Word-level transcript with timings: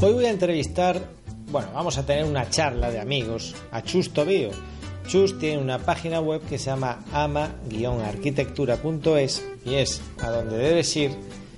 Hoy 0.00 0.12
voy 0.12 0.26
a 0.26 0.30
entrevistar, 0.30 1.02
bueno, 1.50 1.70
vamos 1.74 1.98
a 1.98 2.06
tener 2.06 2.24
una 2.24 2.48
charla 2.48 2.88
de 2.88 3.00
amigos 3.00 3.56
a 3.72 3.82
Chus 3.82 4.12
Tobío. 4.12 4.50
Chus 5.08 5.40
tiene 5.40 5.58
una 5.58 5.80
página 5.80 6.20
web 6.20 6.40
que 6.48 6.56
se 6.56 6.66
llama 6.66 7.04
ama-arquitectura.es 7.12 9.44
y 9.64 9.74
es 9.74 10.00
a 10.22 10.30
donde 10.30 10.56
debes 10.56 10.96
ir 10.96 11.10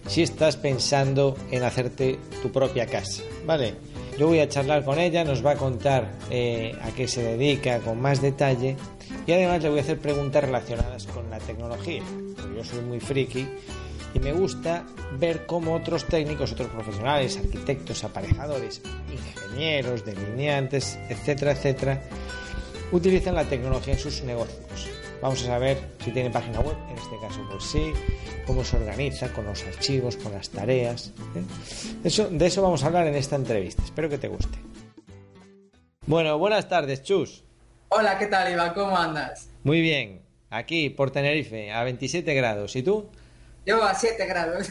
si 0.07 0.23
estás 0.23 0.57
pensando 0.57 1.37
en 1.51 1.65
hacerte 1.65 2.19
tu 2.41 2.51
propia 2.51 2.87
casa, 2.87 3.23
¿vale? 3.45 3.75
Yo 4.19 4.29
voy 4.29 4.41
a 4.41 4.49
charlar 4.49 4.87
con 4.87 4.99
ella, 4.99 5.23
nos 5.23 5.45
va 5.45 5.51
a 5.51 5.57
contar 5.57 6.11
eh, 6.31 6.75
a 6.81 6.93
qué 6.93 7.09
se 7.09 7.23
dedica 7.23 7.81
con 7.81 8.01
más 8.01 8.23
detalle 8.23 8.79
y 9.27 9.33
además 9.33 9.63
le 9.63 9.69
voy 9.69 9.81
a 9.81 9.83
hacer 9.83 9.99
preguntas 9.99 10.43
relacionadas 10.43 11.07
con 11.09 11.29
la 11.29 11.41
tecnología. 11.41 12.03
Porque 12.37 12.57
yo 12.57 12.65
soy 12.65 12.81
muy 12.81 13.01
friki 13.01 13.47
y 14.15 14.19
me 14.19 14.33
gusta 14.33 14.85
ver 15.19 15.47
cómo 15.47 15.75
otros 15.75 16.07
técnicos, 16.07 16.53
otros 16.53 16.69
profesionales, 16.69 17.37
arquitectos, 17.37 18.05
aparejadores, 18.05 18.83
ingenieros, 19.13 20.05
delineantes, 20.05 20.99
etcétera, 21.09 21.53
etcétera, 21.53 22.03
utilizan 22.93 23.35
la 23.35 23.45
tecnología 23.45 23.95
en 23.95 24.01
sus 24.01 24.23
negocios. 24.23 24.89
Vamos 25.23 25.43
a 25.43 25.47
saber 25.47 25.79
si 26.03 26.11
tiene 26.13 26.31
página 26.31 26.61
web, 26.61 26.77
en 26.91 26.97
este 26.97 27.19
caso 27.21 27.47
pues 27.51 27.65
sí, 27.65 27.93
cómo 28.47 28.65
se 28.65 28.77
organiza 28.77 29.33
con 29.33 29.45
los 29.45 29.63
archivos, 29.65 30.17
con 30.17 30.33
las 30.33 30.49
tareas. 30.49 31.13
¿eh? 31.35 31.43
Eso, 32.05 32.29
de 32.31 32.47
eso 32.47 32.63
vamos 32.63 32.83
a 32.83 32.87
hablar 32.87 33.07
en 33.07 33.15
esta 33.15 33.37
entrevista. 33.37 33.83
Espero 33.83 34.09
que 34.09 34.19
te 34.19 34.29
guste. 34.29 34.59
Bueno, 36.07 36.39
buenas 36.39 36.69
tardes, 36.69 37.03
Chus. 37.03 37.45
Hola, 37.91 38.19
¿qué 38.19 38.27
tal, 38.27 38.51
Iván? 38.51 38.73
¿Cómo 38.73 38.97
andas? 38.97 39.51
Muy 39.63 39.81
bien, 39.81 40.23
aquí 40.49 40.89
por 40.91 41.11
Tenerife, 41.11 41.71
a 41.71 41.85
27 41.85 42.35
grados. 42.35 42.75
¿Y 42.77 42.83
tú? 42.83 43.11
Yo 43.67 43.83
a 43.83 43.95
7 43.95 44.27
grados. 44.27 44.69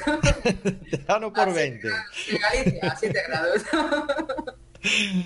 no 1.21 1.33
por 1.33 1.53
20. 1.53 1.87
En 1.87 2.37
Galicia, 2.37 2.91
a 2.91 2.95
7 2.95 3.19
grados. 3.27 3.63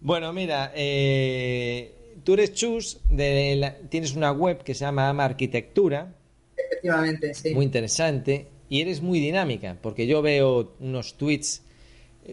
bueno, 0.00 0.32
mira, 0.32 0.72
eh, 0.74 2.18
tú 2.22 2.34
eres 2.34 2.52
Chus, 2.52 3.00
de 3.08 3.56
la, 3.56 3.76
tienes 3.88 4.14
una 4.14 4.32
web 4.32 4.62
que 4.62 4.74
se 4.74 4.84
llama 4.84 5.08
Ama 5.08 5.24
Arquitectura. 5.24 6.14
Efectivamente, 6.56 7.34
sí. 7.34 7.54
Muy 7.54 7.64
interesante. 7.64 8.48
Y 8.68 8.80
eres 8.80 9.02
muy 9.02 9.20
dinámica, 9.20 9.76
porque 9.80 10.06
yo 10.06 10.22
veo 10.22 10.74
unos 10.80 11.16
tweets 11.18 11.62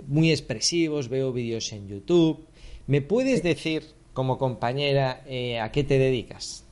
muy 0.08 0.32
expresivos, 0.32 1.10
veo 1.10 1.34
vídeos 1.34 1.72
en 1.73 1.88
YouTube. 1.88 2.48
¿Me 2.88 3.02
puedes 3.02 3.44
decir, 3.44 3.84
como 4.14 4.38
compañera, 4.38 5.23
eh, 5.28 5.60
a 5.60 5.72
qué 5.72 5.84
te 5.84 5.98
dedicas? 5.98 6.66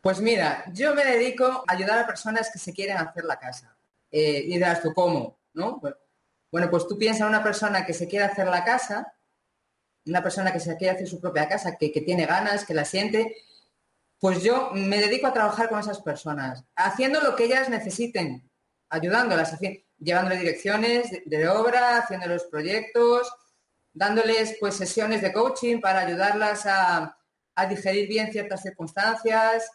Pues 0.00 0.20
mira, 0.20 0.64
yo 0.72 0.94
me 0.94 1.04
dedico 1.04 1.64
a 1.66 1.72
ayudar 1.72 1.98
a 1.98 2.06
personas 2.06 2.50
que 2.50 2.58
se 2.58 2.72
quieren 2.72 2.96
hacer 2.96 3.24
la 3.24 3.38
casa. 3.38 3.76
Eh, 4.10 4.44
y 4.46 4.54
dirás 4.54 4.80
tú, 4.80 4.94
¿cómo? 4.94 5.38
¿No? 5.52 5.80
Bueno, 6.50 6.70
pues 6.70 6.88
tú 6.88 6.96
piensas 6.96 7.22
en 7.22 7.28
una 7.28 7.42
persona 7.42 7.84
que 7.84 7.92
se 7.92 8.08
quiere 8.08 8.24
hacer 8.24 8.48
la 8.48 8.64
casa, 8.64 9.14
una 10.06 10.22
persona 10.22 10.52
que 10.52 10.60
se 10.60 10.76
quiere 10.76 10.94
hacer 10.94 11.06
su 11.06 11.20
propia 11.20 11.48
casa, 11.48 11.76
que, 11.76 11.92
que 11.92 12.00
tiene 12.00 12.26
ganas, 12.26 12.64
que 12.64 12.74
la 12.74 12.84
siente, 12.84 13.36
pues 14.18 14.42
yo 14.42 14.70
me 14.72 14.98
dedico 14.98 15.26
a 15.26 15.32
trabajar 15.32 15.68
con 15.68 15.78
esas 15.78 16.00
personas, 16.00 16.64
haciendo 16.74 17.20
lo 17.20 17.36
que 17.36 17.44
ellas 17.44 17.68
necesiten, 17.68 18.50
ayudándolas, 18.88 19.56
llevándoles 19.98 20.40
direcciones 20.40 21.10
de, 21.24 21.48
obra, 21.48 21.98
haciendo 21.98 22.26
los 22.26 22.44
proyectos, 22.44 23.30
dándoles 23.92 24.56
pues 24.58 24.74
sesiones 24.74 25.22
de 25.22 25.32
coaching 25.32 25.80
para 25.80 26.00
ayudarlas 26.00 26.62
a 26.66 27.16
digerir 27.68 28.08
bien 28.08 28.32
ciertas 28.32 28.62
circunstancias, 28.62 29.70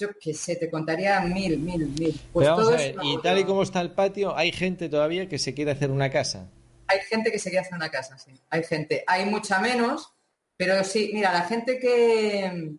yo 0.00 0.08
qué 0.18 0.32
sé, 0.32 0.56
te 0.56 0.70
contaría 0.70 1.20
mil, 1.20 1.58
mil, 1.58 1.86
mil. 1.88 2.20
Pues 2.32 2.48
vamos 2.48 2.68
a 2.68 2.76
ver, 2.76 2.96
y 3.02 3.20
tal 3.20 3.38
y 3.38 3.44
como 3.44 3.62
está 3.62 3.80
el 3.80 3.92
patio, 3.92 4.34
¿hay 4.34 4.50
gente 4.50 4.88
todavía 4.88 5.28
que 5.28 5.38
se 5.38 5.52
quiere 5.52 5.72
hacer 5.72 5.90
una 5.90 6.10
casa? 6.10 6.48
Hay 6.86 7.00
gente 7.00 7.30
que 7.30 7.38
se 7.38 7.50
quiere 7.50 7.64
hacer 7.64 7.76
una 7.76 7.90
casa, 7.90 8.18
sí. 8.18 8.32
Hay 8.48 8.64
gente. 8.64 9.04
Hay 9.06 9.26
mucha 9.26 9.60
menos, 9.60 10.12
pero 10.56 10.82
sí, 10.82 11.10
mira, 11.12 11.32
la 11.32 11.42
gente 11.42 11.78
que... 11.78 12.72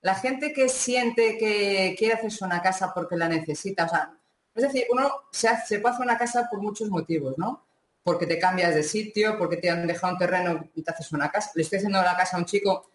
La 0.00 0.16
gente 0.16 0.52
que 0.52 0.68
siente 0.68 1.38
que 1.38 1.94
quiere 1.96 2.14
hacerse 2.14 2.44
una 2.44 2.60
casa 2.60 2.92
porque 2.92 3.16
la 3.16 3.28
necesita, 3.28 3.84
o 3.84 3.88
sea, 3.88 4.12
es 4.52 4.64
decir, 4.64 4.86
uno 4.90 5.12
se, 5.30 5.46
hace, 5.46 5.76
se 5.76 5.78
puede 5.78 5.94
hacer 5.94 6.04
una 6.04 6.18
casa 6.18 6.48
por 6.50 6.60
muchos 6.60 6.90
motivos, 6.90 7.38
¿no? 7.38 7.64
Porque 8.02 8.26
te 8.26 8.36
cambias 8.36 8.74
de 8.74 8.82
sitio, 8.82 9.38
porque 9.38 9.58
te 9.58 9.70
han 9.70 9.86
dejado 9.86 10.14
un 10.14 10.18
terreno 10.18 10.68
y 10.74 10.82
te 10.82 10.90
haces 10.90 11.12
una 11.12 11.30
casa. 11.30 11.52
Le 11.54 11.62
estoy 11.62 11.76
haciendo 11.76 12.02
la 12.02 12.16
casa 12.16 12.36
a 12.36 12.40
un 12.40 12.46
chico 12.46 12.90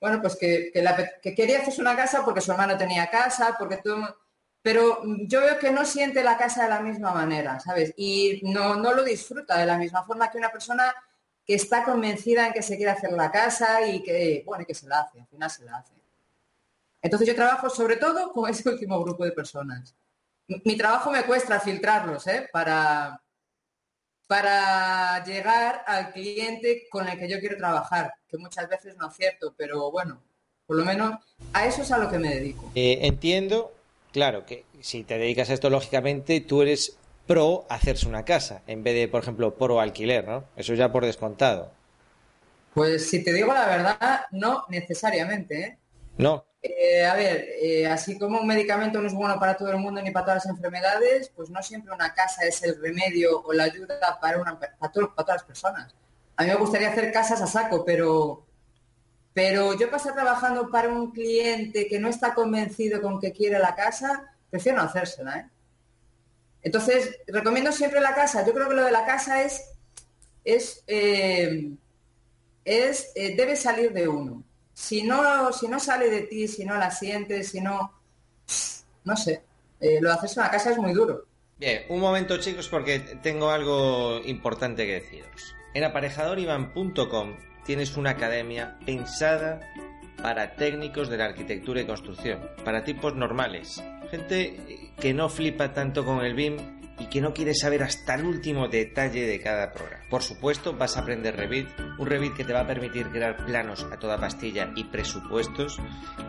bueno, 0.00 0.20
pues 0.20 0.36
que, 0.36 0.70
quería 1.22 1.60
hacerse 1.60 1.80
una 1.80 1.96
casa 1.96 2.24
porque 2.24 2.40
su 2.40 2.52
hermano 2.52 2.76
tenía 2.76 3.10
casa, 3.10 3.56
porque 3.58 3.78
todo... 3.78 4.18
Pero 4.62 5.02
yo 5.26 5.42
veo 5.42 5.58
que 5.58 5.70
no 5.70 5.84
siente 5.84 6.24
la 6.24 6.38
casa 6.38 6.62
de 6.62 6.70
la 6.70 6.80
misma 6.80 7.12
manera, 7.12 7.60
¿sabes? 7.60 7.92
Y 7.96 8.40
no, 8.44 8.76
no 8.76 8.94
lo 8.94 9.04
disfruta 9.04 9.58
de 9.58 9.66
la 9.66 9.76
misma 9.76 10.04
forma 10.04 10.30
que 10.30 10.38
una 10.38 10.50
persona 10.50 10.94
que 11.44 11.54
está 11.54 11.84
convencida 11.84 12.46
en 12.46 12.52
que 12.52 12.62
se 12.62 12.76
quiere 12.76 12.92
hacer 12.92 13.12
la 13.12 13.30
casa 13.30 13.86
y 13.86 14.02
que, 14.02 14.42
bueno, 14.46 14.64
que 14.66 14.74
se 14.74 14.86
la 14.86 15.00
hace, 15.00 15.20
al 15.20 15.26
final 15.26 15.50
se 15.50 15.64
la 15.64 15.76
hace. 15.76 15.92
Entonces 17.02 17.28
yo 17.28 17.34
trabajo 17.34 17.68
sobre 17.68 17.96
todo 17.96 18.32
con 18.32 18.50
ese 18.50 18.68
último 18.70 19.02
grupo 19.02 19.24
de 19.24 19.32
personas. 19.32 19.94
Mi 20.64 20.76
trabajo 20.76 21.10
me 21.10 21.24
cuesta 21.24 21.60
filtrarlos, 21.60 22.26
¿eh? 22.26 22.48
Para, 22.50 23.22
para 24.26 25.22
llegar 25.24 25.84
al 25.86 26.12
cliente 26.12 26.86
con 26.90 27.06
el 27.08 27.18
que 27.18 27.28
yo 27.28 27.40
quiero 27.40 27.56
trabajar, 27.56 28.14
que 28.34 28.42
muchas 28.42 28.68
veces 28.68 28.96
no 28.96 29.08
es 29.08 29.14
cierto, 29.14 29.54
pero 29.56 29.90
bueno, 29.90 30.20
por 30.66 30.76
lo 30.76 30.84
menos 30.84 31.20
a 31.52 31.66
eso 31.66 31.82
es 31.82 31.92
a 31.92 31.98
lo 31.98 32.10
que 32.10 32.18
me 32.18 32.34
dedico. 32.34 32.70
Eh, 32.74 32.98
entiendo, 33.02 33.72
claro, 34.12 34.44
que 34.44 34.64
si 34.80 35.04
te 35.04 35.18
dedicas 35.18 35.50
a 35.50 35.54
esto, 35.54 35.70
lógicamente, 35.70 36.40
tú 36.40 36.62
eres 36.62 36.96
pro 37.26 37.64
hacerse 37.68 38.08
una 38.08 38.24
casa, 38.24 38.62
en 38.66 38.82
vez 38.82 38.94
de, 38.94 39.08
por 39.08 39.22
ejemplo, 39.22 39.54
pro 39.54 39.80
alquiler, 39.80 40.26
¿no? 40.26 40.44
Eso 40.56 40.74
ya 40.74 40.90
por 40.90 41.04
descontado. 41.04 41.70
Pues 42.74 43.08
si 43.08 43.22
te 43.22 43.32
digo 43.32 43.54
la 43.54 43.66
verdad, 43.66 44.20
no 44.32 44.64
necesariamente, 44.68 45.60
¿eh? 45.60 45.78
No. 46.18 46.44
Eh, 46.60 47.04
a 47.04 47.14
ver, 47.14 47.46
eh, 47.60 47.86
así 47.86 48.18
como 48.18 48.40
un 48.40 48.46
medicamento 48.46 49.00
no 49.00 49.06
es 49.06 49.14
bueno 49.14 49.38
para 49.38 49.56
todo 49.56 49.70
el 49.70 49.76
mundo 49.76 50.00
ni 50.02 50.10
para 50.10 50.26
todas 50.26 50.44
las 50.44 50.56
enfermedades, 50.56 51.30
pues 51.36 51.50
no 51.50 51.62
siempre 51.62 51.94
una 51.94 52.14
casa 52.14 52.46
es 52.46 52.62
el 52.62 52.80
remedio 52.80 53.42
o 53.42 53.52
la 53.52 53.64
ayuda 53.64 53.96
para, 54.20 54.40
una, 54.40 54.58
para, 54.58 54.90
todo, 54.90 55.14
para 55.14 55.26
todas 55.26 55.42
las 55.42 55.44
personas. 55.44 55.94
A 56.36 56.42
mí 56.42 56.48
me 56.48 56.56
gustaría 56.56 56.90
hacer 56.90 57.12
casas 57.12 57.40
a 57.40 57.46
saco, 57.46 57.84
pero, 57.84 58.44
pero 59.32 59.78
yo 59.78 59.90
pasar 59.90 60.14
trabajando 60.14 60.70
para 60.70 60.88
un 60.88 61.12
cliente 61.12 61.86
que 61.86 61.98
no 61.98 62.08
está 62.08 62.34
convencido 62.34 63.00
con 63.00 63.20
que 63.20 63.32
quiere 63.32 63.58
la 63.58 63.74
casa, 63.74 64.34
prefiero 64.50 64.78
no 64.78 64.84
hacérsela. 64.84 65.38
¿eh? 65.38 65.50
Entonces, 66.62 67.18
recomiendo 67.26 67.72
siempre 67.72 68.00
la 68.00 68.14
casa. 68.14 68.44
Yo 68.44 68.52
creo 68.52 68.68
que 68.68 68.74
lo 68.74 68.84
de 68.84 68.92
la 68.92 69.04
casa 69.04 69.42
es, 69.42 69.62
es, 70.44 70.82
eh, 70.86 71.70
es 72.64 73.12
eh, 73.14 73.36
debe 73.36 73.56
salir 73.56 73.92
de 73.92 74.08
uno 74.08 74.42
si 74.74 75.04
no, 75.04 75.52
si 75.52 75.68
no 75.68 75.78
sale 75.78 76.10
de 76.10 76.22
ti, 76.22 76.48
si 76.48 76.64
no 76.64 76.76
la 76.76 76.90
sientes, 76.90 77.48
si 77.48 77.60
no, 77.60 77.92
no 79.04 79.16
sé, 79.16 79.42
eh, 79.80 80.00
lo 80.00 80.08
de 80.08 80.14
hacerse 80.16 80.40
una 80.40 80.50
casa 80.50 80.72
es 80.72 80.78
muy 80.78 80.92
duro. 80.92 81.24
Un 81.88 82.00
momento 82.00 82.36
chicos 82.38 82.68
porque 82.68 82.98
tengo 82.98 83.50
algo 83.50 84.20
importante 84.24 84.86
que 84.86 84.94
deciros. 84.94 85.54
En 85.74 85.84
aparejadorivan.com 85.84 87.36
tienes 87.64 87.96
una 87.96 88.10
academia 88.10 88.78
pensada 88.84 89.60
para 90.22 90.56
técnicos 90.56 91.08
de 91.08 91.18
la 91.18 91.26
arquitectura 91.26 91.80
y 91.80 91.84
construcción, 91.84 92.40
para 92.64 92.84
tipos 92.84 93.14
normales, 93.14 93.82
gente 94.10 94.90
que 94.98 95.12
no 95.12 95.28
flipa 95.28 95.72
tanto 95.72 96.04
con 96.04 96.24
el 96.24 96.34
BIM 96.34 96.73
y 96.98 97.06
que 97.06 97.20
no 97.20 97.34
quieres 97.34 97.60
saber 97.60 97.82
hasta 97.82 98.14
el 98.14 98.24
último 98.24 98.68
detalle 98.68 99.26
de 99.26 99.40
cada 99.40 99.72
programa. 99.72 100.04
Por 100.08 100.22
supuesto, 100.22 100.74
vas 100.74 100.96
a 100.96 101.00
aprender 101.00 101.36
Revit, 101.36 101.68
un 101.98 102.06
Revit 102.06 102.34
que 102.34 102.44
te 102.44 102.52
va 102.52 102.60
a 102.60 102.66
permitir 102.66 103.08
crear 103.08 103.44
planos 103.44 103.84
a 103.90 103.98
toda 103.98 104.18
pastilla 104.18 104.72
y 104.76 104.84
presupuestos. 104.84 105.78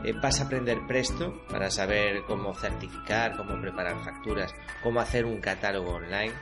Eh, 0.03 0.13
vas 0.21 0.39
a 0.39 0.45
aprender 0.45 0.79
Presto 0.87 1.45
para 1.49 1.69
saber 1.69 2.23
cómo 2.27 2.53
certificar, 2.53 3.37
cómo 3.37 3.59
preparar 3.61 4.03
facturas, 4.03 4.53
cómo 4.81 4.99
hacer 4.99 5.25
un 5.25 5.39
catálogo 5.39 5.95
online. 5.95 6.33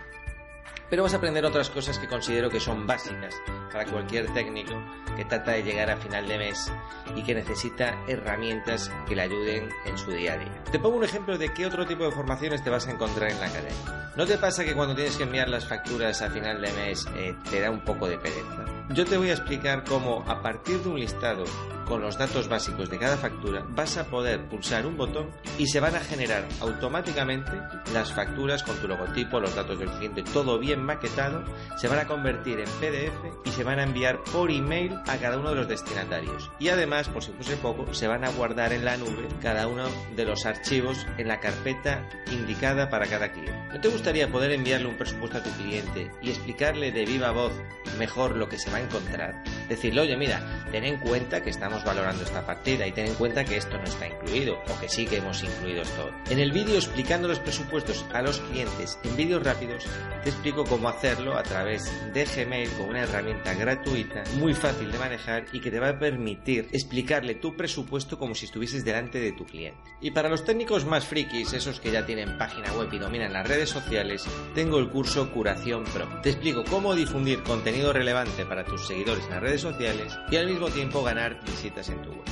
Pero 0.93 1.01
vas 1.01 1.15
a 1.15 1.17
aprender 1.17 1.43
otras 1.43 1.71
cosas 1.71 1.97
que 1.97 2.07
considero 2.07 2.51
que 2.51 2.59
son 2.59 2.85
básicas 2.85 3.33
para 3.71 3.83
cualquier 3.83 4.31
técnico 4.31 4.75
que 5.17 5.25
trata 5.25 5.53
de 5.53 5.63
llegar 5.63 5.89
a 5.89 5.97
final 5.97 6.27
de 6.27 6.37
mes 6.37 6.71
y 7.15 7.23
que 7.23 7.33
necesita 7.33 7.97
herramientas 8.07 8.91
que 9.07 9.15
le 9.15 9.23
ayuden 9.23 9.69
en 9.85 9.97
su 9.97 10.11
día 10.11 10.33
a 10.33 10.37
día. 10.37 10.63
Te 10.71 10.77
pongo 10.77 10.97
un 10.97 11.03
ejemplo 11.03 11.35
de 11.39 11.51
qué 11.51 11.65
otro 11.65 11.87
tipo 11.87 12.03
de 12.03 12.11
formaciones 12.11 12.63
te 12.63 12.69
vas 12.69 12.85
a 12.85 12.91
encontrar 12.91 13.31
en 13.31 13.39
la 13.39 13.47
academia. 13.47 14.11
¿No 14.15 14.27
te 14.27 14.37
pasa 14.37 14.63
que 14.63 14.75
cuando 14.75 14.93
tienes 14.93 15.17
que 15.17 15.23
enviar 15.23 15.49
las 15.49 15.67
facturas 15.67 16.21
a 16.21 16.29
final 16.29 16.61
de 16.61 16.71
mes 16.73 17.07
eh, 17.15 17.35
te 17.49 17.61
da 17.61 17.71
un 17.71 17.83
poco 17.83 18.07
de 18.07 18.19
pereza? 18.19 18.63
Yo 18.89 19.03
te 19.03 19.17
voy 19.17 19.31
a 19.31 19.33
explicar 19.33 19.83
cómo 19.85 20.23
a 20.27 20.43
partir 20.43 20.77
de 20.83 20.89
un 20.89 20.99
listado 20.99 21.45
con 21.87 22.01
los 22.01 22.17
datos 22.17 22.47
básicos 22.47 22.89
de 22.89 22.99
cada 22.99 23.17
factura 23.17 23.65
vas 23.69 23.97
a 23.97 24.05
poder 24.05 24.47
pulsar 24.47 24.85
un 24.85 24.97
botón 24.97 25.29
y 25.57 25.67
se 25.67 25.79
van 25.79 25.95
a 25.95 25.99
generar 25.99 26.47
automáticamente 26.61 27.51
las 27.93 28.13
facturas 28.13 28.61
con 28.63 28.75
tu 28.77 28.87
logotipo, 28.87 29.39
los 29.39 29.55
datos 29.55 29.79
del 29.79 29.89
cliente, 29.89 30.23
todo 30.23 30.59
bien 30.59 30.82
maquetado, 30.83 31.43
se 31.77 31.87
van 31.87 31.99
a 31.99 32.07
convertir 32.07 32.59
en 32.59 32.69
PDF 32.79 33.45
y 33.45 33.51
se 33.51 33.63
van 33.63 33.79
a 33.79 33.83
enviar 33.83 34.23
por 34.23 34.51
email 34.51 34.97
a 35.07 35.17
cada 35.17 35.37
uno 35.37 35.49
de 35.49 35.55
los 35.55 35.67
destinatarios. 35.67 36.51
Y 36.59 36.69
además, 36.69 37.09
por 37.09 37.23
si 37.23 37.31
fuese 37.31 37.55
poco, 37.57 37.93
se 37.93 38.07
van 38.07 38.23
a 38.23 38.29
guardar 38.29 38.73
en 38.73 38.85
la 38.85 38.97
nube 38.97 39.27
cada 39.41 39.67
uno 39.67 39.85
de 40.15 40.25
los 40.25 40.45
archivos 40.45 41.05
en 41.17 41.27
la 41.27 41.39
carpeta 41.39 42.07
indicada 42.31 42.89
para 42.89 43.07
cada 43.07 43.31
cliente. 43.31 43.53
¿No 43.73 43.81
te 43.81 43.89
gustaría 43.89 44.31
poder 44.31 44.51
enviarle 44.51 44.87
un 44.87 44.97
presupuesto 44.97 45.39
a 45.39 45.43
tu 45.43 45.49
cliente 45.51 46.11
y 46.21 46.29
explicarle 46.29 46.91
de 46.91 47.05
viva 47.05 47.31
voz 47.31 47.53
mejor 47.97 48.35
lo 48.35 48.47
que 48.47 48.57
se 48.57 48.69
va 48.69 48.77
a 48.77 48.81
encontrar? 48.81 49.43
Decirle, 49.67 50.01
oye, 50.01 50.15
mira, 50.15 50.65
ten 50.71 50.83
en 50.83 50.99
cuenta 50.99 51.41
que 51.41 51.49
estamos 51.49 51.83
valorando 51.83 52.23
esta 52.23 52.45
partida 52.45 52.85
y 52.85 52.91
ten 52.91 53.07
en 53.07 53.15
cuenta 53.15 53.45
que 53.45 53.57
esto 53.57 53.77
no 53.77 53.83
está 53.83 54.07
incluido 54.07 54.59
o 54.69 54.79
que 54.79 54.89
sí 54.89 55.05
que 55.05 55.17
hemos 55.17 55.43
incluido 55.43 55.81
esto. 55.81 56.11
En 56.29 56.39
el 56.39 56.51
vídeo 56.51 56.75
explicando 56.75 57.27
los 57.27 57.39
presupuestos 57.39 58.05
a 58.13 58.21
los 58.21 58.39
clientes 58.39 58.99
en 59.03 59.15
vídeos 59.15 59.43
rápidos, 59.43 59.85
te 60.23 60.29
explico 60.29 60.62
cómo 60.65 60.89
hacerlo 60.89 61.37
a 61.37 61.43
través 61.43 61.91
de 62.13 62.25
Gmail 62.25 62.69
con 62.71 62.89
una 62.89 63.01
herramienta 63.01 63.53
gratuita, 63.53 64.23
muy 64.37 64.53
fácil 64.53 64.91
de 64.91 64.99
manejar 64.99 65.45
y 65.51 65.59
que 65.59 65.71
te 65.71 65.79
va 65.79 65.89
a 65.89 65.99
permitir 65.99 66.69
explicarle 66.71 67.35
tu 67.35 67.55
presupuesto 67.55 68.17
como 68.17 68.35
si 68.35 68.45
estuvieses 68.45 68.85
delante 68.85 69.19
de 69.19 69.31
tu 69.31 69.45
cliente. 69.45 69.79
Y 70.01 70.11
para 70.11 70.29
los 70.29 70.43
técnicos 70.43 70.85
más 70.85 71.05
frikis, 71.05 71.53
esos 71.53 71.79
que 71.79 71.91
ya 71.91 72.05
tienen 72.05 72.37
página 72.37 72.71
web 72.73 72.89
y 72.91 72.99
dominan 72.99 73.33
las 73.33 73.47
redes 73.47 73.69
sociales, 73.69 74.25
tengo 74.53 74.79
el 74.79 74.89
curso 74.89 75.31
Curación 75.31 75.83
Pro. 75.85 76.07
Te 76.21 76.29
explico 76.29 76.63
cómo 76.63 76.95
difundir 76.95 77.43
contenido 77.43 77.93
relevante 77.93 78.45
para 78.45 78.65
tus 78.65 78.87
seguidores 78.87 79.23
en 79.25 79.31
las 79.31 79.41
redes 79.41 79.61
sociales 79.61 80.17
y 80.29 80.35
al 80.35 80.47
mismo 80.47 80.67
tiempo 80.69 81.03
ganar 81.03 81.39
visitas 81.45 81.89
en 81.89 82.01
tu 82.01 82.09
web. 82.09 82.23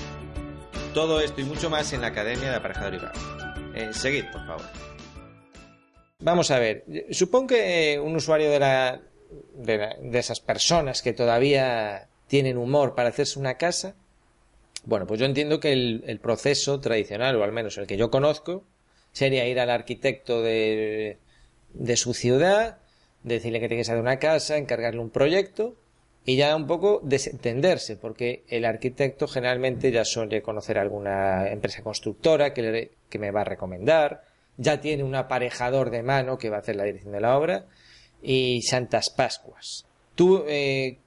Todo 0.93 1.21
esto 1.21 1.39
y 1.41 1.45
mucho 1.45 1.69
más 1.69 1.93
en 1.93 2.01
la 2.01 2.07
Academia 2.07 2.49
de 2.49 2.55
Aparejador 2.55 2.95
y 2.95 3.79
eh, 3.79 3.93
seguid, 3.93 4.25
por 4.31 4.45
favor. 4.45 4.90
Vamos 6.21 6.51
a 6.51 6.59
ver, 6.59 6.85
supongo 7.09 7.47
que 7.47 7.99
un 7.99 8.15
usuario 8.15 8.51
de, 8.51 8.59
la, 8.59 9.01
de, 9.55 10.19
esas 10.19 10.39
personas 10.39 11.01
que 11.01 11.13
todavía 11.13 12.09
tienen 12.27 12.57
humor 12.57 12.93
para 12.93 13.09
hacerse 13.09 13.39
una 13.39 13.57
casa, 13.57 13.95
bueno, 14.85 15.07
pues 15.07 15.19
yo 15.19 15.25
entiendo 15.25 15.59
que 15.59 15.73
el, 15.73 16.19
proceso 16.21 16.79
tradicional, 16.79 17.35
o 17.37 17.43
al 17.43 17.51
menos 17.51 17.75
el 17.79 17.87
que 17.87 17.97
yo 17.97 18.11
conozco, 18.11 18.63
sería 19.11 19.47
ir 19.47 19.59
al 19.59 19.71
arquitecto 19.71 20.43
de, 20.43 21.17
de 21.73 21.97
su 21.97 22.13
ciudad, 22.13 22.77
decirle 23.23 23.59
que 23.59 23.67
tiene 23.67 23.83
que 23.83 23.89
hacer 23.89 23.99
una 23.99 24.19
casa, 24.19 24.57
encargarle 24.57 24.99
un 24.99 25.09
proyecto 25.09 25.75
y 26.23 26.35
ya 26.35 26.55
un 26.55 26.67
poco 26.67 27.01
desentenderse, 27.03 27.95
porque 27.97 28.43
el 28.47 28.65
arquitecto 28.65 29.27
generalmente 29.27 29.91
ya 29.91 30.05
suele 30.05 30.43
conocer 30.43 30.77
alguna 30.77 31.49
empresa 31.49 31.81
constructora 31.81 32.53
que, 32.53 32.91
que 33.09 33.17
me 33.19 33.31
va 33.31 33.41
a 33.41 33.45
recomendar, 33.45 34.30
ya 34.61 34.79
tiene 34.79 35.03
un 35.03 35.15
aparejador 35.15 35.89
de 35.89 36.03
mano 36.03 36.37
que 36.37 36.49
va 36.49 36.57
a 36.57 36.59
hacer 36.59 36.75
la 36.75 36.83
dirección 36.83 37.13
de 37.13 37.19
la 37.19 37.37
obra 37.37 37.65
y 38.21 38.61
Santas 38.61 39.09
Pascuas. 39.09 39.85
¿Tú 40.13 40.43
eh, 40.47 40.99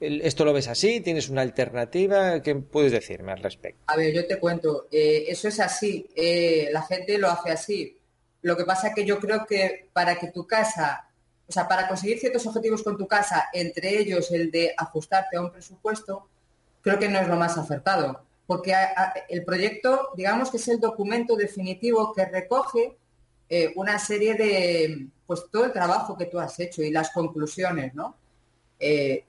esto 0.00 0.44
lo 0.44 0.52
ves 0.52 0.68
así? 0.68 1.00
¿Tienes 1.00 1.28
una 1.28 1.42
alternativa? 1.42 2.40
¿Qué 2.40 2.54
puedes 2.54 2.92
decirme 2.92 3.32
al 3.32 3.42
respecto? 3.42 3.80
A 3.86 3.96
ver, 3.96 4.14
yo 4.14 4.26
te 4.26 4.38
cuento, 4.38 4.86
eh, 4.92 5.24
eso 5.28 5.48
es 5.48 5.58
así, 5.58 6.06
eh, 6.14 6.68
la 6.72 6.82
gente 6.82 7.18
lo 7.18 7.28
hace 7.30 7.50
así. 7.50 7.98
Lo 8.42 8.56
que 8.56 8.64
pasa 8.64 8.88
es 8.88 8.94
que 8.94 9.04
yo 9.04 9.18
creo 9.18 9.44
que 9.44 9.88
para 9.92 10.16
que 10.16 10.28
tu 10.28 10.46
casa, 10.46 11.08
o 11.48 11.52
sea, 11.52 11.66
para 11.66 11.88
conseguir 11.88 12.20
ciertos 12.20 12.46
objetivos 12.46 12.82
con 12.82 12.96
tu 12.96 13.08
casa, 13.08 13.48
entre 13.52 13.98
ellos 13.98 14.30
el 14.30 14.50
de 14.50 14.74
ajustarte 14.76 15.36
a 15.36 15.40
un 15.40 15.50
presupuesto, 15.50 16.28
creo 16.82 16.98
que 16.98 17.08
no 17.08 17.18
es 17.18 17.26
lo 17.26 17.36
más 17.36 17.58
acertado 17.58 18.22
porque 18.46 18.74
el 19.28 19.44
proyecto, 19.44 20.10
digamos 20.16 20.50
que 20.50 20.58
es 20.58 20.68
el 20.68 20.80
documento 20.80 21.36
definitivo 21.36 22.12
que 22.12 22.26
recoge 22.26 22.96
eh, 23.48 23.72
una 23.76 23.98
serie 23.98 24.34
de, 24.34 25.08
pues 25.26 25.44
todo 25.50 25.64
el 25.64 25.72
trabajo 25.72 26.16
que 26.16 26.26
tú 26.26 26.38
has 26.38 26.58
hecho 26.60 26.82
y 26.82 26.90
las 26.90 27.10
conclusiones, 27.10 27.94
¿no? 27.94 28.16
Eh, 28.78 29.24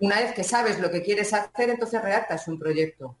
una 0.00 0.20
vez 0.20 0.32
que 0.34 0.44
sabes 0.44 0.78
lo 0.78 0.90
que 0.90 1.02
quieres 1.02 1.32
hacer, 1.32 1.70
entonces 1.70 2.02
redactas 2.02 2.46
un 2.48 2.58
proyecto. 2.58 3.16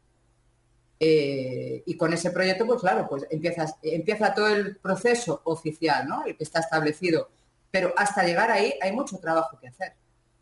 Eh, 1.00 1.82
y 1.84 1.96
con 1.96 2.12
ese 2.12 2.30
proyecto, 2.30 2.64
pues 2.64 2.80
claro, 2.80 3.08
pues 3.08 3.26
empiezas, 3.30 3.74
empieza 3.82 4.34
todo 4.34 4.48
el 4.48 4.76
proceso 4.76 5.40
oficial, 5.44 6.06
¿no? 6.06 6.24
El 6.24 6.36
que 6.36 6.44
está 6.44 6.60
establecido. 6.60 7.28
Pero 7.72 7.92
hasta 7.96 8.24
llegar 8.24 8.50
ahí 8.50 8.74
hay 8.80 8.92
mucho 8.92 9.18
trabajo 9.18 9.58
que 9.58 9.68
hacer 9.68 9.94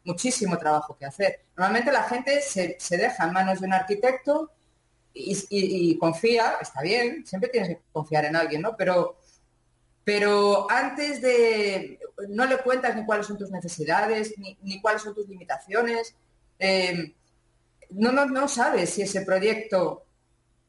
muchísimo 0.04 0.58
trabajo 0.58 0.96
que 0.96 1.06
hacer. 1.06 1.40
Normalmente 1.56 1.92
la 1.92 2.04
gente 2.04 2.40
se, 2.42 2.76
deja 2.96 3.26
en 3.26 3.32
manos 3.32 3.60
de 3.60 3.66
un 3.66 3.72
arquitecto 3.72 4.50
y, 5.12 5.98
confía, 5.98 6.54
está 6.60 6.82
bien, 6.82 7.26
siempre 7.26 7.50
tienes 7.50 7.70
que 7.70 7.82
confiar 7.92 8.24
en 8.24 8.36
alguien, 8.36 8.62
¿no? 8.62 8.76
Pero, 8.76 9.18
pero 10.04 10.70
antes 10.70 11.20
de, 11.20 11.98
no 12.28 12.46
le 12.46 12.58
cuentas 12.58 12.94
ni 12.96 13.04
cuáles 13.04 13.26
son 13.26 13.36
tus 13.36 13.50
necesidades, 13.50 14.34
ni, 14.38 14.80
cuáles 14.80 15.02
son 15.02 15.14
tus 15.14 15.28
limitaciones. 15.28 16.14
Eh, 16.58 17.14
no, 17.90 18.12
no, 18.12 18.26
no 18.26 18.48
sabes 18.48 18.90
si 18.90 19.02
ese 19.02 19.22
proyecto 19.22 20.04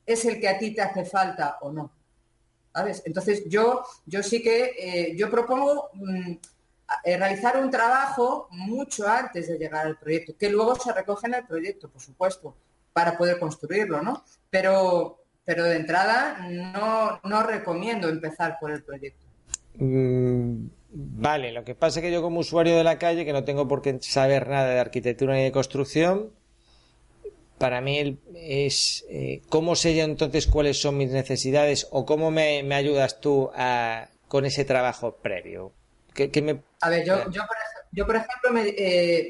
es 0.05 0.25
el 0.25 0.39
que 0.39 0.49
a 0.49 0.57
ti 0.57 0.73
te 0.73 0.81
hace 0.81 1.05
falta 1.05 1.57
o 1.61 1.71
no. 1.71 1.91
Entonces 3.05 3.43
yo, 3.47 3.83
yo 4.05 4.23
sí 4.23 4.41
que, 4.41 4.73
eh, 4.77 5.15
yo 5.15 5.29
propongo... 5.29 5.89
Mm, 5.93 6.35
realizar 7.03 7.57
un 7.57 7.69
trabajo 7.69 8.47
mucho 8.51 9.07
antes 9.07 9.47
de 9.47 9.57
llegar 9.57 9.85
al 9.85 9.97
proyecto, 9.97 10.35
que 10.37 10.49
luego 10.49 10.75
se 10.75 10.93
recoge 10.93 11.27
en 11.27 11.35
el 11.35 11.45
proyecto, 11.45 11.89
por 11.89 12.01
supuesto, 12.01 12.55
para 12.93 13.17
poder 13.17 13.39
construirlo, 13.39 14.01
¿no? 14.01 14.23
Pero, 14.49 15.23
pero 15.45 15.63
de 15.63 15.77
entrada 15.77 16.47
no, 16.49 17.19
no 17.23 17.43
recomiendo 17.43 18.09
empezar 18.09 18.57
por 18.59 18.71
el 18.71 18.83
proyecto. 18.83 19.25
Mm, 19.75 20.67
vale, 20.91 21.51
lo 21.51 21.63
que 21.63 21.75
pasa 21.75 21.99
es 21.99 22.05
que 22.05 22.11
yo 22.11 22.21
como 22.21 22.41
usuario 22.41 22.75
de 22.75 22.83
la 22.83 22.99
calle, 22.99 23.25
que 23.25 23.33
no 23.33 23.43
tengo 23.43 23.67
por 23.67 23.81
qué 23.81 23.97
saber 24.01 24.49
nada 24.49 24.69
de 24.69 24.79
arquitectura 24.79 25.35
ni 25.35 25.43
de 25.43 25.51
construcción, 25.51 26.31
para 27.57 27.79
mí 27.79 28.19
es 28.35 29.05
eh, 29.07 29.41
cómo 29.47 29.75
sé 29.75 29.95
yo 29.95 30.03
entonces 30.03 30.47
cuáles 30.47 30.81
son 30.81 30.97
mis 30.97 31.11
necesidades 31.11 31.87
o 31.91 32.07
cómo 32.07 32.31
me, 32.31 32.63
me 32.63 32.73
ayudas 32.73 33.21
tú 33.21 33.51
a, 33.53 34.09
con 34.27 34.45
ese 34.45 34.65
trabajo 34.65 35.17
previo. 35.21 35.71
A 36.81 36.89
ver, 36.89 37.05
yo, 37.05 37.29
yo, 37.91 38.05
por, 38.05 38.15
ejemplo 38.15 38.51
eh, 38.55 39.29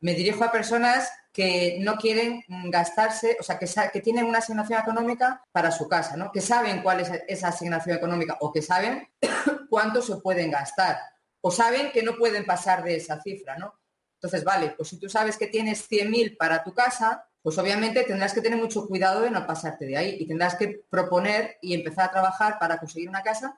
me, 0.00 0.14
dirijo 0.14 0.44
a 0.44 0.52
personas 0.52 1.10
que 1.32 1.78
no 1.80 1.96
quieren 1.96 2.44
gastarse, 2.70 3.36
o 3.40 3.42
sea, 3.42 3.58
que, 3.58 3.66
que 3.92 4.00
tienen 4.00 4.26
una 4.26 4.38
asignación 4.38 4.80
económica 4.80 5.42
para 5.52 5.70
su 5.70 5.88
casa, 5.88 6.16
¿no? 6.16 6.30
Que 6.30 6.40
saben 6.40 6.82
cuál 6.82 7.00
es 7.00 7.10
esa 7.28 7.48
asignación 7.48 7.96
económica 7.96 8.36
o 8.40 8.52
que 8.52 8.62
saben 8.62 9.08
cuánto 9.68 10.00
se 10.02 10.16
pueden 10.16 10.50
gastar 10.50 10.98
o 11.40 11.50
saben 11.50 11.90
que 11.92 12.02
no 12.02 12.16
pueden 12.16 12.44
pasar 12.44 12.82
de 12.82 12.96
esa 12.96 13.20
cifra, 13.20 13.56
¿no? 13.56 13.74
Entonces, 14.14 14.44
vale, 14.44 14.70
pues 14.76 14.88
si 14.88 14.98
tú 14.98 15.08
sabes 15.08 15.36
que 15.36 15.46
tienes 15.46 15.88
100.000 15.90 16.36
para 16.36 16.64
tu 16.64 16.72
casa, 16.72 17.28
pues 17.42 17.58
obviamente 17.58 18.02
tendrás 18.02 18.32
que 18.32 18.40
tener 18.40 18.58
mucho 18.58 18.86
cuidado 18.86 19.20
de 19.20 19.30
no 19.30 19.46
pasarte 19.46 19.86
de 19.86 19.96
ahí 19.96 20.16
y 20.18 20.26
tendrás 20.26 20.56
que 20.56 20.84
proponer 20.90 21.58
y 21.60 21.74
empezar 21.74 22.06
a 22.06 22.10
trabajar 22.10 22.58
para 22.58 22.78
conseguir 22.78 23.08
una 23.08 23.22
casa 23.22 23.56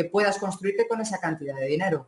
que 0.00 0.08
puedas 0.08 0.38
construirte 0.38 0.88
con 0.88 1.02
esa 1.02 1.18
cantidad 1.18 1.56
de 1.56 1.66
dinero. 1.66 2.06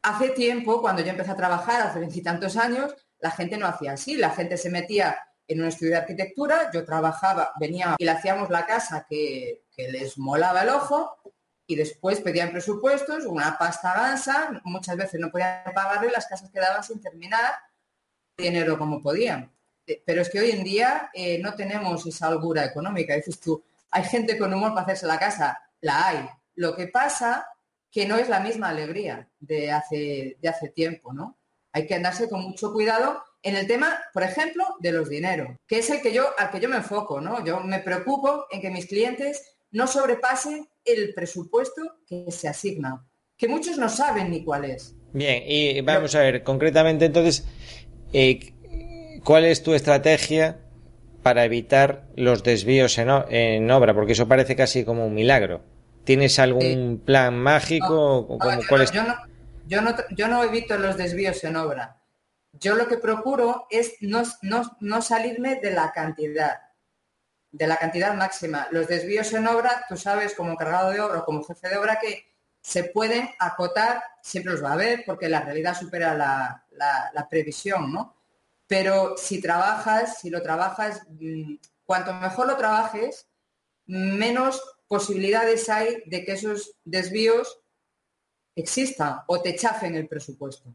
Hace 0.00 0.30
tiempo, 0.30 0.80
cuando 0.80 1.02
yo 1.02 1.10
empecé 1.10 1.32
a 1.32 1.36
trabajar, 1.36 1.82
hace 1.82 1.98
veintitantos 1.98 2.56
años, 2.56 2.94
la 3.18 3.30
gente 3.30 3.58
no 3.58 3.66
hacía 3.66 3.92
así. 3.92 4.16
La 4.16 4.30
gente 4.30 4.56
se 4.56 4.70
metía 4.70 5.18
en 5.46 5.60
un 5.60 5.68
estudio 5.68 5.92
de 5.92 5.98
arquitectura, 5.98 6.70
yo 6.72 6.86
trabajaba, 6.86 7.52
venía 7.60 7.96
y 7.98 8.04
le 8.06 8.10
hacíamos 8.12 8.48
la 8.48 8.64
casa 8.64 9.06
que, 9.06 9.64
les 9.76 10.16
molaba 10.16 10.62
el 10.62 10.70
ojo 10.70 11.18
y 11.66 11.76
después 11.76 12.20
pedían 12.20 12.50
presupuestos, 12.50 13.26
una 13.26 13.58
pasta 13.58 13.92
gansa, 13.92 14.62
muchas 14.64 14.96
veces 14.96 15.20
no 15.20 15.30
podían 15.30 15.64
pagarle, 15.74 16.10
las 16.10 16.26
casas 16.26 16.50
quedaban 16.50 16.82
sin 16.82 16.98
terminar, 16.98 17.52
dinero 18.38 18.78
como 18.78 19.02
podían. 19.02 19.52
Eh, 19.86 20.02
pero 20.06 20.22
es 20.22 20.30
que 20.30 20.40
hoy 20.40 20.52
en 20.52 20.64
día 20.64 21.10
eh, 21.12 21.38
no 21.42 21.54
tenemos 21.54 22.06
esa 22.06 22.30
holgura 22.30 22.64
económica. 22.64 23.14
Dices 23.14 23.38
tú, 23.38 23.62
hay 23.90 24.04
gente 24.04 24.38
con 24.38 24.54
humor 24.54 24.70
para 24.70 24.82
hacerse 24.82 25.06
la 25.06 25.18
casa, 25.18 25.60
la 25.82 26.06
hay, 26.06 26.28
lo 26.54 26.76
que 26.76 26.88
pasa 26.88 27.46
que 27.90 28.06
no 28.06 28.16
es 28.16 28.28
la 28.28 28.40
misma 28.40 28.70
alegría 28.70 29.28
de 29.38 29.70
hace, 29.70 30.38
de 30.40 30.48
hace 30.48 30.70
tiempo, 30.70 31.12
¿no? 31.12 31.38
Hay 31.72 31.86
que 31.86 31.94
andarse 31.94 32.28
con 32.28 32.42
mucho 32.42 32.72
cuidado 32.72 33.22
en 33.42 33.56
el 33.56 33.66
tema, 33.66 33.98
por 34.12 34.22
ejemplo, 34.22 34.64
de 34.80 34.92
los 34.92 35.08
dineros, 35.08 35.56
que 35.66 35.78
es 35.78 35.90
el 35.90 36.00
que 36.00 36.12
yo, 36.12 36.26
al 36.38 36.50
que 36.50 36.60
yo 36.60 36.68
me 36.68 36.76
enfoco, 36.76 37.20
¿no? 37.20 37.44
Yo 37.44 37.60
me 37.60 37.80
preocupo 37.80 38.46
en 38.50 38.60
que 38.60 38.70
mis 38.70 38.86
clientes 38.86 39.42
no 39.70 39.86
sobrepasen 39.86 40.66
el 40.84 41.12
presupuesto 41.14 41.82
que 42.06 42.30
se 42.30 42.48
asigna, 42.48 43.06
que 43.36 43.48
muchos 43.48 43.78
no 43.78 43.88
saben 43.88 44.30
ni 44.30 44.44
cuál 44.44 44.64
es. 44.66 44.94
Bien, 45.12 45.42
y 45.46 45.80
vamos 45.82 46.14
a 46.14 46.20
ver, 46.20 46.42
concretamente 46.42 47.06
entonces, 47.06 47.46
eh, 48.12 48.54
¿cuál 49.24 49.44
es 49.44 49.62
tu 49.62 49.74
estrategia 49.74 50.60
para 51.22 51.44
evitar 51.44 52.08
los 52.16 52.42
desvíos 52.42 52.96
en 52.98 53.70
obra? 53.70 53.94
Porque 53.94 54.12
eso 54.12 54.28
parece 54.28 54.56
casi 54.56 54.84
como 54.84 55.06
un 55.06 55.14
milagro. 55.14 55.62
¿Tienes 56.04 56.38
algún 56.38 57.02
plan 57.04 57.38
mágico? 57.38 58.38
yo, 59.66 59.82
no, 59.82 59.94
yo, 60.10 60.28
no, 60.28 60.42
evito 60.42 60.76
los 60.78 60.96
desvíos 60.96 61.42
en 61.44 61.56
obra. 61.56 62.00
Yo 62.52 62.74
lo 62.74 62.86
que 62.86 62.98
procuro 62.98 63.66
es 63.70 63.94
no, 64.00 64.22
no, 64.80 65.02
salirme 65.02 65.56
de 65.56 65.70
la 65.70 65.92
cantidad, 65.92 66.60
de 67.50 67.66
la 67.66 67.76
cantidad 67.76 68.14
máxima. 68.14 68.68
Los 68.70 68.88
desvíos 68.88 69.32
en 69.32 69.46
obra, 69.46 69.84
tú 69.88 69.96
sabes, 69.96 70.34
como 70.34 70.52
encargado 70.52 70.90
de 70.90 71.00
obra 71.00 71.20
o 71.20 71.24
como 71.24 71.44
jefe 71.44 71.68
de 71.68 71.78
obra, 71.78 71.98
que, 72.00 72.30
se 72.64 72.84
pueden 72.84 73.28
acotar, 73.40 74.04
siempre 74.22 74.52
los 74.52 74.62
va 74.62 74.70
a 74.70 74.74
haber 74.74 75.02
porque 75.04 75.28
la 75.28 75.40
realidad 75.40 75.76
supera 75.76 76.14
la, 76.14 76.64
la 76.70 77.28
previsión, 77.28 77.92
¿no? 77.92 78.14
Pero 78.68 79.16
si 79.18 79.40
trabajas, 79.40 80.20
si 80.20 80.30
lo 80.30 80.42
trabajas, 80.42 81.02
mm, 81.10 81.56
cuanto 81.84 82.14
mejor 82.14 82.46
lo 82.46 82.56
trabajes, 82.56 83.28
menos 83.84 84.62
posibilidades 84.92 85.70
hay 85.70 86.02
de 86.04 86.22
que 86.22 86.32
esos 86.32 86.74
desvíos 86.84 87.60
existan 88.54 89.20
o 89.26 89.40
te 89.40 89.56
chafen 89.56 89.94
el 89.94 90.06
presupuesto. 90.06 90.74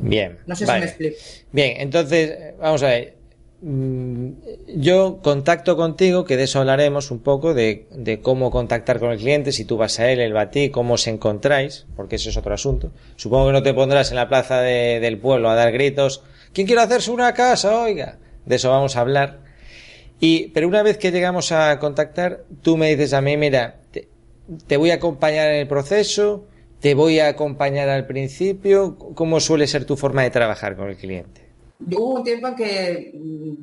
Bien. 0.00 0.38
No 0.46 0.56
sé 0.56 0.64
si 0.64 0.72
me 0.72 0.84
explico. 0.86 1.16
Bien, 1.52 1.82
entonces, 1.82 2.54
vamos 2.58 2.82
a 2.82 2.86
ver. 2.86 3.18
Mm, 3.60 4.30
yo 4.78 5.20
contacto 5.22 5.76
contigo, 5.76 6.24
que 6.24 6.38
de 6.38 6.44
eso 6.44 6.60
hablaremos 6.60 7.10
un 7.10 7.18
poco, 7.18 7.52
de, 7.52 8.20
cómo 8.22 8.50
contactar 8.50 8.98
con 9.00 9.10
el 9.10 9.18
cliente, 9.18 9.52
si 9.52 9.66
tú 9.66 9.76
vas 9.76 10.00
a 10.00 10.10
él, 10.10 10.20
él 10.20 10.34
va 10.34 10.42
a 10.42 10.50
ti, 10.50 10.70
cómo 10.70 10.94
os 10.94 11.06
encontráis, 11.08 11.84
porque 11.94 12.16
eso 12.16 12.30
es 12.30 12.38
otro 12.38 12.54
asunto. 12.54 12.92
Supongo 13.16 13.48
que 13.48 13.52
no 13.52 13.62
te 13.62 13.74
pondrás 13.74 14.08
en 14.12 14.16
la 14.16 14.30
plaza 14.30 14.62
del 14.62 15.18
pueblo 15.18 15.50
a 15.50 15.54
dar 15.54 15.72
gritos, 15.72 16.22
¿quién 16.54 16.66
quiere 16.66 16.80
hacerse 16.80 17.10
una 17.10 17.34
casa? 17.34 17.82
Oiga, 17.82 18.18
de 18.46 18.56
eso 18.56 18.70
vamos 18.70 18.96
a 18.96 19.00
hablar. 19.02 19.47
Y, 20.20 20.48
pero 20.48 20.66
una 20.66 20.82
vez 20.82 20.98
que 20.98 21.12
llegamos 21.12 21.52
a 21.52 21.78
contactar, 21.78 22.44
tú 22.62 22.76
me 22.76 22.90
dices 22.90 23.12
a 23.12 23.20
mí, 23.20 23.36
mira, 23.36 23.80
te, 24.66 24.76
voy 24.76 24.90
a 24.90 24.94
acompañar 24.94 25.50
en 25.50 25.60
el 25.60 25.68
proceso, 25.68 26.46
te 26.80 26.94
voy 26.94 27.20
a 27.20 27.28
acompañar 27.28 27.88
al 27.88 28.06
principio, 28.06 28.96
¿cómo 29.14 29.40
suele 29.40 29.66
ser 29.66 29.84
tu 29.84 29.96
forma 29.96 30.22
de 30.22 30.30
trabajar 30.30 30.76
con 30.76 30.88
el 30.88 30.96
cliente? 30.96 31.46
Hubo 31.80 32.14
un 32.14 32.24
tiempo 32.24 32.48
en 32.48 32.56
que 32.56 33.12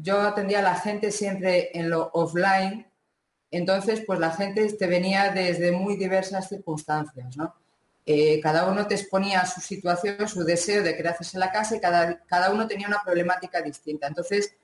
yo 0.01 0.21
atendía 0.21 0.59
a 0.59 0.63
la 0.63 0.75
gente 0.75 1.11
siempre 1.11 1.71
en 1.73 1.89
lo 1.89 2.09
offline, 2.13 2.85
entonces 3.51 4.03
pues 4.05 4.19
la 4.19 4.31
gente 4.31 4.71
te 4.71 4.87
venía 4.87 5.31
desde 5.31 5.71
muy 5.71 5.97
diversas 5.97 6.47
circunstancias, 6.47 7.35
¿no? 7.35 7.53
Eh, 8.07 8.39
cada 8.39 8.69
uno 8.69 8.85
te 8.85 8.93
exponía 8.93 9.45
su 9.45 9.61
situación, 9.61 10.27
su 10.27 10.43
deseo 10.43 10.83
de 10.83 10.95
querer 10.95 11.13
hacerse 11.13 11.39
la 11.39 11.51
casa 11.51 11.75
y 11.75 11.79
cada, 11.79 12.19
cada 12.27 12.51
uno 12.51 12.67
tenía 12.67 12.87
una 12.87 13.01
problemática 13.03 13.63
distinta. 13.63 14.07
Entonces, 14.07 14.55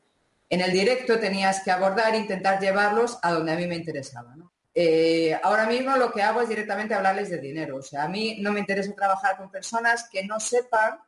en 0.51 0.60
el 0.60 0.72
directo 0.74 1.17
tenías 1.17 1.63
que 1.63 1.72
abordar 1.72 2.13
e 2.13 2.17
intentar 2.17 2.60
llevarlos 2.60 3.17
a 3.22 3.31
donde 3.31 3.53
a 3.53 3.55
mí 3.55 3.65
me 3.67 3.75
interesaba. 3.75 4.36
Eh, 4.75 5.34
ahora 5.43 5.65
mismo 5.65 5.96
lo 5.96 6.12
que 6.12 6.22
hago 6.22 6.41
es 6.41 6.50
directamente 6.50 6.93
hablarles 6.93 7.29
de 7.29 7.38
dinero. 7.39 7.77
O 7.77 7.81
sea, 7.81 8.03
a 8.03 8.10
mí 8.10 8.38
no 8.41 8.51
me 8.51 8.60
interesa 8.60 8.93
trabajar 8.93 9.38
con 9.38 9.50
personas 9.50 10.10
que 10.12 10.25
no 10.25 10.41
sepan 10.41 11.00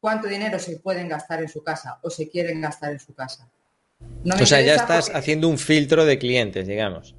cuánto 0.00 0.26
dinero 0.26 0.58
se 0.58 0.80
pueden 0.80 1.08
gastar 1.08 1.40
en 1.40 1.48
su 1.48 1.62
casa 1.62 2.00
o 2.02 2.10
se 2.10 2.28
quieren 2.28 2.60
gastar 2.60 2.90
en 2.90 2.98
su 2.98 3.14
casa. 3.14 3.48
o 4.24 4.46
sea, 4.46 4.60
ya 4.60 4.74
estás 4.74 5.10
haciendo 5.14 5.48
un 5.48 5.58
filtro 5.58 6.04
de 6.04 6.18
clientes, 6.18 6.66
digamos. 6.66 7.14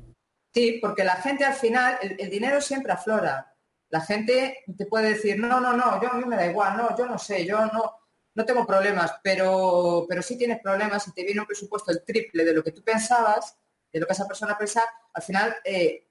Sí, 0.54 0.80
porque 0.82 1.06
la 1.06 1.16
gente 1.16 1.46
al 1.46 1.56
final, 1.56 1.98
el, 2.02 2.18
el, 2.20 2.30
dinero 2.30 2.60
siempre 2.60 2.92
aflora. 2.92 3.56
La 3.90 4.02
gente 4.02 4.66
te 4.78 4.86
puede 4.86 5.14
decir, 5.14 5.40
no, 5.40 5.62
no, 5.62 5.72
no, 5.78 6.02
yo 6.02 6.12
a 6.12 6.18
mí 6.18 6.26
me 6.26 6.36
da 6.36 6.46
igual, 6.46 6.76
no, 6.76 6.98
yo 6.98 7.06
no 7.06 7.18
sé, 7.18 7.46
yo 7.46 7.66
no 7.68 8.03
no 8.36 8.46
tengo 8.46 8.66
problemas, 8.66 9.14
pero, 9.22 10.06
pero 10.10 10.22
sí 10.22 10.38
tienes 10.38 10.60
problemas 10.60 11.08
y 11.08 11.12
te 11.12 11.24
viene 11.24 11.42
un 11.42 11.48
presupuesto 11.48 11.92
el 11.92 12.04
triple 12.04 12.44
de 12.44 12.54
lo 12.54 12.64
que 12.64 12.72
tú 12.72 12.84
pensabas, 12.84 13.58
de 13.92 14.00
lo 14.00 14.08
que 14.08 14.14
esa 14.14 14.28
persona 14.28 14.58
pensaba, 14.58 14.88
al 15.14 15.22
final 15.22 15.56
eh, 15.64 16.08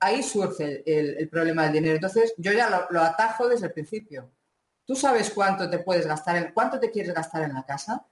ahí 0.00 0.22
surge 0.22 0.82
el, 0.86 1.28
problema 1.28 1.64
del 1.64 1.72
dinero. 1.72 1.94
Entonces 1.96 2.34
yo 2.36 2.52
ya 2.52 2.86
lo, 2.90 3.02
atajo 3.02 3.48
desde 3.48 3.66
el 3.66 3.72
principio. 3.72 4.30
¿Tú 4.84 4.94
sabes 4.94 5.30
cuánto 5.30 5.68
te 5.68 5.80
puedes 5.80 6.06
gastar, 6.06 6.36
en, 6.36 6.52
cuánto 6.52 6.78
te 6.78 6.90
quieres 6.90 7.12
gastar 7.12 7.42
en 7.42 7.54
la 7.54 7.64
casa? 7.66 8.06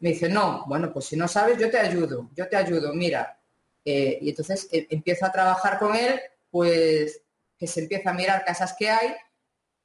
Me 0.00 0.10
dice, 0.10 0.28
no, 0.28 0.64
bueno, 0.66 0.92
pues 0.92 1.06
si 1.06 1.16
no 1.16 1.28
sabes, 1.28 1.58
yo 1.58 1.70
te 1.70 1.78
ayudo, 1.78 2.30
yo 2.34 2.48
te 2.48 2.56
ayudo, 2.56 2.92
mira. 2.94 3.38
Eh, 3.84 4.18
y 4.20 4.30
entonces 4.30 4.68
eh, 4.72 4.86
empiezo 4.90 5.26
a 5.26 5.32
trabajar 5.32 5.78
con 5.78 5.94
él, 5.94 6.20
pues 6.50 7.22
que 7.58 7.66
se 7.66 7.80
empieza 7.80 8.10
a 8.10 8.14
mirar 8.14 8.44
casas 8.44 8.74
que 8.78 8.88
hay 8.88 9.14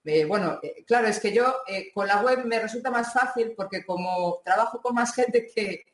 eh, 0.06 0.26
bueno, 0.26 0.60
eh, 0.62 0.84
claro, 0.86 1.08
es 1.08 1.20
que 1.20 1.32
yo 1.32 1.56
eh, 1.68 1.92
con 1.94 2.08
la 2.08 2.22
web 2.22 2.46
me 2.46 2.60
resulta 2.60 2.92
más 2.92 3.14
fácil 3.14 3.54
porque 3.56 3.86
como 3.86 4.42
trabajo 4.44 4.82
con 4.82 4.96
más 4.96 5.14
gente 5.16 5.48
que, 5.54 5.86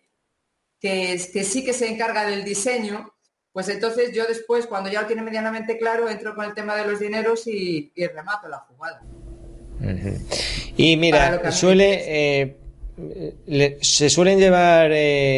que, 0.79 1.19
sí 1.19 1.63
que 1.63 1.73
se 1.73 1.87
encarga 1.87 2.27
del 2.27 2.43
diseño, 2.43 3.13
pues 3.51 3.69
entonces 3.69 4.11
yo 4.13 4.25
después, 4.25 4.65
cuando 4.65 4.89
ya 4.89 5.01
lo 5.01 5.07
tiene 5.07 5.21
medianamente 5.21 5.77
claro, 5.77 6.09
entro 6.09 6.33
con 6.33 6.45
el 6.45 6.55
tema 6.55 6.75
de 6.75 6.85
los 6.85 6.99
dineros 6.99 7.45
y, 7.45 7.91
remato 7.95 8.47
la 8.47 8.59
jugada. 8.59 9.01
Y 10.75 10.97
mira, 10.97 11.51
suele... 11.51 12.55
se 13.81 14.09
suelen 14.09 14.39
llevar 14.39 14.91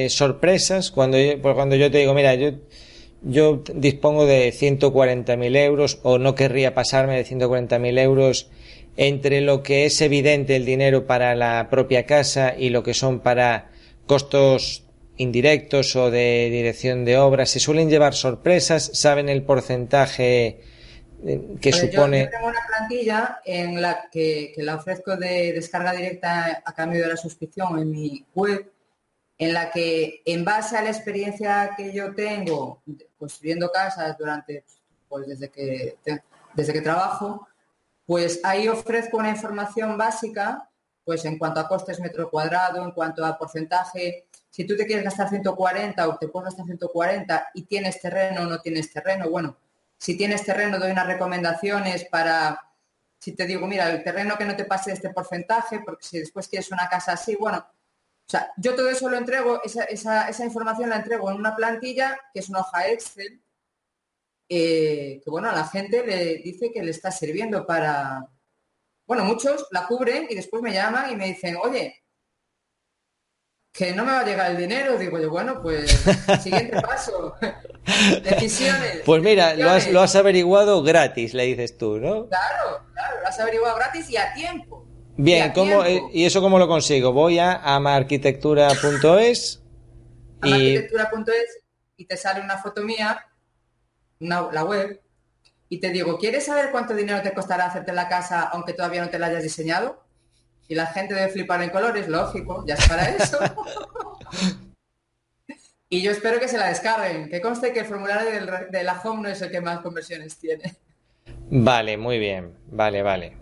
sorpresas 0.09 0.91
cuando 0.91 1.17
yo, 1.19 1.41
pues 1.41 1.55
cuando 1.55 1.75
yo 1.75 1.91
te 1.91 1.99
digo, 1.99 2.13
mira, 2.13 2.35
yo 2.35 2.53
yo 3.21 3.61
dispongo 3.73 4.25
de 4.25 4.51
140.000 4.51 5.57
euros 5.57 5.99
o 6.03 6.17
no 6.17 6.35
querría 6.35 6.73
pasarme 6.73 7.17
de 7.17 7.25
140.000 7.25 7.99
euros 7.99 8.49
entre 8.97 9.41
lo 9.41 9.63
que 9.63 9.85
es 9.85 10.01
evidente 10.01 10.55
el 10.55 10.65
dinero 10.65 11.05
para 11.05 11.35
la 11.35 11.69
propia 11.69 12.05
casa 12.05 12.55
y 12.57 12.69
lo 12.69 12.83
que 12.83 12.93
son 12.93 13.19
para 13.19 13.71
costos 14.05 14.83
indirectos 15.17 15.95
o 15.95 16.09
de 16.09 16.49
dirección 16.51 17.05
de 17.05 17.17
obras, 17.17 17.49
se 17.49 17.59
suelen 17.59 17.89
llevar 17.89 18.13
sorpresas, 18.13 18.91
saben 18.93 19.29
el 19.29 19.43
porcentaje 19.43 20.61
eh, 21.23 21.41
que 21.61 21.71
supone. 21.71 22.23
Yo, 22.23 22.29
tengo 22.29 22.47
una 22.47 22.67
plantilla 22.67 23.39
en 23.45 23.81
la 23.81 24.09
que, 24.11 24.53
la 24.57 24.75
ofrezco 24.75 25.15
de 25.15 25.53
descarga 25.53 25.93
directa 25.93 26.63
a 26.65 26.73
cambio 26.73 27.01
de 27.01 27.09
la 27.09 27.17
suscripción 27.17 27.79
en 27.79 27.91
mi 27.91 28.25
web, 28.33 28.71
en 29.37 29.53
la 29.53 29.71
que 29.71 30.21
en 30.25 30.43
base 30.43 30.77
a 30.77 30.81
la 30.81 30.89
experiencia 30.89 31.71
que 31.77 31.93
yo 31.93 32.13
tengo 32.13 32.81
construyendo 33.17 33.71
casas 33.71 34.17
durante, 34.17 34.63
pues 35.07 35.27
desde 35.27 35.49
que, 35.49 35.97
desde 36.55 36.73
que 36.73 36.81
trabajo, 36.81 37.47
pues 38.11 38.41
ahí 38.43 38.67
ofrezco 38.67 39.15
una 39.15 39.29
información 39.29 39.97
básica, 39.97 40.69
pues 41.05 41.23
en 41.23 41.37
cuanto 41.37 41.61
a 41.61 41.67
costes 41.69 42.01
metro 42.01 42.29
cuadrado, 42.29 42.83
en 42.83 42.91
cuanto 42.91 43.25
a 43.25 43.37
porcentaje. 43.37 44.27
Si 44.49 44.65
tú 44.65 44.75
te 44.75 44.85
quieres 44.85 45.05
gastar 45.05 45.29
140 45.29 46.09
o 46.09 46.17
te 46.17 46.27
puedes 46.27 46.47
gastar 46.47 46.65
140 46.65 47.51
y 47.53 47.61
tienes 47.61 48.01
terreno 48.01 48.41
o 48.41 48.45
no 48.47 48.59
tienes 48.59 48.91
terreno, 48.91 49.29
bueno, 49.29 49.55
si 49.97 50.17
tienes 50.17 50.43
terreno 50.43 50.77
doy 50.77 50.91
unas 50.91 51.07
recomendaciones 51.07 52.03
para, 52.03 52.59
si 53.17 53.31
te 53.31 53.45
digo, 53.45 53.65
mira, 53.65 53.89
el 53.89 54.03
terreno 54.03 54.37
que 54.37 54.43
no 54.43 54.57
te 54.57 54.65
pase 54.65 54.91
este 54.91 55.11
porcentaje, 55.11 55.79
porque 55.79 56.03
si 56.05 56.19
después 56.19 56.49
quieres 56.49 56.69
una 56.69 56.89
casa 56.89 57.13
así, 57.13 57.37
bueno, 57.37 57.59
o 57.59 58.29
sea, 58.29 58.51
yo 58.57 58.75
todo 58.75 58.89
eso 58.89 59.09
lo 59.09 59.15
entrego, 59.15 59.61
esa, 59.63 59.85
esa 59.85 60.43
información 60.43 60.89
la 60.89 60.97
entrego 60.97 61.31
en 61.31 61.37
una 61.37 61.55
plantilla 61.55 62.19
que 62.33 62.41
es 62.41 62.49
una 62.49 62.59
hoja 62.59 62.89
Excel 62.89 63.41
eh, 64.53 65.21
que 65.23 65.29
bueno, 65.29 65.49
a 65.49 65.55
la 65.55 65.65
gente 65.65 66.05
le 66.05 66.39
dice 66.39 66.71
que 66.73 66.83
le 66.83 66.91
está 66.91 67.09
sirviendo 67.09 67.65
para... 67.65 68.27
Bueno, 69.07 69.23
muchos 69.23 69.65
la 69.71 69.87
cubren 69.87 70.27
y 70.29 70.35
después 70.35 70.61
me 70.61 70.73
llaman 70.73 71.09
y 71.09 71.15
me 71.15 71.27
dicen, 71.27 71.55
oye, 71.55 72.03
que 73.71 73.93
no 73.93 74.03
me 74.03 74.11
va 74.11 74.19
a 74.19 74.25
llegar 74.25 74.51
el 74.51 74.57
dinero. 74.57 74.97
Digo 74.97 75.19
yo, 75.19 75.29
bueno, 75.29 75.61
pues 75.61 75.89
siguiente 76.43 76.81
paso. 76.81 77.33
Decisiones. 78.23 79.03
Pues 79.05 79.23
mira, 79.23 79.55
lo 79.55 79.69
has, 79.69 79.89
lo 79.89 80.01
has, 80.01 80.17
averiguado 80.17 80.83
gratis, 80.83 81.33
le 81.33 81.45
dices 81.45 81.77
tú, 81.77 81.97
¿no? 81.97 82.27
Claro, 82.27 82.85
claro, 82.93 83.21
lo 83.21 83.27
has 83.27 83.39
averiguado 83.39 83.77
gratis 83.77 84.09
y 84.09 84.17
a 84.17 84.33
tiempo. 84.33 84.85
Bien, 85.15 85.53
¿cómo, 85.53 85.85
eh, 85.85 86.01
¿y 86.11 86.25
eso 86.25 86.41
cómo 86.41 86.59
lo 86.59 86.67
consigo? 86.67 87.13
Voy 87.13 87.39
a 87.39 87.53
amarquitectura.es 87.53 89.63
y... 90.43 90.47
Amarquitectura.es 90.47 91.63
y 91.95 92.05
te 92.05 92.17
sale 92.17 92.41
una 92.41 92.57
foto 92.57 92.83
mía 92.83 93.25
la 94.21 94.63
web 94.63 95.01
y 95.69 95.79
te 95.79 95.89
digo, 95.89 96.17
¿quieres 96.17 96.45
saber 96.45 96.71
cuánto 96.71 96.93
dinero 96.93 97.21
te 97.21 97.33
costará 97.33 97.65
hacerte 97.65 97.93
la 97.93 98.09
casa 98.09 98.49
aunque 98.49 98.73
todavía 98.73 99.03
no 99.03 99.09
te 99.09 99.17
la 99.17 99.27
hayas 99.27 99.43
diseñado? 99.43 100.03
Y 100.67 100.75
la 100.75 100.87
gente 100.87 101.13
debe 101.13 101.29
flipar 101.29 101.61
en 101.63 101.69
colores, 101.69 102.07
lógico, 102.07 102.63
ya 102.67 102.75
es 102.75 102.87
para 102.87 103.09
eso. 103.09 103.39
y 105.89 106.01
yo 106.01 106.11
espero 106.11 106.39
que 106.39 106.47
se 106.47 106.57
la 106.57 106.67
descarguen. 106.67 107.29
Que 107.29 107.41
conste 107.41 107.73
que 107.73 107.81
el 107.81 107.85
formulario 107.85 108.29
de 108.69 108.83
la 108.83 109.01
home 109.01 109.23
no 109.23 109.29
es 109.29 109.41
el 109.41 109.51
que 109.51 109.61
más 109.61 109.79
conversiones 109.79 110.37
tiene. 110.37 110.75
Vale, 111.49 111.97
muy 111.97 112.19
bien. 112.19 112.53
Vale, 112.67 113.01
vale. 113.01 113.37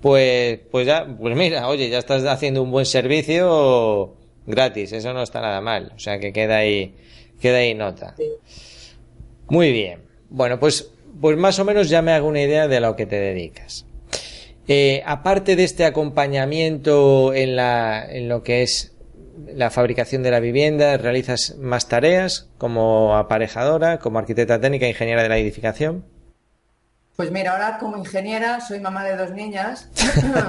Pues, 0.00 0.60
pues 0.70 0.86
ya, 0.86 1.06
pues 1.06 1.36
mira, 1.36 1.68
oye, 1.68 1.88
ya 1.88 1.98
estás 1.98 2.24
haciendo 2.24 2.62
un 2.62 2.70
buen 2.70 2.86
servicio 2.86 4.16
gratis, 4.46 4.92
eso 4.92 5.12
no 5.12 5.22
está 5.22 5.40
nada 5.40 5.60
mal. 5.60 5.92
O 5.94 5.98
sea 5.98 6.18
que 6.18 6.32
queda 6.32 6.58
ahí, 6.58 6.94
queda 7.40 7.58
ahí 7.58 7.74
nota. 7.74 8.14
Muy 9.52 9.70
bien. 9.70 10.00
Bueno, 10.30 10.58
pues, 10.58 10.90
pues 11.20 11.36
más 11.36 11.58
o 11.58 11.66
menos 11.66 11.90
ya 11.90 12.00
me 12.00 12.12
hago 12.12 12.26
una 12.26 12.40
idea 12.40 12.68
de 12.68 12.80
lo 12.80 12.96
que 12.96 13.04
te 13.04 13.16
dedicas. 13.16 13.84
Eh, 14.66 15.02
aparte 15.04 15.56
de 15.56 15.64
este 15.64 15.84
acompañamiento 15.84 17.34
en, 17.34 17.56
la, 17.56 18.02
en 18.10 18.30
lo 18.30 18.42
que 18.42 18.62
es 18.62 18.94
la 19.54 19.68
fabricación 19.68 20.22
de 20.22 20.30
la 20.30 20.40
vivienda, 20.40 20.96
realizas 20.96 21.56
más 21.58 21.86
tareas 21.86 22.48
como 22.56 23.14
aparejadora, 23.14 23.98
como 23.98 24.18
arquitecta 24.18 24.58
técnica, 24.58 24.88
ingeniera 24.88 25.22
de 25.22 25.28
la 25.28 25.36
edificación. 25.36 26.06
Pues 27.16 27.30
mira, 27.30 27.52
ahora 27.52 27.76
como 27.76 27.98
ingeniera 27.98 28.58
soy 28.62 28.80
mamá 28.80 29.04
de 29.04 29.18
dos 29.18 29.32
niñas. 29.32 29.90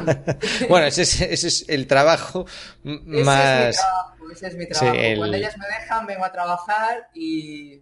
bueno, 0.69 0.87
ese 0.87 1.01
es, 1.01 1.65
el 1.67 1.87
trabajo 1.87 2.45
más... 2.83 3.75
Ese 3.75 3.75
es 3.75 3.75
mi 3.75 3.75
trabajo, 3.75 4.31
ese 4.31 4.47
es 4.47 4.55
mi 4.55 4.67
trabajo. 4.67 5.17
Cuando 5.17 5.35
ellas 5.35 5.57
me 5.57 5.67
dejan 5.67 6.05
vengo 6.05 6.23
a 6.23 6.31
trabajar 6.31 7.09
y 7.13 7.81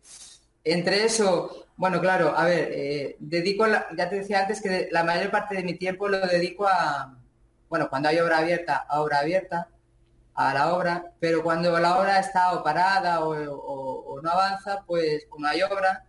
entre 0.63 1.05
eso, 1.05 1.67
bueno, 1.77 1.99
claro, 1.99 2.37
a 2.37 2.45
ver, 2.45 2.69
eh, 2.71 3.15
dedico, 3.19 3.65
ya 3.67 4.09
te 4.09 4.17
decía 4.17 4.41
antes 4.41 4.61
que 4.61 4.89
la 4.91 5.03
mayor 5.03 5.31
parte 5.31 5.55
de 5.55 5.63
mi 5.63 5.73
tiempo 5.75 6.07
lo 6.07 6.19
dedico 6.27 6.67
a, 6.67 7.17
bueno, 7.69 7.89
cuando 7.89 8.09
hay 8.09 8.19
obra 8.19 8.39
abierta, 8.39 8.85
a 8.87 9.01
obra 9.01 9.19
abierta, 9.19 9.69
a 10.35 10.53
la 10.53 10.73
obra, 10.73 11.11
pero 11.19 11.43
cuando 11.43 11.77
la 11.79 11.99
obra 11.99 12.19
está 12.19 12.53
o 12.53 12.63
parada 12.63 13.25
o, 13.25 14.21
no 14.21 14.29
avanza, 14.29 14.83
pues 14.85 15.25
como 15.29 15.47
hay 15.47 15.63
obra, 15.63 16.05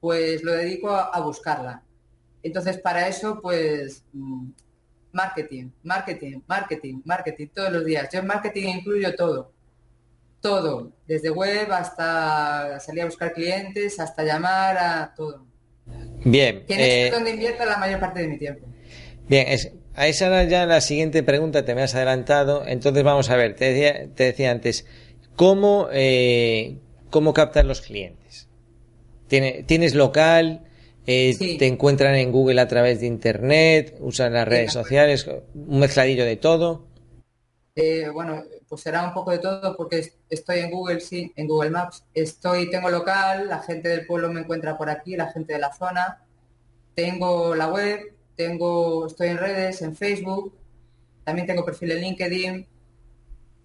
pues 0.00 0.42
lo 0.44 0.52
dedico 0.52 0.90
a, 0.90 1.20
buscarla. 1.20 1.82
Entonces, 2.42 2.78
para 2.78 3.08
eso, 3.08 3.40
pues, 3.42 4.04
mm, 4.12 4.50
marketing, 5.12 5.70
marketing, 5.82 6.40
marketing, 6.46 7.02
marketing, 7.04 7.48
todos 7.48 7.72
los 7.72 7.84
días. 7.84 8.08
Yo 8.12 8.20
en 8.20 8.26
marketing 8.26 8.68
incluyo 8.68 9.14
todo 9.16 9.57
todo, 10.40 10.92
desde 11.06 11.30
web 11.30 11.70
hasta 11.72 12.78
salir 12.80 13.02
a 13.02 13.06
buscar 13.06 13.32
clientes, 13.32 13.98
hasta 13.98 14.22
llamar 14.24 14.76
a 14.78 15.14
todo. 15.14 15.46
Bien. 16.24 16.64
Que 16.66 16.74
es 16.74 17.08
eh, 17.08 17.10
donde 17.10 17.30
invierto 17.30 17.64
la 17.64 17.78
mayor 17.78 18.00
parte 18.00 18.20
de 18.20 18.28
mi 18.28 18.38
tiempo. 18.38 18.66
Bien, 19.28 19.48
es, 19.48 19.72
a 19.94 20.06
esa 20.06 20.26
era 20.26 20.44
ya 20.44 20.66
la 20.66 20.80
siguiente 20.80 21.22
pregunta, 21.22 21.64
te 21.64 21.74
me 21.74 21.82
has 21.82 21.94
adelantado. 21.94 22.64
Entonces 22.66 23.02
vamos 23.02 23.30
a 23.30 23.36
ver, 23.36 23.56
te 23.56 23.72
decía, 23.72 24.08
te 24.14 24.24
decía 24.24 24.50
antes, 24.50 24.86
¿cómo, 25.36 25.88
eh, 25.92 26.76
cómo 27.10 27.34
captar 27.34 27.64
los 27.64 27.80
clientes? 27.80 28.48
¿Tienes 29.28 29.94
local? 29.94 30.62
Eh, 31.06 31.36
¿Te 31.58 31.66
encuentran 31.66 32.14
en 32.14 32.32
Google 32.32 32.60
a 32.60 32.68
través 32.68 33.00
de 33.00 33.06
Internet? 33.06 33.96
¿Usan 34.00 34.34
las 34.34 34.46
redes 34.46 34.72
sociales? 34.72 35.26
¿Un 35.54 35.80
mezcladillo 35.80 36.24
de 36.24 36.36
todo? 36.36 36.87
Eh, 37.80 38.08
bueno, 38.12 38.42
pues 38.68 38.80
será 38.80 39.04
un 39.04 39.14
poco 39.14 39.30
de 39.30 39.38
todo 39.38 39.76
porque 39.76 40.12
estoy 40.28 40.58
en 40.58 40.70
Google, 40.72 40.98
sí, 40.98 41.32
en 41.36 41.46
Google 41.46 41.70
Maps. 41.70 42.04
Estoy, 42.12 42.68
tengo 42.70 42.90
local, 42.90 43.46
la 43.46 43.60
gente 43.60 43.88
del 43.88 44.04
pueblo 44.04 44.32
me 44.32 44.40
encuentra 44.40 44.76
por 44.76 44.90
aquí, 44.90 45.14
la 45.14 45.30
gente 45.30 45.52
de 45.52 45.60
la 45.60 45.72
zona. 45.72 46.24
Tengo 46.96 47.54
la 47.54 47.68
web, 47.68 48.00
tengo, 48.34 49.06
estoy 49.06 49.28
en 49.28 49.38
redes, 49.38 49.80
en 49.82 49.94
Facebook, 49.94 50.58
también 51.22 51.46
tengo 51.46 51.64
perfil 51.64 51.92
en 51.92 52.00
LinkedIn, 52.00 52.66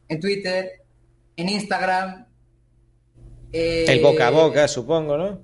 en 0.10 0.20
Twitter, 0.20 0.84
en 1.36 1.50
Instagram. 1.50 2.28
el 3.52 4.00
boca 4.00 4.28
a 4.28 4.30
boca, 4.30 4.68
supongo, 4.68 5.18
¿no? 5.18 5.40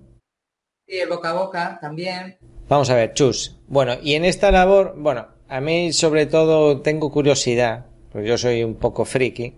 Sí, 0.87 0.95
el 0.99 1.09
boca 1.09 1.31
a 1.31 1.33
boca 1.33 1.79
también. 1.81 2.37
Vamos 2.67 2.91
a 2.91 2.95
ver, 2.95 3.15
Chus. 3.15 3.57
Bueno, 3.67 3.95
y 3.99 4.13
en 4.13 4.25
esta 4.25 4.51
labor, 4.51 4.93
bueno, 4.95 5.27
a 5.47 5.59
mí 5.59 5.91
sobre 5.91 6.27
todo 6.27 6.81
tengo 6.81 7.11
curiosidad 7.11 7.88
pues 8.11 8.27
yo 8.27 8.37
soy 8.37 8.63
un 8.63 8.75
poco 8.75 9.05
friki. 9.05 9.53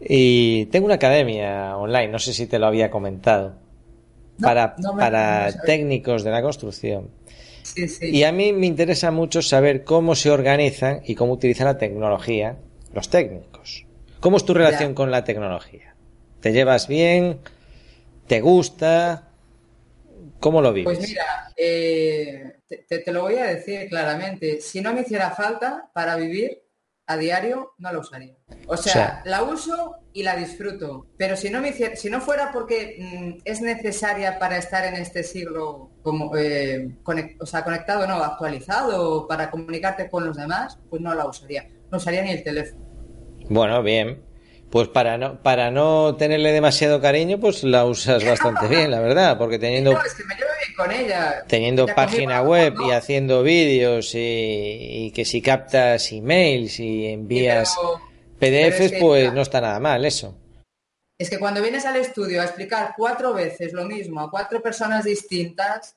Y 0.00 0.66
tengo 0.66 0.86
una 0.86 0.96
academia 0.96 1.76
online, 1.76 2.08
no 2.08 2.18
sé 2.18 2.32
si 2.32 2.46
te 2.46 2.58
lo 2.58 2.66
había 2.66 2.90
comentado, 2.90 3.54
para, 4.40 4.76
para 4.76 5.52
técnicos 5.64 6.22
de 6.22 6.30
la 6.30 6.42
construcción. 6.42 7.10
Y 8.00 8.22
a 8.22 8.32
mí 8.32 8.52
me 8.52 8.66
interesa 8.66 9.10
mucho 9.10 9.42
saber 9.42 9.84
cómo 9.84 10.14
se 10.14 10.30
organizan 10.30 11.00
y 11.04 11.14
cómo 11.14 11.32
utilizan 11.32 11.66
la 11.66 11.78
tecnología 11.78 12.56
los 12.92 13.10
técnicos. 13.10 13.84
¿Cómo 14.20 14.38
es 14.38 14.44
tu 14.44 14.54
relación 14.54 14.94
con 14.94 15.10
la 15.10 15.24
tecnología? 15.24 15.94
¿Te 16.40 16.52
llevas 16.52 16.88
bien? 16.88 17.40
¿Te 18.26 18.40
gusta? 18.40 19.28
¿Cómo 20.40 20.62
lo 20.62 20.72
vives? 20.72 20.96
Pues 20.96 21.08
mira, 21.08 21.52
eh, 21.56 22.56
te, 22.88 23.12
lo 23.12 23.22
voy 23.22 23.34
a 23.36 23.46
decir 23.46 23.88
claramente. 23.88 24.60
Si 24.60 24.80
no 24.80 24.94
me 24.94 25.02
hiciera 25.02 25.30
falta 25.30 25.90
para 25.92 26.16
vivir, 26.16 26.62
a 27.06 27.16
diario 27.16 27.74
no 27.78 27.92
la 27.92 27.98
usaría. 27.98 28.34
O 28.66 28.76
sea, 28.76 29.22
la 29.24 29.42
uso 29.42 29.96
y 30.12 30.22
la 30.22 30.36
disfruto, 30.36 31.06
pero 31.16 31.36
si 31.36 31.50
no, 31.50 31.60
me 31.60 31.72
si 31.72 32.10
no 32.10 32.20
fuera 32.20 32.50
porque 32.52 32.96
mm, 32.98 33.42
es 33.44 33.60
necesaria 33.60 34.38
para 34.38 34.56
estar 34.56 34.84
en 34.84 34.94
este 34.94 35.22
siglo 35.22 35.90
como, 36.02 36.36
eh, 36.36 36.96
o 37.38 37.46
sea, 37.46 37.64
conectado, 37.64 38.06
no, 38.06 38.16
actualizado, 38.16 39.26
para 39.28 39.50
comunicarte 39.50 40.10
con 40.10 40.26
los 40.26 40.36
demás, 40.36 40.78
pues 40.90 41.00
no 41.00 41.14
la 41.14 41.26
usaría. 41.26 41.68
No 41.90 41.98
usaría 41.98 42.22
ni 42.22 42.30
el 42.30 42.42
teléfono. 42.42 42.84
Bueno, 43.48 43.82
bien. 43.82 44.22
Pues 44.70 44.88
para 44.88 45.16
no, 45.16 45.42
para 45.42 45.70
no 45.70 46.16
tenerle 46.16 46.52
demasiado 46.52 47.00
cariño, 47.00 47.38
pues 47.38 47.62
la 47.62 47.84
usas 47.84 48.24
bastante 48.24 48.66
bien, 48.68 48.90
la 48.90 49.00
verdad, 49.00 49.38
porque 49.38 49.58
teniendo... 49.58 49.92
No, 49.92 50.04
es 50.04 50.14
que 50.14 50.24
me 50.24 50.34
llevo 50.34 50.50
bien 50.58 50.76
con 50.76 50.92
ella. 50.92 51.44
Teniendo 51.46 51.86
página 51.86 52.42
web 52.42 52.74
y 52.86 52.90
haciendo 52.90 53.42
vídeos 53.42 54.10
y, 54.14 55.12
que 55.14 55.24
si 55.24 55.40
captas 55.40 56.12
emails 56.12 56.80
y 56.80 57.06
envías 57.06 57.76
PDFs, 58.38 58.98
pues 59.00 59.32
no 59.32 59.42
está 59.42 59.60
nada 59.60 59.80
mal 59.80 60.04
eso. 60.04 60.36
Es 61.18 61.30
que 61.30 61.38
cuando 61.38 61.62
vienes 61.62 61.86
al 61.86 61.96
estudio 61.96 62.42
a 62.42 62.44
explicar 62.44 62.92
cuatro 62.96 63.32
veces 63.32 63.72
lo 63.72 63.86
mismo 63.86 64.20
a 64.20 64.30
cuatro 64.30 64.60
personas 64.60 65.04
distintas 65.04 65.96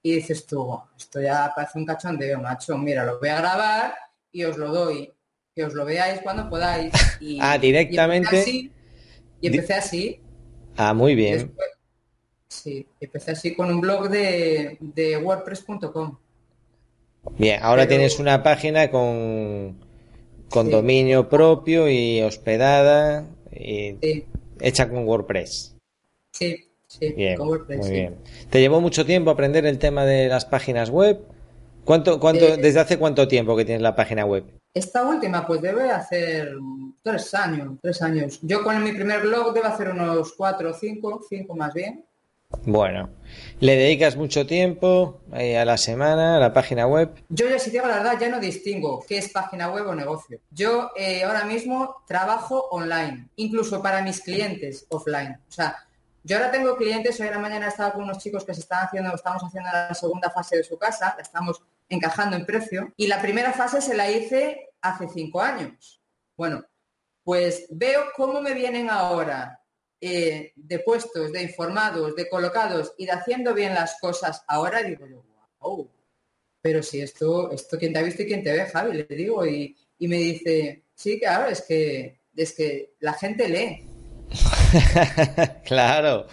y 0.00 0.16
dices 0.16 0.46
tú, 0.46 0.80
esto 0.96 1.20
ya 1.20 1.52
parece 1.54 1.78
un 1.78 1.86
cachondeo, 1.86 2.40
macho, 2.40 2.76
mira, 2.78 3.04
lo 3.04 3.18
voy 3.18 3.28
a 3.28 3.38
grabar 3.38 3.94
y 4.30 4.44
os 4.44 4.56
lo 4.56 4.72
doy 4.72 5.11
que 5.54 5.64
os 5.64 5.74
lo 5.74 5.84
veáis 5.84 6.20
cuando 6.22 6.48
podáis. 6.48 6.92
Y, 7.20 7.38
ah, 7.42 7.58
directamente. 7.58 8.70
Y 9.40 9.46
empecé 9.46 9.74
así. 9.74 10.20
Ah, 10.76 10.94
muy 10.94 11.14
bien. 11.14 11.52
sí, 12.48 12.86
empecé 13.00 13.32
así 13.32 13.54
con 13.54 13.70
un 13.70 13.80
blog 13.80 14.08
de, 14.08 14.78
de 14.80 15.16
WordPress.com. 15.18 16.16
Bien, 17.38 17.60
ahora 17.62 17.86
tienes 17.86 18.18
una 18.18 18.42
página 18.42 18.90
con, 18.90 19.78
con 20.48 20.70
dominio 20.70 21.28
propio 21.28 21.88
y 21.88 22.20
hospedada 22.20 23.28
y 23.52 24.24
hecha 24.60 24.88
con 24.88 25.06
WordPress. 25.06 25.76
Sí, 26.32 26.68
sí, 26.88 27.14
con 27.36 27.48
WordPress. 27.48 27.78
Muy 27.78 27.90
bien. 27.90 28.16
¿Te 28.50 28.60
llevó 28.60 28.80
mucho 28.80 29.06
tiempo 29.06 29.30
aprender 29.30 29.66
el 29.66 29.78
tema 29.78 30.04
de 30.04 30.28
las 30.28 30.44
páginas 30.46 30.90
web? 30.90 31.20
¿Cuánto, 31.84 32.18
cuánto, 32.18 32.46
eh, 32.46 32.56
¿Desde 32.56 32.80
hace 32.80 32.98
cuánto 32.98 33.28
tiempo 33.28 33.56
que 33.56 33.64
tienes 33.64 33.82
la 33.82 33.94
página 33.94 34.24
web? 34.24 34.44
Esta 34.74 35.04
última, 35.04 35.46
pues 35.46 35.60
debe 35.60 35.90
hacer 35.90 36.54
tres 37.02 37.34
años, 37.34 37.74
tres 37.82 38.00
años. 38.00 38.38
Yo 38.40 38.62
con 38.62 38.82
mi 38.82 38.92
primer 38.92 39.20
blog 39.20 39.52
debe 39.52 39.66
hacer 39.66 39.90
unos 39.90 40.32
cuatro 40.32 40.70
o 40.70 40.74
cinco, 40.74 41.20
cinco 41.28 41.54
más 41.54 41.74
bien. 41.74 42.06
Bueno, 42.64 43.10
¿le 43.60 43.76
dedicas 43.76 44.16
mucho 44.16 44.46
tiempo 44.46 45.20
eh, 45.34 45.58
a 45.58 45.64
la 45.64 45.76
semana 45.76 46.36
a 46.36 46.40
la 46.40 46.52
página 46.52 46.86
web? 46.86 47.10
Yo 47.28 47.48
ya 47.48 47.58
si 47.58 47.70
digo 47.70 47.86
la 47.86 47.96
verdad 47.96 48.18
ya 48.20 48.28
no 48.28 48.40
distingo 48.40 49.04
qué 49.06 49.18
es 49.18 49.30
página 49.30 49.70
web 49.70 49.86
o 49.88 49.94
negocio. 49.94 50.38
Yo 50.50 50.90
eh, 50.96 51.24
ahora 51.24 51.44
mismo 51.44 52.02
trabajo 52.06 52.68
online, 52.70 53.28
incluso 53.36 53.82
para 53.82 54.02
mis 54.02 54.20
clientes 54.20 54.86
offline. 54.90 55.38
O 55.48 55.52
sea, 55.52 55.76
yo 56.24 56.36
ahora 56.36 56.50
tengo 56.50 56.76
clientes, 56.76 57.18
hoy 57.20 57.26
en 57.26 57.34
la 57.34 57.40
mañana 57.40 57.66
he 57.66 57.68
estado 57.68 57.94
con 57.94 58.04
unos 58.04 58.18
chicos 58.18 58.44
que 58.44 58.54
se 58.54 58.60
están 58.60 58.86
haciendo, 58.86 59.14
estamos 59.14 59.42
haciendo 59.42 59.70
la 59.72 59.92
segunda 59.92 60.30
fase 60.30 60.56
de 60.56 60.64
su 60.64 60.78
casa, 60.78 61.14
la 61.16 61.22
estamos 61.22 61.62
encajando 61.92 62.36
en 62.36 62.46
precio. 62.46 62.92
Y 62.96 63.06
la 63.06 63.20
primera 63.20 63.52
fase 63.52 63.80
se 63.80 63.94
la 63.94 64.10
hice 64.10 64.70
hace 64.80 65.08
cinco 65.08 65.40
años. 65.40 66.02
Bueno, 66.36 66.64
pues 67.22 67.66
veo 67.70 68.04
cómo 68.16 68.40
me 68.40 68.54
vienen 68.54 68.90
ahora 68.90 69.60
eh, 70.00 70.52
de 70.56 70.78
puestos, 70.80 71.30
de 71.32 71.42
informados, 71.42 72.16
de 72.16 72.28
colocados 72.28 72.94
y 72.98 73.06
de 73.06 73.12
haciendo 73.12 73.54
bien 73.54 73.74
las 73.74 73.98
cosas 74.00 74.42
ahora, 74.48 74.82
digo 74.82 75.06
yo, 75.06 75.24
wow. 75.60 75.88
Pero 76.60 76.82
si 76.82 77.00
esto, 77.00 77.50
esto, 77.52 77.78
¿quién 77.78 77.92
te 77.92 77.98
ha 77.98 78.02
visto 78.02 78.22
y 78.22 78.26
quién 78.26 78.42
te 78.42 78.52
ve, 78.52 78.66
Javi? 78.66 78.96
Le 78.96 79.16
digo, 79.16 79.46
y, 79.46 79.76
me 80.00 80.16
dice, 80.16 80.84
sí, 80.94 81.20
claro, 81.20 81.48
es 81.48 81.62
que, 81.62 82.20
es 82.34 82.52
que 82.52 82.94
la 83.00 83.12
gente 83.12 83.48
lee. 83.48 83.88
claro. 85.64 86.26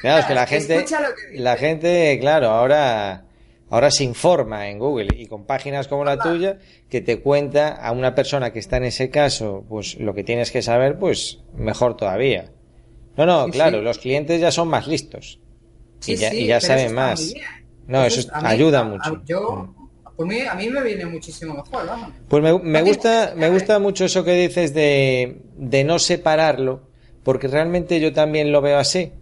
claro, 0.00 0.20
es 0.20 0.26
que 0.26 0.34
la 0.34 0.46
gente, 0.46 0.84
la 1.32 1.56
gente, 1.56 2.18
claro, 2.20 2.48
ahora 2.48 3.25
Ahora 3.68 3.90
se 3.90 4.04
informa 4.04 4.68
en 4.68 4.78
Google 4.78 5.08
y 5.16 5.26
con 5.26 5.44
páginas 5.44 5.88
como 5.88 6.04
la 6.04 6.18
tuya 6.18 6.58
que 6.88 7.00
te 7.00 7.20
cuenta 7.20 7.70
a 7.70 7.90
una 7.90 8.14
persona 8.14 8.52
que 8.52 8.60
está 8.60 8.76
en 8.76 8.84
ese 8.84 9.10
caso, 9.10 9.64
pues 9.68 9.98
lo 9.98 10.14
que 10.14 10.22
tienes 10.22 10.52
que 10.52 10.62
saber, 10.62 10.98
pues 10.98 11.40
mejor 11.56 11.96
todavía. 11.96 12.52
No, 13.16 13.26
no, 13.26 13.48
claro, 13.48 13.82
los 13.82 13.98
clientes 13.98 14.40
ya 14.40 14.52
son 14.52 14.68
más 14.68 14.86
listos 14.86 15.40
y 16.06 16.16
ya, 16.16 16.60
saben 16.60 16.94
más. 16.94 17.34
No, 17.88 18.04
eso, 18.04 18.28
ayuda 18.34 18.84
mucho. 18.84 19.22
yo, 19.24 19.74
pues 20.16 20.48
a 20.48 20.54
mí 20.54 20.68
me 20.68 20.82
viene 20.82 21.06
muchísimo 21.06 21.54
mejor, 21.54 21.88
Pues 22.28 22.42
me, 22.62 22.82
gusta, 22.82 23.34
me 23.36 23.48
gusta 23.50 23.78
mucho 23.80 24.04
eso 24.04 24.22
que 24.22 24.32
dices 24.32 24.74
de, 24.74 25.40
de 25.56 25.82
no 25.82 25.98
separarlo, 25.98 26.88
porque 27.24 27.48
realmente 27.48 27.98
yo 27.98 28.12
también 28.12 28.52
lo 28.52 28.60
veo 28.60 28.78
así. 28.78 29.12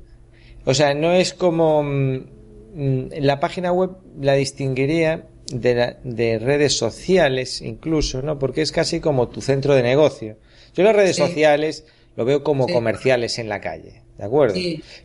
O 0.66 0.74
sea, 0.74 0.94
no 0.94 1.12
es 1.12 1.34
como 1.34 1.82
Mm, 1.82 2.33
la 2.74 3.40
página 3.40 3.72
web 3.72 3.90
la 4.20 4.34
distinguiría 4.34 5.26
de, 5.52 5.96
de, 6.02 6.38
redes 6.38 6.76
sociales 6.76 7.60
incluso, 7.60 8.22
¿no? 8.22 8.38
Porque 8.38 8.62
es 8.62 8.72
casi 8.72 9.00
como 9.00 9.28
tu 9.28 9.40
centro 9.40 9.74
de 9.74 9.82
negocio. 9.82 10.36
Yo 10.74 10.82
las 10.82 10.96
redes 10.96 11.16
sociales 11.16 11.84
lo 12.16 12.24
veo 12.24 12.42
como 12.42 12.66
comerciales 12.66 13.38
en 13.38 13.48
la 13.48 13.60
calle, 13.60 14.02
¿de 14.18 14.24
acuerdo? 14.24 14.58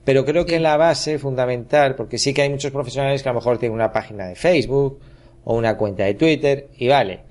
Pero 0.03 0.25
creo 0.25 0.45
que 0.45 0.55
en 0.55 0.63
la 0.63 0.77
base 0.77 1.19
fundamental, 1.19 1.95
porque 1.95 2.17
sí 2.17 2.33
que 2.33 2.43
hay 2.43 2.49
muchos 2.49 2.71
profesionales 2.71 3.21
que 3.21 3.29
a 3.29 3.33
lo 3.33 3.39
mejor 3.39 3.57
tienen 3.57 3.75
una 3.75 3.91
página 3.91 4.27
de 4.27 4.35
Facebook 4.35 4.99
o 5.43 5.55
una 5.55 5.77
cuenta 5.77 6.05
de 6.05 6.13
Twitter 6.15 6.69
y 6.77 6.87
vale. 6.87 7.21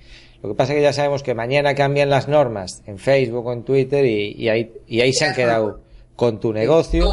Lo 0.43 0.51
que 0.51 0.55
pasa 0.55 0.73
es 0.73 0.77
que 0.77 0.83
ya 0.83 0.93
sabemos 0.93 1.23
que 1.23 1.35
mañana 1.35 1.75
cambian 1.75 2.11
las 2.11 2.29
normas 2.29 2.83
en 2.87 2.99
Facebook 2.99 3.47
o 3.47 3.53
en 3.53 3.65
Twitter 3.65 4.05
y, 4.05 4.49
ahí, 4.49 4.73
y 4.87 5.01
ahí 5.01 5.13
se 5.13 5.25
han 5.25 5.35
quedado 5.35 5.81
con 6.15 6.39
tu 6.39 6.53
negocio 6.53 7.11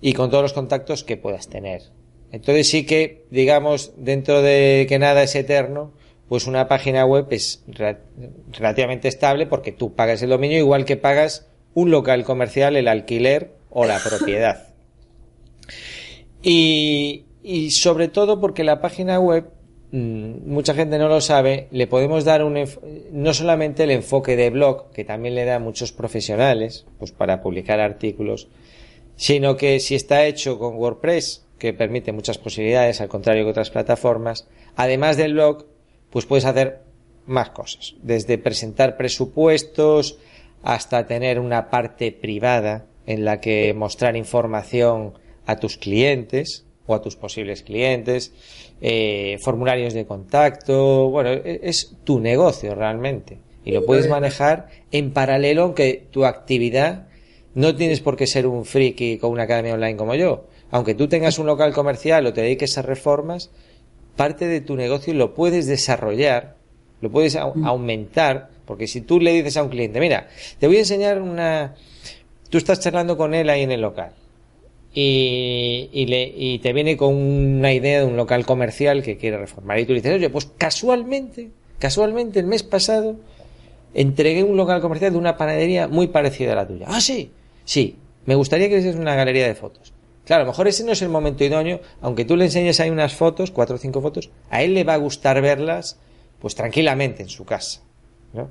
y 0.00 0.14
con 0.14 0.30
todos 0.30 0.42
los 0.42 0.52
contactos 0.54 1.04
que 1.04 1.18
puedas 1.18 1.48
tener. 1.48 1.82
Entonces 2.32 2.68
sí 2.68 2.86
que, 2.86 3.24
digamos, 3.30 3.92
dentro 3.96 4.42
de 4.42 4.86
que 4.88 4.98
nada 4.98 5.22
es 5.22 5.34
eterno, 5.34 5.92
pues 6.28 6.46
una 6.46 6.68
página 6.68 7.04
web 7.04 7.26
es 7.30 7.64
relativamente 8.52 9.08
estable 9.08 9.46
porque 9.46 9.72
tú 9.72 9.94
pagas 9.94 10.22
el 10.22 10.30
dominio 10.30 10.58
igual 10.58 10.84
que 10.84 10.96
pagas 10.96 11.48
un 11.74 11.90
local 11.90 12.24
comercial, 12.24 12.76
el 12.76 12.86
alquiler 12.86 13.52
o 13.68 13.84
la 13.84 13.98
propiedad. 13.98 14.68
Y, 16.42 17.24
y 17.42 17.70
sobre 17.70 18.08
todo 18.08 18.40
porque 18.40 18.64
la 18.64 18.80
página 18.80 19.18
web, 19.18 19.50
mm, 19.92 20.48
mucha 20.48 20.74
gente 20.74 20.98
no 20.98 21.08
lo 21.08 21.20
sabe, 21.20 21.66
le 21.72 21.86
podemos 21.86 22.24
dar 22.24 22.44
un, 22.44 22.64
no 23.12 23.34
solamente 23.34 23.84
el 23.84 23.90
enfoque 23.90 24.36
de 24.36 24.50
blog, 24.50 24.90
que 24.92 25.04
también 25.04 25.34
le 25.34 25.44
da 25.44 25.56
a 25.56 25.58
muchos 25.60 25.92
profesionales, 25.92 26.86
pues 26.98 27.12
para 27.12 27.42
publicar 27.42 27.80
artículos, 27.80 28.48
sino 29.16 29.56
que 29.56 29.80
si 29.80 29.94
está 29.94 30.24
hecho 30.26 30.58
con 30.58 30.76
WordPress, 30.76 31.44
que 31.60 31.72
permite 31.72 32.10
muchas 32.10 32.38
posibilidades, 32.38 33.00
al 33.00 33.08
contrario 33.08 33.44
que 33.44 33.50
otras 33.50 33.70
plataformas, 33.70 34.48
además 34.74 35.16
del 35.16 35.34
blog, 35.34 35.66
pues 36.10 36.26
puedes 36.26 36.44
hacer 36.44 36.80
más 37.26 37.50
cosas, 37.50 37.94
desde 38.02 38.38
presentar 38.38 38.96
presupuestos 38.96 40.18
hasta 40.64 41.06
tener 41.06 41.38
una 41.38 41.70
parte 41.70 42.10
privada 42.10 42.86
en 43.06 43.24
la 43.24 43.40
que 43.40 43.72
mostrar 43.74 44.16
información 44.16 45.14
a 45.46 45.56
tus 45.56 45.76
clientes, 45.76 46.64
o 46.90 46.94
a 46.94 47.02
tus 47.02 47.14
posibles 47.14 47.62
clientes, 47.62 48.32
eh, 48.80 49.38
formularios 49.42 49.94
de 49.94 50.06
contacto, 50.06 51.08
bueno, 51.08 51.30
e, 51.30 51.60
es 51.62 51.94
tu 52.02 52.18
negocio 52.18 52.74
realmente 52.74 53.38
y 53.64 53.72
lo 53.72 53.84
puedes 53.84 54.08
manejar 54.08 54.68
en 54.90 55.12
paralelo 55.12 55.62
aunque 55.62 56.06
tu 56.10 56.24
actividad 56.24 57.06
no 57.54 57.76
tienes 57.76 58.00
por 58.00 58.16
qué 58.16 58.26
ser 58.26 58.46
un 58.46 58.64
friki 58.64 59.18
con 59.18 59.30
una 59.30 59.44
academia 59.44 59.74
online 59.74 59.96
como 59.96 60.14
yo. 60.14 60.46
Aunque 60.70 60.94
tú 60.94 61.08
tengas 61.08 61.38
un 61.38 61.46
local 61.46 61.72
comercial 61.72 62.26
o 62.26 62.32
te 62.32 62.42
dediques 62.42 62.78
a 62.78 62.82
reformas, 62.82 63.50
parte 64.16 64.46
de 64.46 64.60
tu 64.60 64.76
negocio 64.76 65.14
lo 65.14 65.34
puedes 65.34 65.66
desarrollar, 65.66 66.56
lo 67.00 67.10
puedes 67.10 67.34
mm. 67.36 67.64
aumentar, 67.64 68.50
porque 68.66 68.86
si 68.86 69.00
tú 69.00 69.20
le 69.20 69.32
dices 69.32 69.56
a 69.56 69.62
un 69.62 69.70
cliente, 69.70 70.00
mira, 70.00 70.28
te 70.58 70.66
voy 70.66 70.76
a 70.76 70.80
enseñar 70.80 71.20
una... 71.20 71.74
Tú 72.48 72.58
estás 72.58 72.80
charlando 72.80 73.16
con 73.16 73.34
él 73.34 73.48
ahí 73.48 73.62
en 73.62 73.72
el 73.72 73.80
local 73.80 74.12
y, 74.92 75.88
y, 75.92 76.06
le, 76.06 76.32
y 76.36 76.58
te 76.58 76.72
viene 76.72 76.96
con 76.96 77.14
una 77.14 77.72
idea 77.72 78.00
de 78.00 78.06
un 78.06 78.16
local 78.16 78.44
comercial 78.44 79.02
que 79.02 79.16
quiere 79.16 79.38
reformar. 79.38 79.78
Y 79.78 79.86
tú 79.86 79.92
le 79.92 80.00
dices, 80.00 80.16
oye, 80.16 80.30
pues 80.30 80.50
casualmente, 80.58 81.50
casualmente 81.78 82.40
el 82.40 82.46
mes 82.46 82.62
pasado 82.62 83.16
entregué 83.94 84.42
un 84.42 84.56
local 84.56 84.80
comercial 84.80 85.12
de 85.12 85.18
una 85.18 85.36
panadería 85.36 85.88
muy 85.88 86.08
parecida 86.08 86.52
a 86.52 86.56
la 86.56 86.66
tuya. 86.66 86.86
Ah, 86.88 87.00
sí, 87.00 87.30
sí, 87.64 87.96
me 88.26 88.34
gustaría 88.34 88.68
que 88.68 88.78
hicieras 88.78 89.00
una 89.00 89.14
galería 89.14 89.46
de 89.46 89.54
fotos. 89.54 89.92
Claro, 90.30 90.42
a 90.42 90.46
lo 90.46 90.52
mejor 90.52 90.68
ese 90.68 90.84
no 90.84 90.92
es 90.92 91.02
el 91.02 91.08
momento 91.08 91.42
idóneo, 91.42 91.80
aunque 92.00 92.24
tú 92.24 92.36
le 92.36 92.44
enseñes 92.44 92.78
ahí 92.78 92.88
unas 92.88 93.14
fotos, 93.14 93.50
cuatro 93.50 93.74
o 93.74 93.78
cinco 93.80 94.00
fotos, 94.00 94.30
a 94.48 94.62
él 94.62 94.74
le 94.74 94.84
va 94.84 94.94
a 94.94 94.96
gustar 94.96 95.42
verlas, 95.42 95.98
pues 96.38 96.54
tranquilamente 96.54 97.24
en 97.24 97.28
su 97.28 97.44
casa. 97.44 97.80
¿no? 98.32 98.48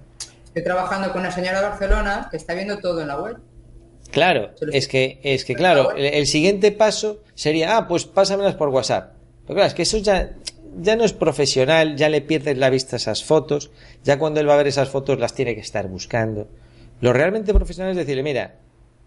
Estoy 0.48 0.62
trabajando 0.62 1.10
con 1.14 1.22
una 1.22 1.32
señora 1.32 1.62
de 1.62 1.70
Barcelona 1.70 2.28
que 2.30 2.36
está 2.36 2.54
viendo 2.54 2.80
todo 2.80 3.00
en 3.00 3.08
la 3.08 3.22
web. 3.22 3.38
Claro, 4.12 4.52
es 4.74 4.90
que, 4.90 5.22
es 5.24 5.46
que 5.46 5.56
claro, 5.56 5.94
el, 5.96 6.28
siguiente 6.28 6.74
paso 6.74 7.24
sería, 7.34 7.78
ah, 7.78 7.88
pues 7.88 8.04
pásamelas 8.04 8.56
por 8.56 8.68
WhatsApp. 8.68 9.14
Pero 9.48 9.56
claro, 9.56 9.68
es 9.70 9.74
que 9.74 9.84
eso 9.84 10.00
ya, 10.00 10.32
ya 10.82 10.98
no 10.98 11.06
es 11.06 11.14
profesional, 11.14 11.96
ya 11.96 12.10
le 12.10 12.20
pierdes 12.20 12.58
la 12.58 12.70
vista 12.70 12.98
a 12.98 13.00
esas 13.00 13.24
fotos, 13.24 13.72
ya 14.04 14.20
cuando 14.20 14.42
él 14.42 14.50
va 14.50 14.56
a 14.56 14.58
ver 14.58 14.68
esas 14.68 14.90
fotos 14.90 15.18
las 15.18 15.34
tiene 15.34 15.56
que 15.56 15.62
estar 15.62 15.88
buscando. 15.88 16.50
Lo 17.00 17.14
realmente 17.14 17.54
profesional 17.54 17.92
es 17.92 17.98
decirle, 17.98 18.24
mira, 18.24 18.56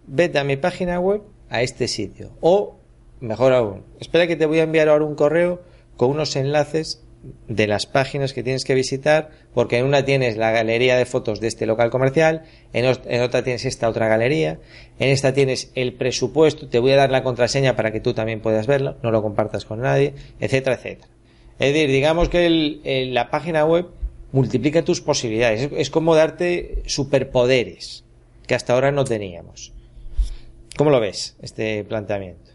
vete 0.07 0.39
a 0.39 0.45
mi 0.45 0.57
página 0.57 0.99
web 0.99 1.21
a 1.53 1.63
este 1.63 1.87
sitio. 1.87 2.31
O, 2.41 2.77
mejor 3.21 3.53
aún, 3.53 3.85
espera 4.01 4.27
que 4.27 4.37
te 4.37 4.47
voy 4.47 4.59
a 4.59 4.63
enviar 4.65 4.89
ahora 4.89 5.05
un 5.05 5.15
correo 5.15 5.61
con 5.97 6.11
unos 6.11 6.35
enlaces 6.35 7.05
de 7.47 7.67
las 7.69 7.87
páginas 7.87 8.33
que 8.33 8.43
tienes 8.43 8.65
que 8.65 8.75
visitar, 8.75 9.31
porque 9.55 9.79
en 9.79 9.85
una 9.85 10.05
tienes 10.05 10.37
la 10.37 10.51
galería 10.51 10.97
de 10.97 11.05
fotos 11.05 11.41
de 11.41 11.47
este 11.47 11.67
local 11.67 11.91
comercial, 11.91 12.43
en, 12.73 12.87
otra 12.87 13.45
tienes 13.45 13.67
esta 13.67 13.89
otra 13.89 14.09
galería, 14.09 14.59
en 14.99 15.11
esta 15.11 15.33
tienes 15.35 15.71
el 15.75 15.93
presupuesto, 15.93 16.69
te 16.69 16.81
voy 16.81 16.93
a 16.93 16.97
dar 16.97 17.11
la 17.11 17.23
contraseña 17.23 17.77
para 17.77 17.93
que 17.93 18.01
tú 18.01 18.15
también 18.15 18.41
puedas 18.41 18.67
verlo, 18.67 18.97
no 19.03 19.11
lo 19.13 19.23
compartas 19.23 19.67
con 19.67 19.83
nadie, 19.83 20.15
etcétera, 20.41 20.77
etcétera. 20.77 21.09
Es 21.59 21.73
decir, 21.73 21.91
digamos 21.91 22.29
que 22.31 23.11
la 23.13 23.31
página 23.31 23.65
web 23.67 23.87
multiplica 24.33 24.83
tus 24.83 25.03
posibilidades, 25.03 25.61
es, 25.61 25.71
es 25.77 25.91
como 25.91 26.17
darte 26.17 26.83
superpoderes 26.87 28.05
que 28.47 28.55
hasta 28.55 28.73
ahora 28.73 28.91
no 28.91 29.05
teníamos. 29.05 29.73
¿Cómo 30.77 30.91
lo 30.91 31.01
ves, 31.01 31.37
este 31.43 31.85
planteamiento? 31.85 32.51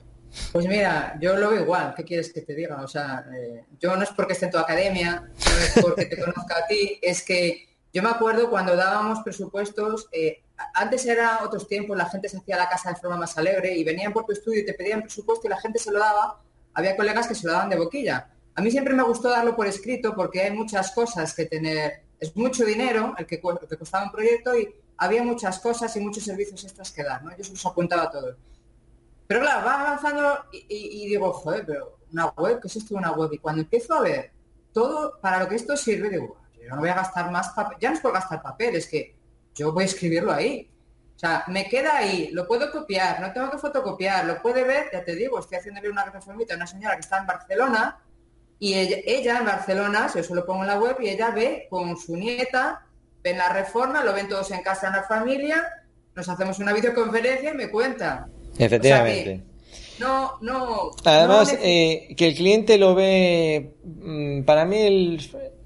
Pues 0.52 0.66
mira, 0.68 1.18
yo 1.22 1.36
lo 1.36 1.52
veo 1.52 1.62
igual, 1.62 1.94
¿qué 1.96 2.04
quieres 2.04 2.34
que 2.34 2.42
te 2.42 2.56
diga? 2.56 2.82
O 2.84 2.88
sea, 2.88 3.26
eh, 3.34 3.66
yo 3.80 3.96
no 3.96 4.04
es 4.04 4.10
porque 4.10 4.34
esté 4.34 4.46
en 4.46 4.52
tu 4.52 4.58
academia, 4.58 5.22
no 5.22 5.58
es 5.58 5.84
porque 5.84 6.06
te 6.06 6.20
conozca 6.20 6.58
a 6.58 6.68
ti, 6.68 7.00
es 7.02 7.24
que 7.24 7.68
yo 7.94 8.04
me 8.04 8.10
acuerdo 8.10 8.50
cuando 8.50 8.76
dábamos 8.76 9.20
presupuestos, 9.20 10.08
eh, 10.12 10.44
antes 10.74 11.06
era 11.06 11.42
otros 11.44 11.68
tiempos, 11.68 11.96
la 11.98 12.10
gente 12.10 12.30
se 12.30 12.38
hacía 12.38 12.58
la 12.58 12.70
casa 12.70 12.90
de 12.90 12.96
forma 12.96 13.18
más 13.18 13.38
alegre 13.38 13.76
y 13.76 13.84
venían 13.84 14.14
por 14.14 14.26
tu 14.26 14.32
estudio 14.32 14.62
y 14.62 14.66
te 14.66 14.74
pedían 14.74 15.02
presupuesto 15.02 15.48
y 15.48 15.50
la 15.50 15.62
gente 15.62 15.80
se 15.80 15.92
lo 15.92 16.00
daba, 16.00 16.42
había 16.74 16.96
colegas 16.96 17.28
que 17.28 17.36
se 17.36 17.46
lo 17.46 17.54
daban 17.54 17.70
de 17.70 17.78
boquilla. 17.78 18.30
A 18.56 18.62
mí 18.62 18.72
siempre 18.72 18.94
me 18.94 19.04
gustó 19.04 19.30
darlo 19.30 19.56
por 19.56 19.68
escrito 19.68 20.16
porque 20.16 20.42
hay 20.42 20.52
muchas 20.52 20.92
cosas 20.92 21.34
que 21.34 21.46
tener, 21.46 22.02
es 22.20 22.36
mucho 22.36 22.66
dinero 22.66 23.14
el 23.18 23.28
que, 23.28 23.40
que 23.40 23.78
costaba 23.78 24.06
un 24.06 24.12
proyecto 24.12 24.58
y 24.58 24.74
había 24.98 25.24
muchas 25.24 25.60
cosas 25.60 25.96
y 25.96 26.00
muchos 26.00 26.24
servicios 26.24 26.64
extras 26.64 26.92
que 26.92 27.04
dar, 27.04 27.24
¿no? 27.24 27.36
Yo 27.36 27.44
se 27.44 27.52
los 27.52 27.66
apuntaba 27.66 28.10
todo. 28.10 28.36
Pero 29.28 29.42
claro, 29.42 29.66
va 29.66 29.82
avanzando 29.82 30.46
y, 30.52 31.08
digo, 31.08 31.34
joder, 31.34 31.66
pero 31.66 32.00
una 32.12 32.28
web, 32.28 32.60
¿qué 32.62 32.68
es 32.68 32.76
esto 32.78 32.94
de 32.94 33.00
una 33.00 33.12
web? 33.12 33.30
Y 33.34 33.38
cuando 33.38 33.62
empiezo 33.62 33.94
a 33.94 34.02
ver 34.02 34.32
todo 34.72 35.20
para 35.20 35.40
lo 35.40 35.50
que 35.50 35.56
esto 35.56 35.76
sirve, 35.76 36.10
digo, 36.10 36.38
yo 36.62 36.70
no 36.70 36.82
voy 36.82 36.90
a 36.90 36.96
gastar 36.96 37.30
más 37.32 37.50
papel, 37.50 37.78
ya 37.80 37.90
no 37.90 37.96
es 37.96 38.02
por 38.02 38.14
gastar 38.14 38.42
papel, 38.42 38.76
es 38.76 38.88
que 38.88 39.16
yo 39.54 39.74
voy 39.74 39.84
a 39.84 39.88
escribirlo 39.88 40.32
ahí. 40.32 40.72
O 41.16 41.20
sea, 41.20 41.44
me 41.48 41.68
queda 41.68 41.98
ahí, 41.98 42.30
lo 42.32 42.48
puedo 42.48 42.72
copiar, 42.72 43.20
no 43.20 43.34
tengo 43.34 43.50
que 43.50 43.58
fotocopiar, 43.58 44.26
lo 44.26 44.42
puede 44.42 44.64
ver, 44.64 44.90
ya 44.94 45.04
te 45.04 45.16
digo, 45.16 45.40
estoy 45.40 45.58
haciéndole 45.58 45.90
una 45.90 46.06
reformita 46.06 46.54
a 46.54 46.58
una 46.58 46.68
señora 46.68 46.96
que 46.96 47.02
está 47.02 47.18
en 47.18 47.26
Barcelona 47.26 48.00
y 48.60 48.74
ella, 48.74 49.40
en 49.40 49.46
Barcelona, 49.46 50.10
se 50.10 50.22
eso 50.22 50.34
lo 50.34 50.46
pongo 50.46 50.62
en 50.62 50.68
la 50.68 50.80
web 50.80 50.98
y 51.00 51.10
ella 51.10 51.30
ve 51.30 51.68
con 51.70 51.96
su 51.98 52.16
nieta, 52.16 52.87
ven 53.28 53.38
la 53.38 53.50
reforma, 53.50 54.04
lo 54.04 54.14
ven 54.14 54.28
todos 54.28 54.52
en 54.52 54.62
casa 54.62 54.88
en 54.88 54.94
la 54.94 55.04
familia, 55.04 55.64
nos 56.16 56.28
hacemos 56.30 56.60
una 56.60 56.74
videoconferencia 56.74 57.52
y 57.52 57.56
me 57.56 57.70
cuenta 57.70 58.28
Efectivamente. 58.58 59.44
no, 60.00 60.38
no. 60.42 60.92
Además, 61.04 61.56
eh, 61.62 62.14
que 62.16 62.28
el 62.28 62.36
cliente 62.36 62.78
lo 62.78 62.96
ve, 62.96 63.76
mm, 63.84 64.44
para 64.44 64.66
mí 64.66 64.78
el, 64.78 65.22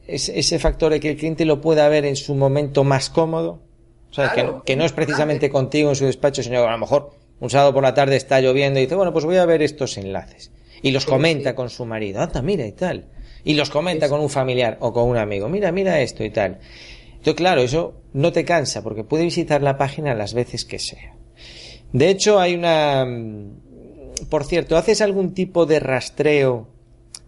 ese 0.08 0.60
factor 0.60 0.92
de 0.92 1.00
que 1.00 1.12
el 1.12 1.18
cliente 1.18 1.46
lo 1.46 1.62
pueda 1.62 1.88
ver 1.88 2.06
en 2.06 2.16
su 2.16 2.36
momento 2.36 2.84
más 2.84 3.10
cómodo, 3.10 3.62
o 4.10 4.14
sea, 4.14 4.34
que, 4.66 4.76
no 4.76 4.84
es 4.84 4.92
precisamente 4.92 5.50
contigo 5.50 5.90
en 5.90 5.96
su 5.96 6.06
despacho, 6.06 6.44
sino 6.44 6.64
a 6.64 6.72
lo 6.72 6.78
mejor 6.78 7.12
un 7.40 7.50
sábado 7.50 7.74
por 7.74 7.84
la 7.84 7.94
tarde 7.94 8.18
está 8.18 8.42
lloviendo 8.42 8.80
y 8.80 8.84
dice, 8.84 8.96
bueno, 8.96 9.14
pues 9.14 9.24
voy 9.24 9.38
a 9.38 9.46
ver 9.46 9.62
estos 9.62 9.98
enlaces. 9.98 10.52
Y 10.82 10.92
los 10.92 11.06
comenta 11.06 11.56
con 11.56 11.70
su 11.70 11.86
marido, 11.86 12.22
anda, 12.22 12.42
mira 12.42 12.66
y 12.66 12.74
tal. 12.74 13.06
Y 13.44 13.54
los 13.54 13.70
comenta 13.70 14.10
con 14.10 14.20
un 14.20 14.30
familiar 14.30 14.78
o 14.82 14.92
con 14.92 15.08
un 15.08 15.18
amigo, 15.18 15.48
mira, 15.48 15.72
mira 15.72 16.02
esto 16.02 16.24
y 16.24 16.30
tal. 16.30 16.60
Entonces, 17.22 17.36
claro, 17.36 17.62
eso 17.62 17.94
no 18.14 18.32
te 18.32 18.44
cansa 18.44 18.82
porque 18.82 19.04
puede 19.04 19.26
visitar 19.26 19.62
la 19.62 19.78
página 19.78 20.16
las 20.16 20.34
veces 20.34 20.66
que 20.66 20.80
sea. 20.80 21.16
De 21.94 22.10
hecho, 22.10 22.40
hay 22.40 22.56
una... 22.56 23.06
Por 24.28 24.44
cierto, 24.44 24.76
¿haces 24.76 25.02
algún 25.02 25.36
tipo 25.36 25.68
de 25.68 25.80
rastreo 25.80 26.68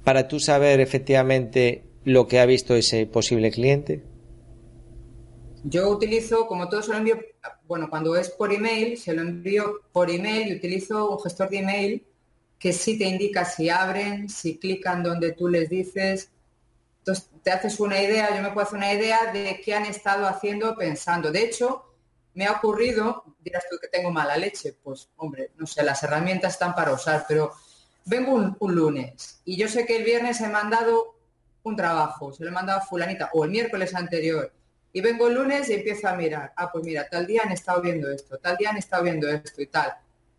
para 0.03 0.27
tú 0.27 0.39
saber 0.39 0.79
efectivamente 0.79 1.83
lo 2.05 2.27
que 2.27 2.39
ha 2.39 2.47
visto 2.47 2.75
ese 2.75 3.05
posible 3.05 3.51
cliente? 3.51 4.01
Yo 5.63 5.87
utilizo, 5.91 6.47
como 6.47 6.69
todo 6.69 6.81
se 6.81 6.89
lo 6.89 6.97
envío, 6.97 7.19
bueno, 7.67 7.87
cuando 7.87 8.15
es 8.15 8.31
por 8.31 8.51
email, 8.51 8.97
se 8.97 9.13
lo 9.13 9.21
envío 9.21 9.81
por 9.91 10.09
email 10.09 10.47
y 10.47 10.55
utilizo 10.55 11.11
un 11.11 11.19
gestor 11.19 11.51
de 11.51 11.59
email 11.59 12.03
que 12.57 12.73
sí 12.73 12.97
te 12.97 13.05
indica 13.05 13.45
si 13.45 13.69
abren, 13.69 14.27
si 14.27 14.57
clican 14.57 15.03
donde 15.03 15.33
tú 15.33 15.49
les 15.49 15.69
dices. 15.69 16.31
Te 17.43 17.51
haces 17.51 17.79
una 17.79 18.01
idea, 18.01 18.35
yo 18.35 18.41
me 18.41 18.51
puedo 18.51 18.65
hacer 18.65 18.77
una 18.77 18.93
idea 18.93 19.31
de 19.31 19.61
qué 19.63 19.75
han 19.75 19.85
estado 19.85 20.25
haciendo 20.25 20.75
pensando. 20.75 21.31
De 21.31 21.43
hecho, 21.43 21.93
me 22.33 22.45
ha 22.45 22.53
ocurrido, 22.53 23.23
dirás 23.39 23.65
tú 23.69 23.77
que 23.79 23.87
tengo 23.87 24.11
mala 24.11 24.37
leche, 24.37 24.77
pues 24.81 25.09
hombre, 25.17 25.51
no 25.57 25.67
sé, 25.67 25.83
las 25.83 26.01
herramientas 26.03 26.53
están 26.53 26.73
para 26.73 26.93
usar, 26.93 27.25
pero 27.27 27.51
vengo 28.05 28.33
un, 28.33 28.75
lunes 28.75 29.41
y 29.45 29.55
yo 29.57 29.67
sé 29.67 29.85
que 29.85 29.97
el 29.97 30.03
viernes 30.03 30.41
he 30.41 30.49
mandado 30.49 31.15
un 31.63 31.75
trabajo, 31.75 32.33
se 32.33 32.43
lo 32.43 32.49
he 32.49 32.53
mandado 32.53 32.79
a 32.79 32.83
fulanita, 32.83 33.29
o 33.33 33.45
el 33.45 33.51
miércoles 33.51 33.93
anterior, 33.95 34.51
y 34.91 35.01
vengo 35.01 35.27
el 35.27 35.35
lunes 35.35 35.69
y 35.69 35.73
empiezo 35.73 36.07
a 36.07 36.15
mirar, 36.15 36.53
ah, 36.55 36.71
pues 36.71 36.83
mira, 36.83 37.07
tal 37.09 37.25
día 37.25 37.43
han 37.43 37.51
estado 37.51 37.81
viendo 37.81 38.11
esto, 38.11 38.37
tal 38.37 38.57
día 38.57 38.69
han 38.69 38.77
estado 38.77 39.03
viendo 39.03 39.29
esto 39.29 39.61
y 39.61 39.67
tal. 39.67 39.93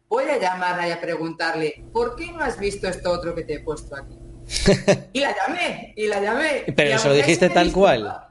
Voy 0.08 0.24
a 0.24 0.38
llamarla 0.38 0.88
y 0.88 0.92
a 0.92 1.00
preguntarle, 1.00 1.84
¿por 1.92 2.14
qué 2.14 2.30
no 2.30 2.40
has 2.44 2.58
visto 2.58 2.86
esto 2.86 3.10
otro 3.10 3.34
que 3.34 3.42
te 3.42 3.54
he 3.54 3.60
puesto 3.60 3.96
aquí? 3.96 4.23
Y 5.12 5.20
la 5.20 5.34
llamé, 5.34 5.94
y 5.96 6.06
la 6.06 6.20
llamé. 6.20 6.64
Pero 6.74 6.98
se 6.98 7.08
lo 7.08 7.14
dijiste 7.14 7.50
tal 7.50 7.72
cual. 7.72 8.28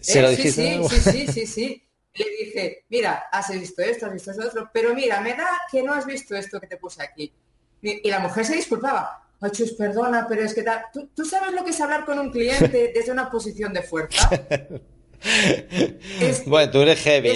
Se 0.00 0.22
lo 0.22 0.30
dijiste 0.30 0.80
sí, 0.88 1.00
sí, 1.00 1.10
sí, 1.10 1.26
sí, 1.32 1.46
sí. 1.46 1.84
Le 2.14 2.24
dije, 2.44 2.84
mira, 2.88 3.24
has 3.30 3.48
visto 3.50 3.82
esto, 3.82 4.06
has 4.06 4.12
visto 4.12 4.30
esto 4.30 4.46
otro, 4.46 4.70
pero 4.72 4.94
mira, 4.94 5.20
me 5.20 5.34
da 5.34 5.48
que 5.70 5.82
no 5.82 5.92
has 5.92 6.06
visto 6.06 6.36
esto 6.36 6.60
que 6.60 6.66
te 6.66 6.76
puse 6.76 7.02
aquí. 7.02 7.32
Y 7.80 8.10
la 8.10 8.18
mujer 8.18 8.44
se 8.44 8.56
disculpaba. 8.56 9.24
Ay, 9.40 9.50
Chus, 9.52 9.72
perdona, 9.72 10.26
pero 10.28 10.42
es 10.42 10.52
que 10.52 10.62
tal. 10.62 10.82
¿Tú, 11.14 11.24
sabes 11.24 11.52
lo 11.52 11.64
que 11.64 11.70
es 11.70 11.80
hablar 11.80 12.04
con 12.04 12.18
un 12.18 12.30
cliente 12.30 12.92
desde 12.92 13.12
una 13.12 13.30
posición 13.30 13.72
de 13.72 13.82
fuerza? 13.82 14.28
bueno, 16.46 16.70
tú 16.70 16.80
eres 16.80 17.00
heavy, 17.00 17.30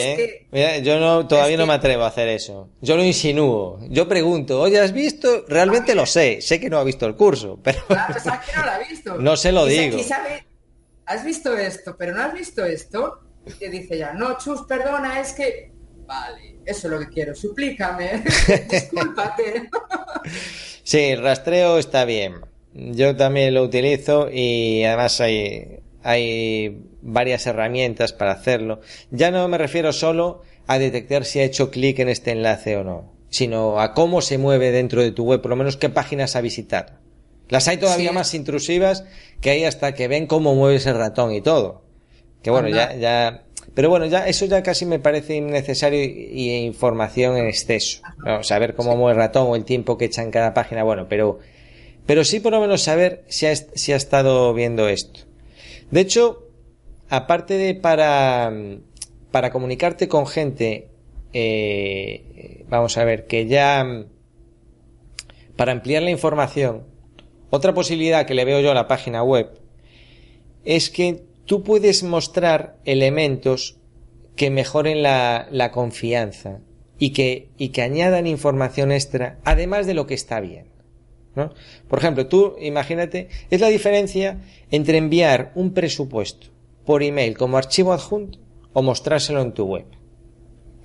¿eh? 0.53 0.83
yo 0.85 1.01
no, 1.01 1.27
todavía 1.27 1.57
no 1.57 1.67
me 1.67 1.75
atrevo 1.75 2.05
a 2.05 2.09
hacer 2.09 2.29
eso. 2.29 2.71
Yo 2.81 2.97
lo 2.97 3.05
insinúo. 3.05 3.81
Yo 3.89 4.09
pregunto, 4.09 4.61
oye, 4.61 4.79
¿has 4.79 4.93
visto? 4.93 5.45
Realmente 5.49 5.95
lo 5.95 6.07
sé. 6.07 6.41
Sé 6.41 6.61
que 6.61 6.71
no 6.71 6.79
ha 6.79 6.85
visto 6.85 7.07
el 7.07 7.17
curso, 7.17 7.59
pero... 7.63 7.85
Claro, 7.87 8.15
sabes 8.21 8.49
que 8.49 8.57
no 8.57 8.65
lo 8.65 8.71
ha 8.71 8.79
visto. 8.79 9.15
no 9.19 9.37
se 9.37 9.53
lo 9.53 9.67
digo. 9.67 9.99
¿Has 11.07 11.25
visto 11.25 11.57
esto? 11.57 11.97
¿Pero 11.97 12.15
no 12.15 12.23
has 12.23 12.33
visto 12.33 12.65
esto? 12.65 13.21
Y 13.61 13.69
dice 13.69 13.99
ya, 13.99 14.13
no, 14.13 14.39
Chus, 14.39 14.63
perdona, 14.63 15.21
es 15.21 15.33
que... 15.33 15.73
Vale, 16.07 16.59
eso 16.65 16.89
es 16.89 16.93
lo 16.93 16.99
que 17.01 17.09
quiero. 17.09 17.35
Suplícame. 17.35 18.23
Discúlpate. 18.71 19.71
sí, 20.83 20.99
el 20.99 21.23
rastreo 21.23 21.79
está 21.79 22.05
bien. 22.05 22.41
Yo 22.75 23.17
también 23.17 23.55
lo 23.55 23.63
utilizo 23.63 24.29
y 24.31 24.85
además 24.85 25.21
hay, 25.21 25.81
hay 26.03 26.83
varias 27.01 27.47
herramientas 27.47 28.13
para 28.13 28.33
hacerlo. 28.33 28.81
Ya 29.11 29.31
no 29.31 29.47
me 29.49 29.59
refiero 29.59 29.93
solo 29.93 30.43
a 30.67 30.79
detectar 30.79 31.25
si 31.25 31.41
ha 31.41 31.45
hecho 31.45 31.71
clic 31.71 31.99
en 31.99 32.09
este 32.09 32.33
enlace 32.33 32.77
o 32.77 32.85
no, 32.85 33.13
sino 33.31 33.81
a 33.81 33.95
cómo 33.95 34.21
se 34.21 34.39
mueve 34.39 34.71
dentro 34.71 35.03
de 35.03 35.13
tu 35.13 35.25
web, 35.25 35.41
por 35.41 35.51
lo 35.51 35.57
menos 35.57 35.77
qué 35.77 35.89
páginas 35.89 36.37
ha 36.37 36.41
visitado. 36.41 36.93
Las 37.49 37.69
hay 37.69 37.77
todavía 37.77 38.13
más 38.13 38.35
intrusivas 38.35 39.05
que 39.41 39.51
hay 39.51 39.65
hasta 39.65 39.95
que 39.95 40.09
ven 40.09 40.27
cómo 40.27 40.55
mueves 40.55 40.87
el 40.87 40.97
ratón 40.97 41.33
y 41.33 41.43
todo. 41.43 41.83
Que 42.43 42.51
bueno, 42.51 42.69
ya, 42.69 42.95
ya, 42.97 43.45
pero 43.75 43.89
bueno, 43.89 44.07
ya, 44.07 44.27
eso 44.27 44.47
ya 44.47 44.63
casi 44.63 44.85
me 44.85 44.99
parece 44.99 45.37
innecesario 45.37 46.03
y, 46.03 46.51
información 46.65 47.37
en 47.37 47.47
exceso. 47.47 48.03
Saber 48.43 48.75
cómo 48.75 48.97
mueve 48.97 49.13
el 49.13 49.19
ratón 49.19 49.49
o 49.49 49.57
el 49.57 49.65
tiempo 49.65 49.97
que 49.97 50.07
echa 50.07 50.23
en 50.23 50.31
cada 50.31 50.53
página, 50.55 50.83
bueno, 50.83 51.07
pero, 51.09 51.39
pero 52.07 52.25
sí 52.25 52.41
por 52.41 52.53
lo 52.53 52.61
menos 52.61 52.83
saber 52.83 53.25
si 53.29 53.47
ha, 53.47 53.55
si 53.55 53.93
ha 53.93 53.97
estado 53.97 54.53
viendo 54.53 54.89
esto. 54.89 55.21
De 55.93 56.01
hecho, 56.01 56.49
aparte 57.11 57.55
de 57.59 57.75
para, 57.75 58.51
para 59.31 59.53
comunicarte 59.53 60.09
con 60.09 60.27
gente, 60.27 60.89
eh, 61.35 62.65
vamos 62.69 62.97
a 62.97 63.05
ver, 63.05 63.27
que 63.27 63.47
ya, 63.47 64.07
para 65.55 65.73
ampliar 65.73 66.03
la 66.03 66.11
información, 66.11 66.87
otra 67.51 67.75
posibilidad 67.75 68.25
que 68.25 68.33
le 68.33 68.47
veo 68.47 68.61
yo 68.61 68.71
a 68.71 68.75
la 68.75 68.89
página 68.89 69.23
web 69.23 69.51
es 70.65 70.89
que 70.89 71.25
tú 71.45 71.63
puedes 71.63 72.03
mostrar 72.03 72.79
elementos 72.87 73.77
que 74.35 74.51
mejoren 74.51 75.03
la, 75.03 75.47
la 75.51 75.71
confianza 75.73 76.61
y 76.99 77.11
que, 77.11 77.51
y 77.59 77.69
que 77.69 77.83
añadan 77.83 78.27
información 78.27 78.93
extra, 78.93 79.39
además 79.45 79.87
de 79.87 79.93
lo 79.93 80.07
que 80.07 80.15
está 80.15 80.41
bien. 80.41 80.72
¿No? 81.35 81.53
Por 81.89 81.99
ejemplo, 81.99 82.27
tú 82.27 82.57
imagínate, 82.61 83.29
es 83.51 83.61
la 83.61 83.69
diferencia 83.69 84.41
entre 84.71 84.99
enviar 84.99 85.53
un 85.55 85.73
presupuesto 85.73 86.49
por 86.85 87.03
email 87.03 87.37
como 87.37 87.57
archivo 87.57 87.93
adjunto 87.93 88.39
o 88.73 88.83
mostrárselo 88.83 89.41
en 89.41 89.53
tu 89.53 89.65
web. 89.65 89.87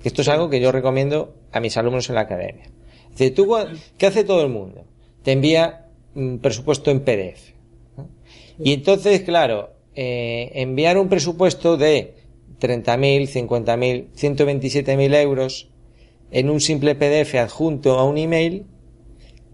Esto 0.04 0.22
es 0.22 0.28
algo 0.28 0.48
que 0.48 0.60
yo 0.60 0.70
recomiendo 0.72 1.34
a 1.52 1.60
mis 1.60 1.76
alumnos 1.76 2.08
en 2.08 2.14
la 2.14 2.22
academia. 2.22 2.70
Dice, 3.10 3.30
tú, 3.30 3.54
¿qué 3.96 4.06
hace 4.06 4.24
todo 4.24 4.42
el 4.42 4.48
mundo? 4.48 4.84
Te 5.22 5.32
envía 5.32 5.86
un 6.14 6.38
presupuesto 6.38 6.90
en 6.90 7.00
PDF. 7.00 7.52
Y 8.60 8.72
entonces, 8.72 9.22
claro, 9.22 9.72
eh, 9.94 10.52
enviar 10.54 10.98
un 10.98 11.08
presupuesto 11.08 11.76
de 11.76 12.14
30.000, 12.60 13.48
50.000, 13.48 14.06
127.000 14.14 15.22
euros 15.22 15.70
en 16.30 16.50
un 16.50 16.60
simple 16.60 16.94
PDF 16.94 17.34
adjunto 17.36 17.98
a 17.98 18.04
un 18.04 18.18
email, 18.18 18.66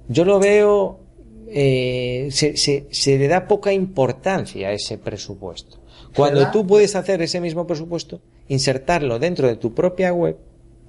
yo 0.08 0.24
lo 0.24 0.38
veo, 0.38 1.00
eh, 1.48 2.28
se, 2.30 2.56
se 2.56 3.18
le 3.18 3.28
da 3.28 3.46
poca 3.46 3.72
importancia 3.72 4.68
a 4.68 4.72
ese 4.72 4.98
presupuesto. 4.98 5.78
Cuando 6.14 6.50
tú 6.50 6.66
puedes 6.66 6.94
hacer 6.94 7.20
ese 7.22 7.40
mismo 7.40 7.66
presupuesto, 7.66 8.20
insertarlo 8.48 9.18
dentro 9.18 9.48
de 9.48 9.56
tu 9.56 9.74
propia 9.74 10.12
web 10.12 10.36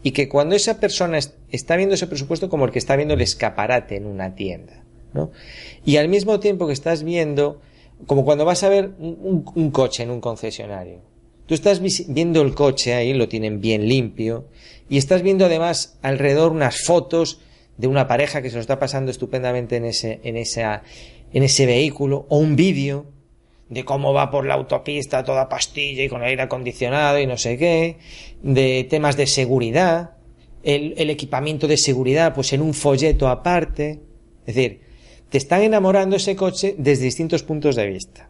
y 0.04 0.12
que 0.12 0.30
cuando 0.30 0.56
esa 0.56 0.80
persona 0.80 1.18
está 1.50 1.76
viendo 1.76 1.96
ese 1.96 2.06
presupuesto 2.06 2.48
como 2.48 2.66
el 2.66 2.72
que 2.72 2.78
está 2.78 2.96
viendo 2.96 3.16
el 3.16 3.22
escaparate 3.22 3.96
en 3.96 4.06
una 4.06 4.36
tienda, 4.36 4.84
¿no? 5.14 5.32
Y 5.84 5.98
al 5.98 6.10
mismo 6.10 6.40
tiempo 6.40 6.68
que 6.68 6.74
estás 6.74 7.04
viendo, 7.04 7.60
como 8.06 8.24
cuando 8.24 8.46
vas 8.46 8.64
a 8.64 8.70
ver 8.70 8.92
un, 9.00 9.72
coche 9.72 10.04
en 10.04 10.12
un 10.12 10.22
concesionario. 10.22 11.00
Tú 11.48 11.56
estás 11.56 11.82
viendo 12.08 12.44
el 12.44 12.54
coche 12.54 12.94
ahí, 12.94 13.14
lo 13.14 13.28
tienen 13.28 13.62
bien 13.62 13.88
limpio, 13.88 14.46
y 14.90 14.98
estás 14.98 15.24
viendo 15.24 15.46
además 15.46 15.98
alrededor 16.04 16.52
unas 16.52 16.84
fotos 16.86 17.40
de 17.78 17.88
una 17.88 18.08
pareja 18.08 18.42
que 18.42 18.50
se 18.50 18.56
lo 18.56 18.62
está 18.62 18.80
pasando 18.80 19.12
estupendamente 19.12 19.78
en 19.78 19.86
ese, 19.86 20.20
en 20.24 20.38
esa, 20.38 20.84
en 21.34 21.44
ese 21.44 21.66
vehículo, 21.66 22.26
o 22.30 22.38
un 22.38 22.56
vídeo 22.56 23.06
de 23.70 23.84
cómo 23.84 24.14
va 24.14 24.30
por 24.30 24.46
la 24.46 24.54
autopista 24.54 25.24
toda 25.24 25.50
pastilla 25.50 26.04
y 26.04 26.10
con 26.10 26.22
aire 26.22 26.44
acondicionado 26.44 27.20
y 27.20 27.26
no 27.26 27.38
sé 27.38 27.58
qué, 27.58 27.98
de 28.44 28.86
temas 28.90 29.18
de 29.18 29.28
seguridad, 29.28 30.12
el, 30.64 30.94
el 30.98 31.10
equipamiento 31.10 31.68
de 31.68 31.78
seguridad, 31.78 32.34
pues 32.34 32.54
en 32.54 32.62
un 32.62 32.74
folleto 32.74 33.28
aparte. 33.28 34.00
Es 34.46 34.56
decir, 34.56 34.82
te 35.30 35.38
están 35.38 35.64
enamorando 35.64 36.16
ese 36.16 36.36
coche 36.36 36.76
desde 36.78 37.06
distintos 37.06 37.44
puntos 37.44 37.76
de 37.76 37.88
vista. 37.88 38.30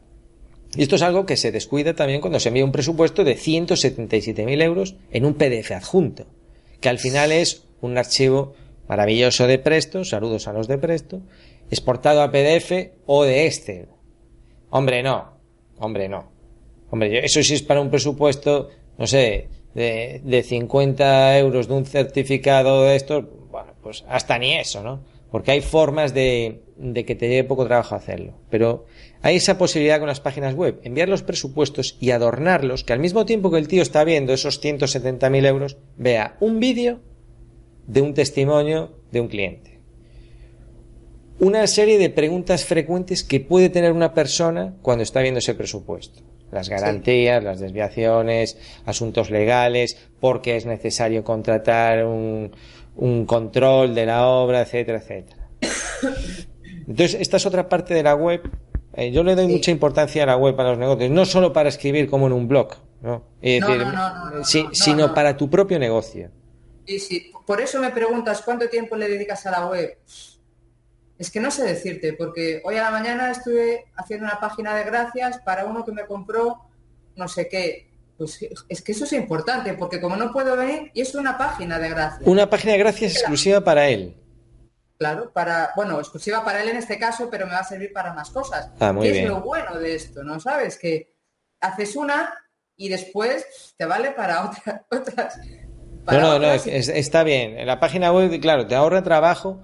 Y 0.75 0.84
esto 0.84 0.95
es 0.95 1.01
algo 1.01 1.25
que 1.25 1.38
se 1.38 1.51
descuida 1.51 1.95
también 1.95 2.19
cuando 2.19 2.39
se 2.39 2.49
envía 2.49 2.65
un 2.65 2.71
presupuesto 2.71 3.23
de 3.23 3.38
177.000 3.38 4.62
euros 4.62 4.95
en 5.12 5.25
un 5.25 5.36
PDF 5.36 5.71
adjunto, 5.71 6.25
que 6.81 6.89
al 6.89 6.99
final 6.99 7.31
es 7.31 7.63
un 7.79 7.97
archivo 7.97 8.53
maravilloso 8.87 9.47
de 9.47 9.59
Presto, 9.59 10.05
saludos 10.05 10.47
a 10.47 10.53
los 10.53 10.67
de 10.67 10.77
Presto, 10.77 11.21
exportado 11.69 12.21
a 12.21 12.31
PDF 12.31 12.91
o 13.05 13.23
de 13.23 13.47
Excel. 13.47 13.87
Hombre, 14.69 15.03
no. 15.03 15.35
Hombre, 15.77 16.09
no. 16.09 16.31
Hombre, 16.89 17.25
eso 17.25 17.41
sí 17.43 17.53
es 17.53 17.63
para 17.63 17.81
un 17.81 17.89
presupuesto, 17.89 18.69
no 18.97 19.07
sé, 19.07 19.49
de, 19.73 20.21
de 20.23 20.43
50 20.43 21.37
euros 21.39 21.67
de 21.67 21.73
un 21.73 21.85
certificado 21.85 22.83
de 22.83 22.95
estos, 22.95 23.25
bueno, 23.49 23.73
pues 23.81 24.05
hasta 24.07 24.37
ni 24.37 24.53
eso, 24.53 24.83
¿no? 24.83 25.03
Porque 25.31 25.51
hay 25.51 25.61
formas 25.61 26.13
de, 26.13 26.61
de 26.77 27.05
que 27.05 27.15
te 27.15 27.27
lleve 27.27 27.43
poco 27.47 27.65
trabajo 27.65 27.95
hacerlo. 27.95 28.33
Pero 28.49 28.85
hay 29.21 29.37
esa 29.37 29.57
posibilidad 29.57 29.99
con 29.99 30.07
las 30.07 30.21
páginas 30.21 30.55
web, 30.55 30.79
enviar 30.83 31.09
los 31.09 31.23
presupuestos 31.23 31.97
y 31.99 32.11
adornarlos, 32.11 32.83
que 32.83 32.93
al 32.93 32.99
mismo 32.99 33.25
tiempo 33.25 33.51
que 33.51 33.57
el 33.57 33.67
tío 33.67 33.81
está 33.81 34.03
viendo 34.03 34.33
esos 34.33 34.61
170.000 34.63 35.45
euros, 35.45 35.77
vea 35.97 36.37
un 36.39 36.59
vídeo 36.59 36.99
de 37.87 38.01
un 38.01 38.13
testimonio 38.13 38.91
de 39.11 39.21
un 39.21 39.27
cliente 39.27 39.75
una 41.39 41.67
serie 41.67 41.97
de 41.97 42.09
preguntas 42.09 42.65
frecuentes 42.65 43.23
que 43.23 43.39
puede 43.39 43.69
tener 43.69 43.91
una 43.91 44.13
persona 44.13 44.75
cuando 44.81 45.03
está 45.03 45.21
viendo 45.21 45.39
ese 45.39 45.53
presupuesto. 45.53 46.21
Las 46.51 46.69
garantías, 46.69 47.43
las 47.43 47.59
desviaciones, 47.59 48.57
asuntos 48.85 49.29
legales, 49.29 49.97
por 50.19 50.41
qué 50.41 50.55
es 50.55 50.65
necesario 50.65 51.23
contratar 51.23 52.05
un, 52.05 52.51
un 52.95 53.25
control 53.25 53.93
de 53.93 54.05
la 54.05 54.27
obra, 54.27 54.61
etcétera, 54.61 54.99
etcétera. 54.99 55.49
Entonces, 56.87 57.17
esta 57.19 57.37
es 57.37 57.45
otra 57.45 57.67
parte 57.67 57.93
de 57.93 58.03
la 58.03 58.15
web. 58.15 58.41
Eh, 58.93 59.11
yo 59.11 59.23
le 59.23 59.35
doy 59.35 59.47
mucha 59.47 59.71
importancia 59.71 60.23
a 60.23 60.27
la 60.27 60.37
web 60.37 60.55
para 60.55 60.69
los 60.69 60.77
negocios, 60.77 61.09
no 61.09 61.25
solo 61.25 61.51
para 61.51 61.67
escribir 61.67 62.09
como 62.09 62.27
en 62.27 62.33
un 62.33 62.47
blog, 62.47 62.75
¿no? 63.01 63.23
sino 64.71 65.13
para 65.13 65.35
tu 65.35 65.49
propio 65.49 65.77
negocio. 65.79 66.29
Sí, 66.85 66.99
sí. 66.99 67.33
Por 67.45 67.61
eso 67.61 67.79
me 67.79 67.91
preguntas, 67.91 68.41
¿cuánto 68.41 68.69
tiempo 68.69 68.95
le 68.95 69.07
dedicas 69.07 69.45
a 69.45 69.51
la 69.51 69.67
web? 69.67 69.97
Es 71.17 71.31
que 71.31 71.39
no 71.39 71.49
sé 71.49 71.63
decirte, 71.63 72.13
porque 72.13 72.61
hoy 72.65 72.75
a 72.77 72.83
la 72.83 72.91
mañana 72.91 73.31
estuve 73.31 73.85
haciendo 73.95 74.25
una 74.25 74.39
página 74.39 74.75
de 74.75 74.83
gracias 74.83 75.39
para 75.39 75.65
uno 75.65 75.85
que 75.85 75.91
me 75.91 76.05
compró 76.05 76.65
no 77.15 77.27
sé 77.27 77.47
qué. 77.47 77.89
Pues 78.17 78.39
es 78.69 78.81
que 78.81 78.91
eso 78.93 79.03
es 79.03 79.13
importante, 79.13 79.73
porque 79.73 79.99
como 79.99 80.15
no 80.15 80.31
puedo 80.31 80.55
venir, 80.55 80.89
y 80.93 81.01
es 81.01 81.15
una 81.15 81.37
página 81.37 81.79
de 81.79 81.89
gracias. 81.89 82.27
Una 82.27 82.49
página 82.49 82.73
de 82.73 82.79
gracias 82.79 83.13
exclusiva 83.13 83.61
para 83.61 83.89
él. 83.89 84.15
Claro, 84.97 85.31
para, 85.33 85.71
bueno, 85.75 85.99
exclusiva 85.99 86.43
para 86.45 86.63
él 86.63 86.69
en 86.69 86.77
este 86.77 86.97
caso, 86.97 87.29
pero 87.29 87.45
me 87.45 87.51
va 87.53 87.59
a 87.59 87.65
servir 87.65 87.91
para 87.91 88.13
más 88.13 88.29
cosas. 88.29 88.69
Ah, 88.79 88.93
muy 88.93 89.09
es 89.09 89.27
lo 89.27 89.41
bueno 89.41 89.77
de 89.77 89.95
esto, 89.95 90.23
¿no? 90.23 90.39
Sabes 90.39 90.77
que 90.77 91.13
haces 91.59 91.97
una 91.97 92.33
y 92.77 92.87
después 92.87 93.73
te 93.77 93.83
vale 93.85 94.11
para 94.11 94.49
otras. 94.89 95.37
No, 96.07 96.19
no, 96.19 96.39
no, 96.39 96.51
está 96.51 97.23
bien. 97.23 97.65
la 97.65 97.79
página 97.79 98.11
web, 98.11 98.39
claro, 98.39 98.67
te 98.67 98.75
ahorra 98.75 99.03
trabajo 99.03 99.61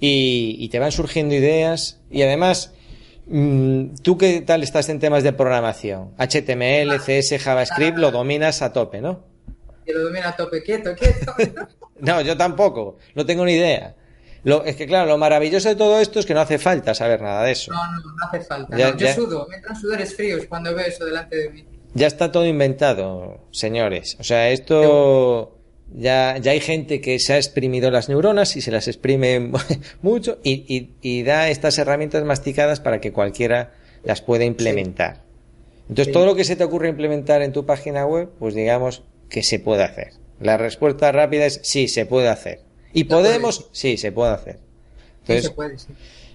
y, 0.00 0.68
te 0.68 0.78
van 0.78 0.92
surgiendo 0.92 1.34
ideas 1.34 2.00
y 2.10 2.22
además 2.22 2.72
mm, 3.26 3.96
¿Tú 4.02 4.18
qué 4.18 4.40
tal 4.40 4.62
estás 4.62 4.88
en 4.88 4.98
temas 4.98 5.22
de 5.22 5.32
programación? 5.32 6.12
HTML, 6.18 6.92
ah. 6.92 6.98
CS, 6.98 7.42
JavaScript, 7.42 7.98
lo 7.98 8.10
dominas 8.10 8.62
a 8.62 8.72
tope, 8.72 9.00
¿no? 9.00 9.24
Yo 9.86 9.94
lo 9.94 10.04
domino 10.04 10.26
a 10.26 10.34
tope, 10.34 10.62
quieto, 10.62 10.94
quieto. 10.94 11.32
no, 12.00 12.20
yo 12.20 12.36
tampoco, 12.36 12.98
no 13.14 13.24
tengo 13.24 13.44
ni 13.44 13.52
idea. 13.52 13.94
Lo, 14.42 14.64
es 14.64 14.76
que 14.76 14.86
claro, 14.86 15.06
lo 15.08 15.18
maravilloso 15.18 15.68
de 15.68 15.76
todo 15.76 16.00
esto 16.00 16.20
es 16.20 16.26
que 16.26 16.34
no 16.34 16.40
hace 16.40 16.58
falta 16.58 16.94
saber 16.94 17.20
nada 17.20 17.42
de 17.44 17.52
eso. 17.52 17.72
No, 17.72 17.84
no, 17.92 18.00
no 18.00 18.26
hace 18.28 18.40
falta. 18.40 18.76
yo 18.76 19.08
sudo, 19.12 19.46
me 19.48 19.56
entran 19.56 19.76
sudores 19.76 20.14
fríos 20.14 20.46
cuando 20.48 20.74
veo 20.74 20.86
eso 20.86 21.04
delante 21.04 21.36
de 21.36 21.50
mí. 21.50 21.64
Ya 21.94 22.06
está 22.06 22.30
todo 22.30 22.44
inventado, 22.46 23.48
señores. 23.50 24.16
O 24.20 24.24
sea, 24.24 24.50
esto 24.50 25.55
ya, 25.94 26.38
ya 26.38 26.52
hay 26.52 26.60
gente 26.60 27.00
que 27.00 27.18
se 27.18 27.34
ha 27.34 27.36
exprimido 27.36 27.90
las 27.90 28.08
neuronas 28.08 28.56
y 28.56 28.60
se 28.60 28.70
las 28.70 28.88
exprime 28.88 29.52
mucho 30.02 30.38
y, 30.42 30.90
y, 31.00 31.22
da 31.22 31.48
estas 31.48 31.78
herramientas 31.78 32.24
masticadas 32.24 32.80
para 32.80 33.00
que 33.00 33.12
cualquiera 33.12 33.72
las 34.04 34.22
pueda 34.22 34.44
implementar. 34.44 35.22
Entonces, 35.88 36.12
todo 36.12 36.26
lo 36.26 36.34
que 36.34 36.44
se 36.44 36.56
te 36.56 36.64
ocurre 36.64 36.88
implementar 36.88 37.42
en 37.42 37.52
tu 37.52 37.64
página 37.64 38.06
web, 38.06 38.28
pues 38.38 38.54
digamos 38.54 39.04
que 39.28 39.42
se 39.42 39.60
puede 39.60 39.84
hacer. 39.84 40.14
La 40.40 40.56
respuesta 40.56 41.12
rápida 41.12 41.46
es 41.46 41.60
sí, 41.62 41.88
se 41.88 42.06
puede 42.06 42.28
hacer. 42.28 42.60
¿Y 42.92 43.04
podemos? 43.04 43.68
Sí, 43.72 43.96
se 43.96 44.10
puede 44.12 44.32
hacer. 44.32 44.58
Entonces, 45.26 45.86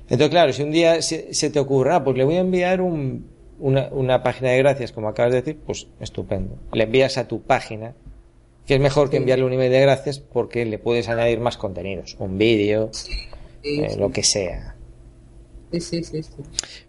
entonces 0.03 0.29
claro, 0.29 0.53
si 0.53 0.63
un 0.63 0.71
día 0.71 1.01
se, 1.01 1.49
te 1.49 1.59
ocurra, 1.59 1.97
ah, 1.97 2.03
pues 2.03 2.17
le 2.17 2.23
voy 2.23 2.35
a 2.35 2.39
enviar 2.39 2.81
un, 2.81 3.27
una, 3.59 3.87
una, 3.91 4.23
página 4.23 4.51
de 4.51 4.57
gracias, 4.57 4.91
como 4.91 5.07
acabas 5.07 5.31
de 5.31 5.41
decir, 5.41 5.59
pues 5.65 5.87
estupendo. 5.99 6.57
Le 6.73 6.83
envías 6.83 7.17
a 7.17 7.27
tu 7.27 7.41
página, 7.41 7.93
que 8.71 8.75
es 8.75 8.81
mejor 8.81 9.09
que 9.09 9.17
enviarle 9.17 9.43
un 9.43 9.51
email 9.51 9.69
de 9.69 9.81
gracias 9.81 10.19
porque 10.19 10.63
le 10.65 10.79
puedes 10.79 11.09
añadir 11.09 11.41
más 11.41 11.57
contenidos, 11.57 12.15
un 12.19 12.37
vídeo, 12.37 12.89
eh, 13.63 13.97
lo 13.97 14.13
que 14.13 14.23
sea. 14.23 14.77
Sí, 15.73 15.81
sí, 15.81 16.01
sí, 16.05 16.21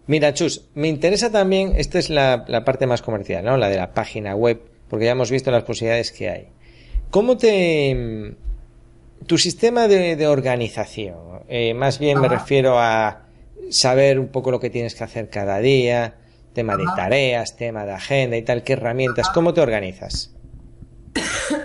Mira, 0.07 0.33
Chus, 0.33 0.69
me 0.75 0.87
interesa 0.87 1.29
también, 1.29 1.73
esta 1.75 1.99
es 1.99 2.09
la, 2.09 2.45
la, 2.47 2.63
parte 2.63 2.87
más 2.87 3.01
comercial, 3.01 3.43
¿no? 3.43 3.57
La 3.57 3.67
de 3.67 3.75
la 3.75 3.93
página 3.93 4.33
web, 4.33 4.61
porque 4.87 5.03
ya 5.03 5.11
hemos 5.11 5.29
visto 5.29 5.51
las 5.51 5.63
posibilidades 5.63 6.13
que 6.13 6.29
hay. 6.29 6.47
¿Cómo 7.09 7.35
te... 7.35 8.33
Tu 9.27 9.37
sistema 9.37 9.89
de, 9.89 10.25
organización, 10.25 11.41
eh, 11.49 11.73
más 11.73 11.99
bien 11.99 12.21
me 12.21 12.29
refiero 12.29 12.79
a 12.79 13.25
saber 13.71 14.19
un 14.19 14.29
poco 14.29 14.51
lo 14.51 14.61
que 14.61 14.69
tienes 14.69 14.95
que 14.95 15.03
hacer 15.03 15.29
cada 15.29 15.59
día, 15.59 16.15
tema 16.53 16.77
de 16.77 16.85
tareas, 16.95 17.57
tema 17.57 17.85
de 17.85 17.91
agenda 17.91 18.37
y 18.37 18.41
tal, 18.41 18.63
qué 18.63 18.71
herramientas, 18.71 19.29
¿cómo 19.31 19.53
te 19.53 19.59
organizas? 19.59 20.33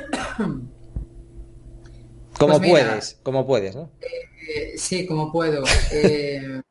¿Cómo 2.39 2.59
pues 2.59 2.71
puedes? 2.71 3.19
¿Cómo 3.23 3.47
puedes, 3.47 3.75
no? 3.75 3.91
Eh, 4.01 4.79
sí, 4.79 5.07
como 5.07 5.33
puedo. 5.33 5.65
Eh, 5.91 6.63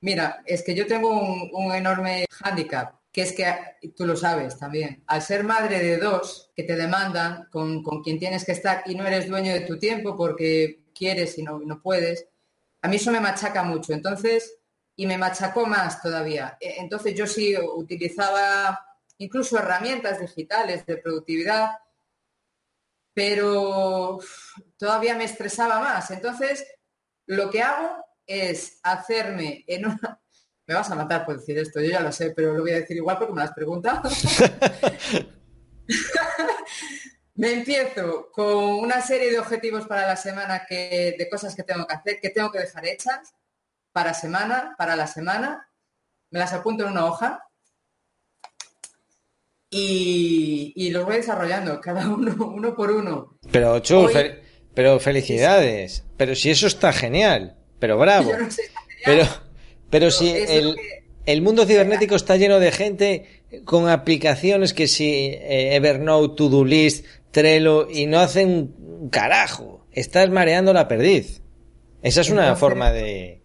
mira, 0.00 0.42
es 0.44 0.62
que 0.62 0.74
yo 0.74 0.86
tengo 0.86 1.08
un, 1.10 1.72
enorme 1.72 2.26
hándicap, 2.30 2.96
que 3.12 3.22
es 3.22 3.32
que, 3.32 3.46
tú 3.96 4.06
lo 4.06 4.16
sabes 4.16 4.58
también, 4.58 5.02
al 5.06 5.22
ser 5.22 5.44
madre 5.44 5.78
de 5.80 5.98
dos 5.98 6.50
que 6.56 6.64
te 6.64 6.76
demandan 6.76 7.48
con, 7.50 7.82
quien 8.02 8.18
tienes 8.18 8.44
que 8.44 8.52
estar 8.52 8.82
y 8.86 8.94
no 8.94 9.06
eres 9.06 9.28
dueño 9.28 9.52
de 9.52 9.60
tu 9.60 9.78
tiempo 9.78 10.16
porque 10.16 10.84
quieres 10.94 11.38
y 11.38 11.42
no, 11.42 11.60
no 11.60 11.80
puedes, 11.80 12.26
a 12.82 12.88
mí 12.88 12.96
eso 12.96 13.10
me 13.10 13.20
machaca 13.20 13.62
mucho. 13.62 13.92
Entonces, 13.92 14.58
y 14.96 15.06
me 15.06 15.18
machacó 15.18 15.66
más 15.66 16.02
todavía. 16.02 16.56
E, 16.60 16.80
entonces 16.80 17.14
yo 17.14 17.26
sí 17.26 17.56
utilizaba 17.56 18.78
incluso 19.18 19.58
herramientas 19.58 20.20
digitales 20.20 20.84
de 20.86 20.96
productividad, 20.96 21.70
pero 23.14 24.18
todavía 24.76 25.14
me 25.14 25.24
estresaba 25.24 25.78
más. 25.78 26.10
Entonces, 26.10 26.66
lo 27.26 27.48
que 27.50 27.62
hago 27.62 28.04
es 28.26 28.80
hacerme 28.82 29.64
en 29.66 29.86
una... 29.86 30.20
Me 30.66 30.72
vas 30.74 30.90
a 30.90 30.94
matar 30.94 31.26
por 31.26 31.38
decir 31.38 31.58
esto, 31.58 31.78
yo 31.78 31.90
ya 31.90 32.00
lo 32.00 32.10
sé, 32.10 32.30
pero 32.30 32.54
lo 32.54 32.62
voy 32.62 32.70
a 32.70 32.80
decir 32.80 32.96
igual 32.96 33.18
porque 33.18 33.34
me 33.34 33.42
las 33.42 33.52
preguntas. 33.52 34.00
me 37.34 37.52
empiezo 37.52 38.30
con 38.32 38.64
una 38.76 39.02
serie 39.02 39.30
de 39.30 39.38
objetivos 39.38 39.86
para 39.86 40.06
la 40.06 40.16
semana 40.16 40.64
que, 40.66 41.16
de 41.18 41.28
cosas 41.28 41.54
que 41.54 41.64
tengo 41.64 41.86
que 41.86 41.94
hacer, 41.94 42.18
que 42.18 42.30
tengo 42.30 42.50
que 42.50 42.60
dejar 42.60 42.86
hechas 42.86 43.34
para 43.92 44.14
semana, 44.14 44.74
para 44.78 44.96
la 44.96 45.06
semana, 45.06 45.68
me 46.30 46.38
las 46.38 46.54
apunto 46.54 46.84
en 46.84 46.92
una 46.92 47.04
hoja 47.04 47.46
y, 49.76 50.90
los 50.90 51.04
voy 51.04 51.16
desarrollando, 51.16 51.80
cada 51.80 52.08
uno, 52.08 52.34
uno 52.54 52.74
por 52.74 52.90
uno. 52.90 53.36
Pero, 53.50 53.78
Chu, 53.80 54.08
pero 54.74 55.00
felicidades, 55.00 56.04
pero 56.16 56.34
si 56.34 56.50
eso 56.50 56.66
está 56.66 56.92
genial, 56.92 57.56
pero 57.78 57.98
bravo. 57.98 58.30
pero, 59.04 59.24
pero, 59.90 60.10
si 60.10 60.30
el, 60.30 60.76
el, 61.26 61.42
mundo 61.42 61.66
cibernético 61.66 62.16
está 62.16 62.36
lleno 62.36 62.60
de 62.60 62.72
gente 62.72 63.42
con 63.64 63.88
aplicaciones 63.88 64.74
que 64.74 64.88
si 64.88 65.08
eh, 65.08 65.76
Evernote, 65.76 66.36
To-Do 66.36 66.64
List, 66.64 67.06
Trello 67.30 67.88
y 67.90 68.06
no 68.06 68.20
hacen 68.20 68.74
un 68.78 69.08
carajo, 69.10 69.86
estás 69.92 70.30
mareando 70.30 70.72
la 70.72 70.88
perdiz. 70.88 71.42
Esa 72.02 72.20
es 72.20 72.30
una 72.30 72.54
forma 72.54 72.92
de, 72.92 73.44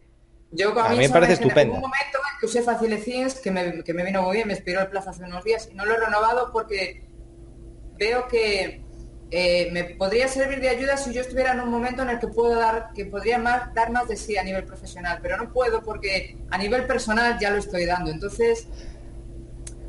yo 0.51 0.79
a 0.79 0.89
mí 0.89 0.97
me 0.97 1.09
parece 1.09 1.33
estupendo. 1.33 1.73
En 1.73 1.83
un 1.83 1.89
momento 1.89 2.19
usé 2.45 2.61
Facilecines, 2.61 3.39
que 3.39 3.51
me, 3.51 3.83
que 3.83 3.93
me 3.93 4.03
vino 4.03 4.21
muy 4.21 4.37
bien, 4.37 4.47
me 4.47 4.53
expiró 4.53 4.81
el 4.81 4.87
plazo 4.87 5.09
hace 5.09 5.23
unos 5.23 5.43
días 5.43 5.69
y 5.71 5.75
no 5.75 5.85
lo 5.85 5.93
he 5.93 5.97
renovado 5.97 6.51
porque 6.51 7.03
veo 7.97 8.27
que 8.27 8.83
eh, 9.31 9.69
me 9.71 9.83
podría 9.83 10.27
servir 10.27 10.59
de 10.59 10.69
ayuda 10.69 10.97
si 10.97 11.13
yo 11.13 11.21
estuviera 11.21 11.51
en 11.51 11.59
un 11.59 11.69
momento 11.69 12.01
en 12.01 12.09
el 12.09 12.19
que 12.19 12.27
puedo 12.27 12.55
dar, 12.55 12.89
que 12.95 13.05
podría 13.05 13.37
más, 13.37 13.73
dar 13.75 13.91
más 13.91 14.07
de 14.07 14.15
sí 14.15 14.37
a 14.37 14.43
nivel 14.43 14.63
profesional, 14.63 15.19
pero 15.21 15.37
no 15.37 15.53
puedo 15.53 15.83
porque 15.83 16.37
a 16.49 16.57
nivel 16.57 16.87
personal 16.87 17.37
ya 17.39 17.51
lo 17.51 17.57
estoy 17.57 17.85
dando. 17.85 18.09
Entonces 18.09 18.67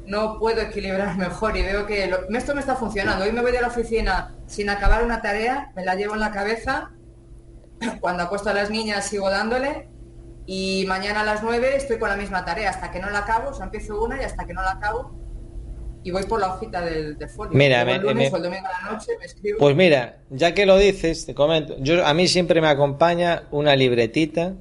no 0.05 0.39
puedo 0.39 0.61
equilibrar 0.61 1.17
mejor 1.19 1.57
y 1.57 1.63
veo 1.63 1.87
que 1.87 2.13
esto 2.31 2.55
me 2.55 2.61
está 2.61 2.77
funcionando. 2.77 3.25
Hoy 3.25 3.33
me 3.33 3.41
voy 3.41 3.53
de 3.53 3.63
la 3.63 3.69
oficina 3.69 4.35
sin 4.47 4.69
acabar 4.69 5.05
una 5.05 5.23
tarea, 5.23 5.73
me 5.75 5.85
la 5.85 5.95
llevo 5.95 6.15
en 6.15 6.21
la 6.21 6.33
cabeza. 6.33 6.91
Cuando 8.01 8.25
apuesto 8.25 8.51
a 8.51 8.53
las 8.53 8.69
niñas 8.69 9.07
sigo 9.07 9.31
dándole 9.31 9.89
y 10.47 10.85
mañana 10.87 11.21
a 11.21 11.25
las 11.25 11.43
9 11.43 11.77
estoy 11.77 11.99
con 11.99 12.09
la 12.09 12.17
misma 12.17 12.45
tarea 12.45 12.71
hasta 12.71 12.91
que 12.91 13.01
no 13.01 13.11
la 13.11 13.21
acabo, 13.21 13.51
o 13.51 13.55
sea, 13.55 13.67
empiezo 13.67 14.03
una 14.03 14.21
y 14.21 14.25
hasta 14.25 14.47
que 14.47 14.55
no 14.55 14.63
la 14.63 14.73
acabo 14.73 15.21
y 16.03 16.11
voy 16.11 16.25
por 16.25 16.41
la 16.41 16.55
hojita 16.55 16.81
del, 16.81 17.17
folio. 17.29 17.53
Mira, 17.53 17.83
el 17.83 18.03
domingo 18.03 18.37
a 18.37 18.41
la 18.41 18.93
noche 18.93 19.13
me 19.19 19.27
escribo. 19.27 19.59
Pues 19.59 19.77
mira, 19.77 20.21
ya 20.31 20.55
que 20.55 20.67
lo 20.67 20.79
dices, 20.79 21.27
te 21.27 21.35
comento, 21.35 21.77
yo 21.79 22.07
a 22.07 22.15
mí 22.15 22.27
siempre 22.27 22.61
me 22.61 22.69
acompaña 22.69 23.45
una 23.51 23.77
libretita 23.77 24.55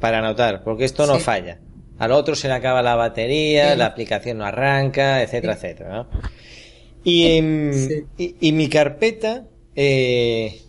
para 0.00 0.18
anotar, 0.18 0.64
porque 0.64 0.84
esto 0.84 1.06
no 1.06 1.18
falla. 1.18 1.60
Al 1.98 2.12
otro 2.12 2.34
se 2.34 2.48
le 2.48 2.54
acaba 2.54 2.82
la 2.82 2.94
batería, 2.94 3.74
la 3.76 3.86
aplicación 3.86 4.38
no 4.38 4.44
arranca, 4.44 5.22
etcétera, 5.22 5.54
etcétera, 5.54 5.90
¿no? 5.90 6.08
Y, 7.04 7.38
y, 8.18 8.52
mi 8.52 8.68
carpeta, 8.68 9.44
eh, 9.76 10.60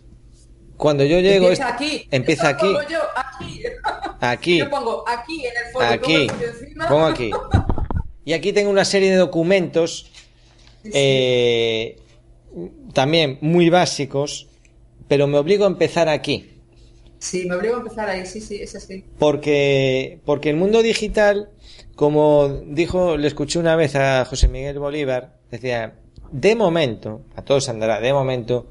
cuando 0.77 1.03
yo 1.03 1.19
llego... 1.19 1.47
Empieza 1.47 1.67
aquí. 1.67 2.07
Empieza 2.11 2.49
aquí. 2.49 2.71
Yo, 2.89 2.99
aquí. 3.39 3.63
Aquí. 4.19 4.57
Yo 4.59 4.69
pongo 4.69 5.03
aquí 5.07 5.45
en 5.45 5.53
el 5.65 5.71
foro. 5.71 5.85
Aquí. 5.85 6.27
Pongo, 6.87 7.05
aquí. 7.05 7.31
Y 8.25 8.33
aquí 8.33 8.53
tengo 8.53 8.69
una 8.69 8.85
serie 8.85 9.09
de 9.11 9.17
documentos 9.17 10.11
eh, 10.93 11.97
también 12.93 13.37
muy 13.41 13.69
básicos, 13.69 14.47
pero 15.07 15.27
me 15.27 15.37
obligo 15.37 15.65
a 15.65 15.67
empezar 15.67 16.09
aquí. 16.09 16.57
Sí, 17.19 17.45
me 17.47 17.55
obligo 17.55 17.75
a 17.75 17.79
empezar 17.79 18.09
ahí, 18.09 18.25
sí, 18.25 18.41
sí, 18.41 18.61
es 18.61 18.75
así. 18.75 19.03
Porque, 19.17 20.19
porque 20.25 20.49
el 20.49 20.55
mundo 20.55 20.81
digital, 20.83 21.49
como 21.95 22.47
dijo, 22.65 23.17
le 23.17 23.27
escuché 23.27 23.59
una 23.59 23.75
vez 23.75 23.95
a 23.95 24.23
José 24.25 24.47
Miguel 24.47 24.77
Bolívar, 24.77 25.37
decía, 25.49 25.95
de 26.31 26.55
momento, 26.55 27.21
a 27.35 27.41
todos 27.43 27.69
andará, 27.69 27.99
de 27.99 28.13
momento, 28.13 28.67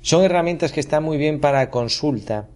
son 0.00 0.24
herramientas 0.24 0.72
que 0.72 0.80
están 0.80 1.02
muy 1.02 1.18
bien 1.18 1.40
para 1.40 1.70
consulta, 1.70 2.48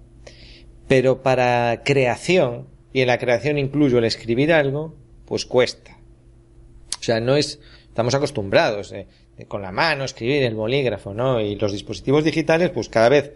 pero 0.89 1.23
para 1.23 1.83
creación, 1.85 2.69
y 2.93 3.01
en 3.01 3.09
la 3.09 3.19
creación 3.19 3.59
incluyo 3.59 3.99
el 3.99 4.05
escribir 4.05 4.53
algo, 4.53 4.95
pues 5.25 5.47
cuesta. 5.47 5.99
O 7.01 7.03
sea, 7.03 7.21
no 7.21 7.37
es, 7.37 7.61
estamos 7.89 8.15
acostumbrados 8.15 8.93
eh, 8.93 9.07
con 9.49 9.63
la 9.63 9.73
mano 9.73 10.05
escribir 10.05 10.43
el 10.45 10.55
bolígrafo, 10.55 11.13
¿no? 11.13 11.41
Y 11.41 11.57
los 11.57 11.73
dispositivos 11.73 12.25
digitales, 12.25 12.71
pues 12.71 12.89
cada 12.89 13.09
vez 13.09 13.33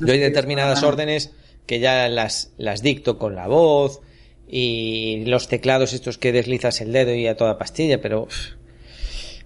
doy 0.00 0.18
determinadas 0.18 0.82
órdenes 0.82 1.32
que 1.66 1.80
ya 1.80 2.08
las, 2.08 2.52
las 2.56 2.82
dicto 2.82 3.18
con 3.18 3.34
la 3.34 3.46
voz 3.46 4.00
y 4.48 5.24
los 5.26 5.48
teclados 5.48 5.92
estos 5.92 6.18
que 6.18 6.32
deslizas 6.32 6.80
el 6.80 6.92
dedo 6.92 7.14
y 7.14 7.26
a 7.26 7.36
toda 7.36 7.58
pastilla, 7.58 8.00
pero 8.00 8.28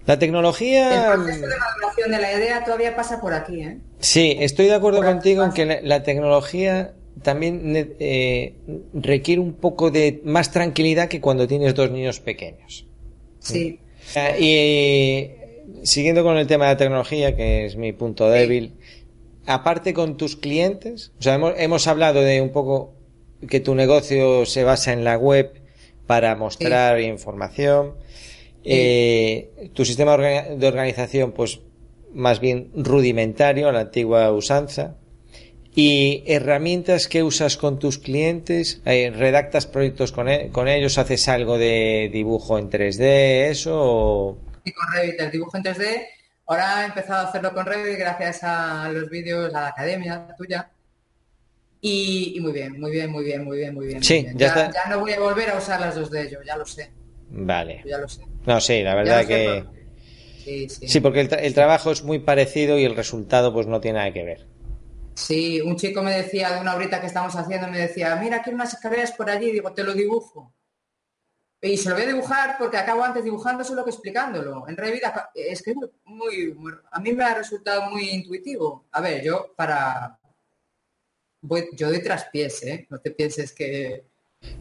la 0.05 0.17
tecnología. 0.17 1.13
El 1.13 1.21
proceso 1.21 1.47
de 1.47 1.55
maduración 1.57 2.11
de 2.11 2.21
la 2.21 2.33
idea 2.33 2.63
todavía 2.63 2.95
pasa 2.95 3.19
por 3.21 3.33
aquí, 3.33 3.61
¿eh? 3.61 3.77
Sí, 3.99 4.37
estoy 4.39 4.67
de 4.67 4.75
acuerdo 4.75 5.03
contigo 5.03 5.43
en 5.43 5.51
que 5.51 5.81
la, 5.83 6.03
tecnología 6.03 6.93
también 7.21 7.95
eh, 7.99 8.53
requiere 8.93 9.41
un 9.41 9.53
poco 9.53 9.91
de 9.91 10.21
más 10.23 10.51
tranquilidad 10.51 11.07
que 11.07 11.21
cuando 11.21 11.47
tienes 11.47 11.73
dos 11.75 11.91
niños 11.91 12.19
pequeños. 12.19 12.85
Sí. 13.39 13.79
Ah, 14.15 14.37
y 14.37 15.31
siguiendo 15.83 16.23
con 16.23 16.37
el 16.37 16.47
tema 16.47 16.65
de 16.65 16.71
la 16.73 16.77
tecnología, 16.77 17.35
que 17.35 17.65
es 17.65 17.75
mi 17.75 17.93
punto 17.93 18.29
débil, 18.29 18.73
aparte 19.45 19.93
con 19.93 20.17
tus 20.17 20.35
clientes, 20.35 21.11
o 21.19 21.21
sea, 21.21 21.35
hemos, 21.35 21.53
hemos, 21.57 21.87
hablado 21.87 22.21
de 22.21 22.41
un 22.41 22.49
poco 22.49 22.93
que 23.49 23.59
tu 23.59 23.75
negocio 23.75 24.45
se 24.45 24.63
basa 24.63 24.93
en 24.93 25.03
la 25.03 25.17
web 25.17 25.61
para 26.05 26.35
mostrar 26.35 26.99
información. 27.01 27.95
Eh, 28.63 29.69
tu 29.73 29.85
sistema 29.85 30.17
de 30.17 30.67
organización, 30.67 31.31
pues 31.31 31.61
más 32.13 32.39
bien 32.39 32.71
rudimentario, 32.75 33.69
a 33.69 33.71
la 33.71 33.81
antigua 33.81 34.31
usanza. 34.31 34.97
Y 35.79 36.23
herramientas 36.25 37.07
que 37.07 37.21
usas 37.21 37.55
con 37.55 37.77
tus 37.77 37.99
clientes, 37.99 38.81
eh, 38.83 39.13
redactas 39.15 39.67
proyectos 39.67 40.11
con, 40.11 40.27
e-, 40.27 40.49
con, 40.49 40.67
ellos, 40.67 40.97
haces 40.97 41.27
algo 41.27 41.59
de 41.59 42.09
dibujo 42.11 42.57
en 42.57 42.71
3D, 42.71 43.51
eso. 43.51 44.39
Y 44.65 44.71
con 44.71 44.91
Revit, 44.91 45.21
el 45.21 45.29
dibujo 45.29 45.55
en 45.55 45.63
3D. 45.63 46.07
Ahora 46.47 46.81
he 46.81 46.85
empezado 46.87 47.27
a 47.27 47.29
hacerlo 47.29 47.53
con 47.53 47.67
Revit 47.67 47.95
gracias 47.99 48.39
a 48.41 48.89
los 48.89 49.07
vídeos, 49.07 49.53
a 49.53 49.61
la 49.61 49.67
academia 49.67 50.27
tuya. 50.35 50.67
Y, 51.79 52.39
muy 52.41 52.53
bien, 52.53 52.79
muy 52.79 52.89
bien, 52.89 53.11
muy 53.11 53.23
bien, 53.23 53.43
muy 53.43 53.57
bien, 53.57 53.75
muy 53.75 53.85
bien. 53.85 54.03
Sí, 54.03 54.25
Ya, 54.33 54.71
ya, 54.73 54.89
no 54.89 55.01
voy 55.01 55.11
a 55.11 55.19
volver 55.19 55.51
a 55.51 55.59
usar 55.59 55.79
las 55.79 55.93
dos 55.93 56.09
de 56.09 56.23
ellos, 56.23 56.41
ya 56.43 56.57
lo 56.57 56.65
sé. 56.65 56.89
Vale. 57.29 57.83
Ya 57.85 57.99
lo 57.99 58.09
sé. 58.09 58.23
No, 58.47 58.59
sí, 58.59 58.81
la 58.81 58.95
verdad 58.95 59.27
que... 59.27 59.63
Sí, 60.43 60.69
sí. 60.69 60.87
sí, 60.87 60.99
porque 61.01 61.21
el, 61.21 61.31
el 61.39 61.53
trabajo 61.53 61.91
es 61.91 62.01
muy 62.01 62.17
parecido 62.17 62.79
y 62.79 62.83
el 62.83 62.95
resultado 62.95 63.53
pues 63.53 63.67
no 63.67 63.79
tiene 63.79 63.99
nada 63.99 64.11
que 64.11 64.23
ver. 64.23 64.56
Sí, 65.17 65.59
un 65.61 65.75
chico 65.75 66.03
me 66.03 66.15
decía 66.15 66.51
de 66.51 66.61
una 66.61 66.75
horita 66.75 67.01
que 67.01 67.07
estamos 67.07 67.35
haciendo, 67.35 67.67
me 67.67 67.79
decía, 67.79 68.15
mira, 68.17 68.37
aquí 68.37 68.51
unas 68.51 68.75
escaleras 68.75 69.11
por 69.13 69.27
allí, 69.27 69.51
digo, 69.51 69.73
te 69.73 69.83
lo 69.83 69.95
dibujo. 69.95 70.53
Y 71.59 71.75
se 71.75 71.89
lo 71.89 71.95
voy 71.95 72.03
a 72.03 72.09
dibujar 72.09 72.55
porque 72.59 72.77
acabo 72.77 73.03
antes 73.03 73.23
dibujándoselo 73.23 73.83
que 73.83 73.89
explicándolo. 73.89 74.67
En 74.67 74.77
realidad 74.77 75.31
es 75.33 75.63
que 75.63 75.73
muy, 76.05 76.55
a 76.91 76.99
mí 76.99 77.13
me 77.13 77.23
ha 77.23 77.33
resultado 77.33 77.89
muy 77.89 78.09
intuitivo. 78.09 78.85
A 78.91 79.01
ver, 79.01 79.23
yo 79.23 79.55
para 79.55 80.19
voy, 81.41 81.67
yo 81.73 81.89
doy 81.89 82.03
traspiés, 82.03 82.61
¿eh? 82.61 82.85
No 82.91 82.99
te 82.99 83.09
pienses 83.09 83.53
que 83.53 84.05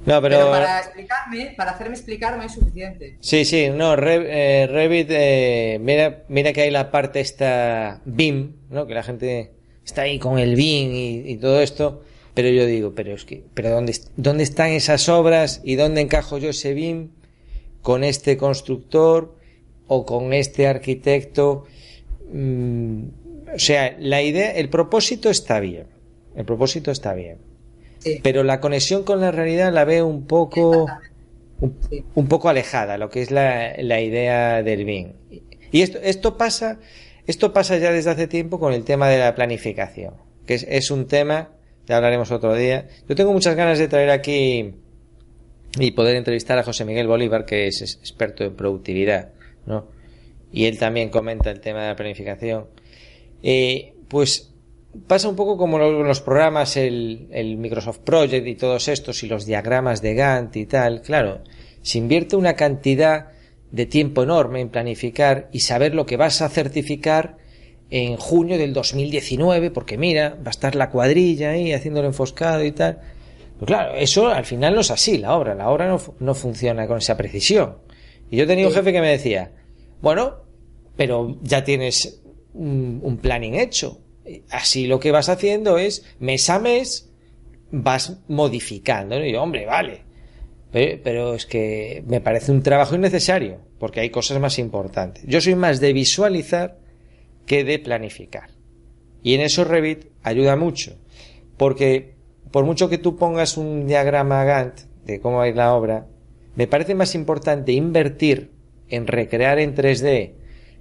no, 0.07 0.22
pero... 0.22 0.50
para 0.50 0.78
explicarme, 0.78 1.52
para 1.54 1.72
hacerme 1.72 1.96
explicarme 1.96 2.46
es 2.46 2.52
suficiente. 2.52 3.18
Sí, 3.20 3.44
sí, 3.44 3.68
no, 3.68 3.92
eh, 3.92 4.66
Revit, 4.66 5.09
eh, 5.11 5.76
mira, 5.82 6.24
mira 6.28 6.54
que 6.54 6.62
hay 6.62 6.70
la 6.70 6.90
parte 6.90 7.20
esta 7.20 8.00
BIM, 8.07 8.68
¿no? 8.70 8.86
Que 8.86 8.94
la 8.94 9.02
gente 9.02 9.55
está 9.87 10.03
ahí 10.03 10.18
con 10.18 10.39
el 10.39 10.57
BIM 10.57 11.24
y, 11.26 11.37
todo 11.37 11.61
esto, 11.61 12.03
pero 12.34 12.49
yo 12.51 12.66
digo, 12.66 12.93
pero 12.95 13.14
es 13.14 13.24
que, 13.24 13.45
pero 13.55 13.70
¿dónde, 13.70 13.97
¿dónde 14.16 14.43
están 14.43 14.70
esas 14.70 15.09
obras 15.09 15.61
y 15.64 15.76
dónde 15.76 16.01
encajo 16.01 16.39
yo 16.39 16.51
ese 16.51 16.74
BIM 16.74 17.11
con 17.82 18.03
este 18.03 18.37
constructor 18.37 19.37
o 19.87 20.05
con 20.05 20.32
este 20.32 20.66
arquitecto? 20.66 21.64
Mm, 22.32 23.05
o 23.55 23.59
sea, 23.59 23.97
la 24.01 24.22
idea, 24.22 24.51
el 24.51 24.68
propósito 24.68 25.30
está 25.30 25.61
bien, 25.61 25.87
el 26.34 26.45
propósito 26.45 26.91
está 26.91 27.14
bien, 27.14 27.39
pero 28.24 28.43
la 28.43 28.61
conexión 28.61 29.05
con 29.05 29.20
la 29.20 29.30
realidad 29.30 29.72
la 29.72 29.84
veo 29.84 30.07
un 30.07 30.26
poco, 30.26 30.87
un, 31.61 32.26
poco 32.26 32.49
alejada, 32.49 32.99
lo 32.99 33.09
que 33.09 33.22
es 33.22 33.30
la, 33.30 33.74
la 33.78 34.01
idea 34.01 34.64
del 34.64 34.84
BIM. 34.84 35.12
Y 35.70 35.82
esto, 35.82 35.99
esto 36.03 36.37
pasa, 36.37 36.80
esto 37.26 37.52
pasa 37.52 37.76
ya 37.78 37.92
desde 37.92 38.10
hace 38.10 38.26
tiempo 38.26 38.58
con 38.58 38.72
el 38.72 38.84
tema 38.84 39.08
de 39.08 39.18
la 39.18 39.34
planificación, 39.34 40.14
que 40.46 40.54
es, 40.54 40.90
un 40.90 41.06
tema, 41.06 41.50
ya 41.86 41.96
hablaremos 41.96 42.30
otro 42.30 42.54
día. 42.54 42.86
Yo 43.08 43.16
tengo 43.16 43.32
muchas 43.32 43.56
ganas 43.56 43.78
de 43.78 43.88
traer 43.88 44.10
aquí 44.10 44.74
y 45.78 45.90
poder 45.90 46.16
entrevistar 46.16 46.58
a 46.58 46.62
José 46.62 46.84
Miguel 46.84 47.08
Bolívar, 47.08 47.44
que 47.44 47.66
es 47.66 47.82
experto 47.82 48.44
en 48.44 48.54
productividad, 48.54 49.30
¿no? 49.66 49.88
Y 50.52 50.66
él 50.66 50.78
también 50.78 51.10
comenta 51.10 51.50
el 51.50 51.60
tema 51.60 51.82
de 51.82 51.88
la 51.88 51.96
planificación. 51.96 52.66
Eh, 53.42 53.94
pues 54.08 54.52
pasa 55.06 55.28
un 55.28 55.36
poco 55.36 55.56
como 55.56 55.78
los 55.78 56.20
programas, 56.20 56.76
el, 56.76 57.28
el, 57.32 57.56
Microsoft 57.56 57.98
Project 57.98 58.46
y 58.46 58.54
todos 58.54 58.88
estos, 58.88 59.22
y 59.24 59.26
los 59.26 59.44
diagramas 59.44 60.00
de 60.00 60.14
Gantt 60.14 60.56
y 60.56 60.66
tal. 60.66 61.02
Claro, 61.02 61.42
se 61.82 61.98
invierte 61.98 62.36
una 62.36 62.54
cantidad 62.54 63.36
de 63.70 63.86
tiempo 63.86 64.22
enorme 64.22 64.60
en 64.60 64.68
planificar 64.68 65.48
y 65.52 65.60
saber 65.60 65.94
lo 65.94 66.06
que 66.06 66.16
vas 66.16 66.42
a 66.42 66.48
certificar 66.48 67.36
en 67.90 68.16
junio 68.16 68.58
del 68.58 68.72
2019, 68.72 69.70
porque 69.70 69.96
mira, 69.96 70.36
va 70.36 70.48
a 70.48 70.50
estar 70.50 70.74
la 70.74 70.90
cuadrilla 70.90 71.50
ahí 71.50 71.72
haciéndolo 71.72 72.08
enfoscado 72.08 72.64
y 72.64 72.72
tal. 72.72 73.00
Pero 73.54 73.66
claro, 73.66 73.94
eso 73.96 74.28
al 74.28 74.44
final 74.44 74.74
no 74.74 74.80
es 74.80 74.90
así, 74.90 75.18
la 75.18 75.36
obra, 75.36 75.54
la 75.54 75.70
obra 75.70 75.88
no, 75.88 76.00
no 76.18 76.34
funciona 76.34 76.86
con 76.86 76.98
esa 76.98 77.16
precisión. 77.16 77.78
Y 78.30 78.36
yo 78.36 78.46
tenía 78.46 78.66
un 78.66 78.74
jefe 78.74 78.92
que 78.92 79.00
me 79.00 79.10
decía, 79.10 79.52
bueno, 80.00 80.42
pero 80.96 81.38
ya 81.42 81.62
tienes 81.64 82.22
un, 82.54 83.00
un 83.02 83.18
planning 83.18 83.54
hecho. 83.54 84.00
Así 84.50 84.86
lo 84.86 84.98
que 84.98 85.12
vas 85.12 85.28
haciendo 85.28 85.78
es, 85.78 86.04
mes 86.18 86.50
a 86.50 86.58
mes, 86.58 87.12
vas 87.70 88.18
modificando. 88.28 89.24
Y 89.24 89.32
yo, 89.32 89.42
hombre, 89.42 89.64
vale, 89.64 90.05
pero, 90.72 91.34
es 91.34 91.46
que 91.46 92.02
me 92.06 92.20
parece 92.20 92.52
un 92.52 92.62
trabajo 92.62 92.94
innecesario, 92.94 93.58
porque 93.78 94.00
hay 94.00 94.10
cosas 94.10 94.38
más 94.40 94.58
importantes. 94.58 95.24
Yo 95.26 95.40
soy 95.40 95.54
más 95.54 95.80
de 95.80 95.92
visualizar 95.92 96.78
que 97.46 97.64
de 97.64 97.78
planificar. 97.78 98.50
Y 99.22 99.34
en 99.34 99.40
eso 99.40 99.64
Revit 99.64 100.06
ayuda 100.22 100.56
mucho, 100.56 100.96
porque 101.56 102.14
por 102.50 102.64
mucho 102.64 102.88
que 102.88 102.98
tú 102.98 103.16
pongas 103.16 103.56
un 103.56 103.86
diagrama 103.86 104.44
Gantt 104.44 104.80
de 105.04 105.20
cómo 105.20 105.38
va 105.38 105.44
a 105.44 105.48
ir 105.48 105.56
la 105.56 105.74
obra, 105.74 106.06
me 106.54 106.66
parece 106.66 106.94
más 106.94 107.14
importante 107.14 107.72
invertir 107.72 108.50
en 108.88 109.06
recrear 109.06 109.58
en 109.58 109.74
3D 109.74 110.32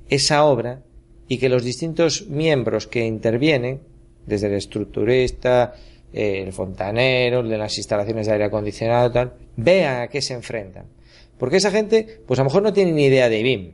esa 0.09 0.45
obra 0.45 0.83
y 1.27 1.37
que 1.37 1.49
los 1.49 1.63
distintos 1.63 2.27
miembros 2.27 2.87
que 2.87 3.05
intervienen, 3.05 3.81
desde 4.25 4.47
el 4.47 4.53
estructurista, 4.53 5.73
el 6.13 6.53
fontanero, 6.53 7.41
el 7.41 7.49
de 7.49 7.57
las 7.57 7.77
instalaciones 7.77 8.27
de 8.27 8.33
aire 8.33 8.45
acondicionado, 8.45 9.11
tal, 9.11 9.33
vean 9.57 10.01
a 10.01 10.07
qué 10.07 10.21
se 10.21 10.33
enfrentan. 10.33 10.85
Porque 11.37 11.57
esa 11.57 11.71
gente, 11.71 12.21
pues 12.25 12.39
a 12.39 12.43
lo 12.43 12.49
mejor 12.49 12.63
no 12.63 12.73
tiene 12.73 12.91
ni 12.91 13.05
idea 13.05 13.29
de 13.29 13.43
BIM. 13.43 13.73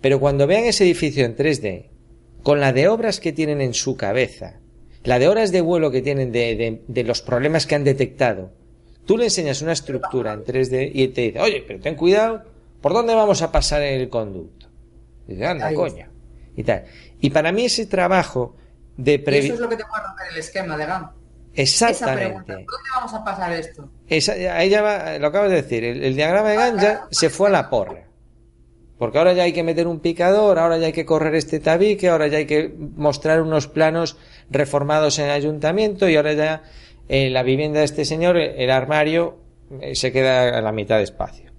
Pero 0.00 0.20
cuando 0.20 0.46
vean 0.46 0.64
ese 0.64 0.84
edificio 0.84 1.24
en 1.24 1.36
3D, 1.36 1.86
con 2.42 2.60
la 2.60 2.72
de 2.72 2.88
obras 2.88 3.20
que 3.20 3.32
tienen 3.32 3.60
en 3.60 3.74
su 3.74 3.96
cabeza, 3.96 4.60
la 5.04 5.18
de 5.18 5.28
horas 5.28 5.52
de 5.52 5.60
vuelo 5.60 5.90
que 5.90 6.02
tienen 6.02 6.32
de, 6.32 6.80
de, 6.86 7.04
los 7.04 7.22
problemas 7.22 7.66
que 7.66 7.74
han 7.74 7.84
detectado, 7.84 8.52
tú 9.06 9.16
le 9.16 9.24
enseñas 9.24 9.62
una 9.62 9.72
estructura 9.72 10.32
en 10.32 10.44
3D 10.44 10.90
y 10.92 11.08
te 11.08 11.20
dice, 11.22 11.40
oye, 11.40 11.64
pero 11.66 11.80
ten 11.80 11.96
cuidado, 11.96 12.44
¿por 12.80 12.92
dónde 12.92 13.14
vamos 13.14 13.42
a 13.42 13.50
pasar 13.50 13.82
el 13.82 14.08
conducto? 14.08 14.66
Y 15.26 15.32
dice, 15.32 15.46
anda, 15.46 15.72
coña. 15.74 16.10
Y 16.56 16.64
tal. 16.64 16.84
Y 17.20 17.30
para 17.30 17.52
mí 17.52 17.66
ese 17.66 17.86
trabajo 17.86 18.56
de 18.96 19.18
previsión... 19.18 19.54
Eso 19.54 19.64
es 19.64 19.70
lo 19.70 19.76
que 19.76 19.82
te 19.82 19.88
puede 19.88 20.02
romper 20.02 20.26
el 20.32 20.38
esquema 20.38 20.76
de 20.76 20.86
GAM. 20.86 21.10
Exactamente. 21.60 22.52
¿Dónde 22.52 22.66
vamos 22.94 23.14
a 23.14 23.24
pasar 23.24 23.52
esto? 23.52 23.88
ahí 24.08 24.68
ya 24.68 24.82
va, 24.82 25.18
lo 25.18 25.26
acabas 25.26 25.50
de 25.50 25.56
decir, 25.56 25.84
el, 25.84 26.14
diagrama 26.14 26.50
de 26.50 26.56
Gantt 26.56 26.80
ya 26.80 27.06
se 27.10 27.30
fue 27.30 27.48
a 27.48 27.52
la 27.52 27.70
porra. 27.70 28.04
Porque 28.98 29.16
ahora 29.16 29.32
ya 29.32 29.44
hay 29.44 29.52
que 29.52 29.62
meter 29.62 29.86
un 29.86 30.00
picador, 30.00 30.58
ahora 30.58 30.76
ya 30.76 30.86
hay 30.86 30.92
que 30.92 31.06
correr 31.06 31.34
este 31.34 31.58
tabique, 31.58 32.08
ahora 32.08 32.26
ya 32.26 32.38
hay 32.38 32.46
que 32.46 32.74
mostrar 32.96 33.40
unos 33.40 33.66
planos 33.66 34.18
reformados 34.50 35.18
en 35.18 35.26
el 35.26 35.30
ayuntamiento 35.30 36.08
y 36.08 36.16
ahora 36.16 36.34
ya 36.34 36.62
en 37.08 37.32
la 37.32 37.42
vivienda 37.42 37.78
de 37.78 37.86
este 37.86 38.04
señor, 38.04 38.36
el 38.36 38.70
armario, 38.70 39.38
eh, 39.80 39.94
se 39.94 40.12
queda 40.12 40.56
a 40.56 40.60
la 40.60 40.72
mitad 40.72 40.98
de 40.98 41.04
espacio. 41.04 41.50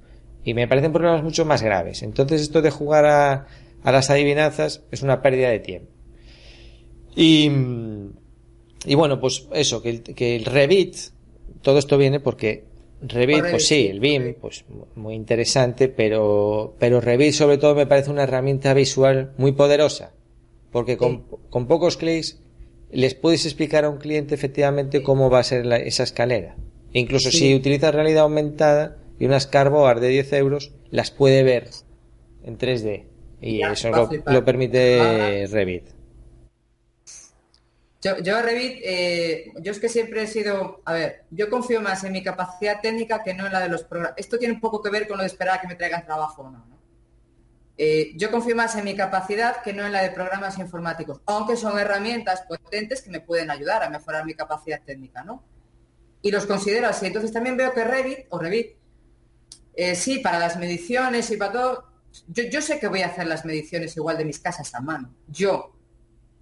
Y 0.44 0.54
me 0.54 0.68
parecen 0.68 0.94
problemas 0.94 1.24
mucho 1.24 1.46
más 1.46 1.62
graves. 1.62 2.04
Entonces 2.04 2.42
esto 2.42 2.62
de 2.62 2.70
jugar 2.70 3.06
a, 3.06 3.48
a 3.84 3.92
las 3.92 4.10
adivinanzas 4.10 4.84
es 4.92 5.02
una 5.02 5.22
pérdida 5.22 5.50
de 5.50 5.60
tiempo. 5.60 5.92
Y, 7.16 7.52
y 8.86 8.96
bueno, 8.96 9.20
pues 9.20 9.48
eso, 9.54 9.82
que 9.82 9.90
el, 9.90 10.02
que 10.02 10.36
el 10.36 10.46
Revit, 10.46 10.96
todo 11.62 11.78
esto 11.78 11.98
viene 11.98 12.20
porque 12.20 12.66
Revit, 13.02 13.46
pues 13.50 13.68
sí, 13.68 13.88
el 13.88 14.00
BIM, 14.00 14.36
pues 14.40 14.64
muy 14.96 15.16
interesante, 15.16 15.88
pero, 15.88 16.76
pero 16.80 17.02
Revit 17.02 17.34
sobre 17.34 17.58
todo 17.58 17.74
me 17.74 17.88
parece 17.88 18.12
una 18.12 18.24
herramienta 18.24 18.74
visual 18.74 19.34
muy 19.38 19.54
poderosa, 19.54 20.14
porque 20.72 20.98
con, 20.98 21.24
con 21.50 21.68
pocos 21.68 21.98
clics 21.98 22.40
les 22.92 23.16
puedes 23.16 23.46
explicar 23.46 23.86
a 23.86 23.90
un 23.90 23.98
cliente 23.98 24.36
efectivamente 24.36 25.02
cómo 25.02 25.30
va 25.30 25.40
a 25.40 25.44
ser 25.44 25.66
esa 25.74 26.04
escalera. 26.04 26.56
incluso 26.94 27.32
si 27.32 27.56
utiliza 27.56 27.92
realidad 27.92 28.24
aumentada 28.24 28.98
y 29.18 29.26
unas 29.26 29.48
carboard 29.48 30.02
de 30.02 30.10
10 30.10 30.34
euros, 30.34 30.72
las 30.90 31.12
puede 31.12 31.44
ver 31.44 31.70
en 32.44 32.58
3D. 32.58 33.06
Y 33.42 33.64
eso 33.64 33.90
lo, 33.90 34.10
lo, 34.26 34.46
permite 34.46 35.48
Revit. 35.48 35.86
Yo, 38.02 38.18
yo 38.18 38.42
Revit, 38.42 38.80
eh, 38.84 39.52
yo 39.62 39.72
es 39.72 39.80
que 39.80 39.88
siempre 39.88 40.24
he 40.24 40.28
sido, 40.28 40.82
a 40.86 40.94
ver, 40.94 41.26
yo 41.30 41.50
confío 41.50 41.82
más 41.82 42.04
en 42.04 42.14
mi 42.14 42.24
capacidad 42.24 42.82
técnica 42.82 43.22
que 43.22 43.36
no 43.36 43.46
en 43.46 43.54
la 43.54 43.60
de 43.60 43.70
los 43.70 43.84
programas. 43.84 44.18
Esto 44.18 44.40
tiene 44.40 44.56
un 44.56 44.60
poco 44.60 44.82
que 44.82 44.90
ver 44.90 45.08
con 45.08 45.18
lo 45.18 45.24
de 45.24 45.28
esperar 45.28 45.58
a 45.58 45.62
que 45.62 45.68
me 45.68 45.76
traigan 45.76 46.04
trabajo 46.04 46.42
o 46.42 46.50
no. 46.50 46.72
Eh, 47.78 48.12
yo 48.16 48.30
confío 48.30 48.56
más 48.56 48.76
en 48.76 48.86
mi 48.86 48.96
capacidad 48.96 49.62
que 49.64 49.74
no 49.74 49.86
en 49.86 49.92
la 49.92 50.04
de 50.04 50.12
programas 50.12 50.58
informáticos, 50.60 51.22
aunque 51.26 51.56
son 51.56 51.80
herramientas 51.80 52.42
potentes 52.42 53.02
que 53.02 53.10
me 53.10 53.22
pueden 53.22 53.50
ayudar 53.50 53.84
a 53.84 53.90
mejorar 53.90 54.26
mi 54.26 54.34
capacidad 54.34 54.82
técnica, 54.84 55.24
¿no? 55.24 55.44
Y 56.22 56.32
los 56.32 56.46
considero 56.46 56.88
así. 56.88 57.08
Entonces 57.08 57.32
también 57.32 57.58
veo 57.58 57.74
que 57.74 57.84
Revit, 57.84 58.28
o 58.30 58.38
Revit, 58.38 58.76
eh, 59.74 59.96
sí, 59.96 60.20
para 60.20 60.38
las 60.38 60.58
mediciones 60.58 61.32
y 61.32 61.38
para 61.38 61.54
todo, 61.54 61.86
yo, 62.28 62.44
yo 62.44 62.62
sé 62.62 62.80
que 62.80 62.88
voy 62.88 63.02
a 63.02 63.08
hacer 63.08 63.26
las 63.26 63.46
mediciones 63.46 63.96
igual 63.98 64.18
de 64.18 64.26
mis 64.26 64.40
casas 64.40 64.74
a 64.76 64.82
mano. 64.82 65.16
Yo, 65.28 65.76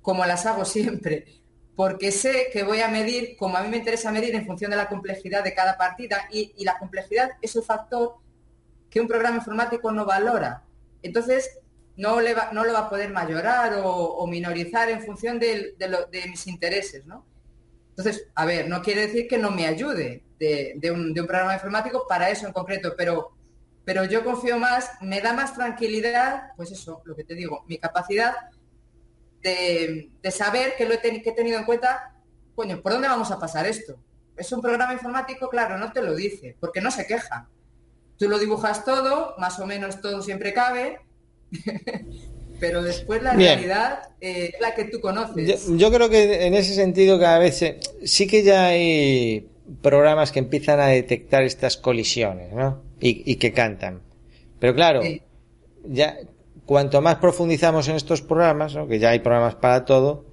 como 0.01 0.26
las 0.26 0.45
hago 0.45 0.66
siempre 0.66 1.39
porque 1.80 2.12
sé 2.12 2.50
que 2.52 2.64
voy 2.64 2.82
a 2.82 2.90
medir 2.90 3.38
como 3.38 3.56
a 3.56 3.64
mí 3.64 3.70
me 3.70 3.78
interesa 3.78 4.12
medir 4.12 4.36
en 4.36 4.46
función 4.46 4.70
de 4.70 4.76
la 4.76 4.90
complejidad 4.90 5.46
de 5.46 5.54
cada 5.54 5.78
partida 5.78 6.28
y, 6.30 6.54
la 6.66 6.78
complejidad 6.78 7.30
es 7.42 7.56
un 7.56 7.64
factor 7.64 8.16
que 8.90 9.00
un 9.00 9.08
programa 9.08 9.38
informático 9.38 9.90
no 9.90 10.06
valora. 10.06 10.66
Entonces, 11.04 11.58
no, 11.96 12.20
lo 12.20 12.34
va 12.74 12.80
a 12.80 12.90
poder 12.90 13.12
mayorar 13.12 13.80
o, 13.82 14.28
minorizar 14.28 14.90
en 14.90 15.02
función 15.02 15.40
de, 15.40 15.74
mis 16.30 16.48
intereses, 16.48 17.06
¿no? 17.06 17.26
Entonces, 17.92 18.28
a 18.36 18.44
ver, 18.44 18.68
no 18.68 18.82
quiere 18.82 19.08
decir 19.08 19.30
que 19.30 19.38
no 19.38 19.50
me 19.50 19.66
ayude 19.66 20.22
de, 20.38 20.92
un, 20.92 21.14
programa 21.14 21.54
informático 21.54 22.06
para 22.10 22.30
eso 22.30 22.46
en 22.46 22.52
concreto, 22.52 22.94
pero, 22.98 23.32
pero 23.86 24.04
yo 24.04 24.26
confío 24.26 24.60
más, 24.60 24.92
me 25.00 25.22
da 25.22 25.32
más 25.32 25.54
tranquilidad, 25.54 26.52
pues 26.58 26.74
eso, 26.74 27.02
lo 27.06 27.16
que 27.16 27.24
te 27.24 27.36
digo, 27.36 27.64
mi 27.70 27.78
capacidad 27.78 28.36
de, 29.42 30.10
saber 30.32 30.76
que 30.78 30.86
lo 30.86 30.94
he, 30.94 31.00
que 31.00 31.30
he 31.30 31.34
tenido 31.34 31.58
en 31.58 31.66
cuenta, 31.66 32.16
coño, 32.56 32.82
¿por 32.82 32.94
dónde 32.94 33.08
vamos 33.08 33.32
a 33.32 33.40
pasar 33.40 33.66
esto? 33.66 33.98
Es 34.36 34.52
un 34.52 34.62
programa 34.62 34.94
informático, 34.94 35.50
claro, 35.50 35.78
no 35.78 35.92
te 35.92 36.02
lo 36.02 36.16
dice, 36.16 36.56
porque 36.60 36.82
no 36.82 36.92
se 36.92 37.06
queja. 37.06 37.50
Tú 38.18 38.30
lo 38.30 38.38
dibujas 38.38 38.86
todo, 38.86 39.36
más 39.38 39.60
o 39.60 39.66
menos 39.66 40.02
todo 40.02 40.22
siempre 40.22 40.54
cabe, 40.54 41.00
pero 42.60 42.84
después 42.84 43.24
la 43.24 43.34
realidad 43.34 44.02
eh, 44.20 44.52
es 44.54 44.62
la 44.62 44.76
que 44.76 44.86
tú 44.86 45.00
conoces. 45.00 45.68
Yo, 45.70 45.92
creo 45.92 46.10
que 46.10 46.46
en 46.46 46.54
ese 46.54 46.76
sentido 46.76 47.20
cada 47.20 47.40
vez 47.40 47.64
sí 48.04 48.28
que 48.28 48.44
ya 48.44 48.68
hay 48.68 49.48
programas 49.82 50.32
que 50.32 50.40
empiezan 50.40 50.80
a 50.80 50.88
detectar 50.88 51.44
estas 51.44 51.78
colisiones, 51.78 52.52
¿no? 52.52 52.82
Y, 53.00 53.36
que 53.38 53.54
cantan. 53.54 54.02
Pero 54.60 54.76
claro, 54.76 55.02
ya 55.86 56.18
cuanto 56.70 57.01
más 57.01 57.15
profundizamos 57.15 57.88
en 57.88 57.95
estos 57.95 58.22
programas, 58.22 58.78
que 58.88 58.99
ya 58.99 59.09
hay 59.09 59.22
programas 59.22 59.55
para 59.55 59.86
todo, 59.86 60.24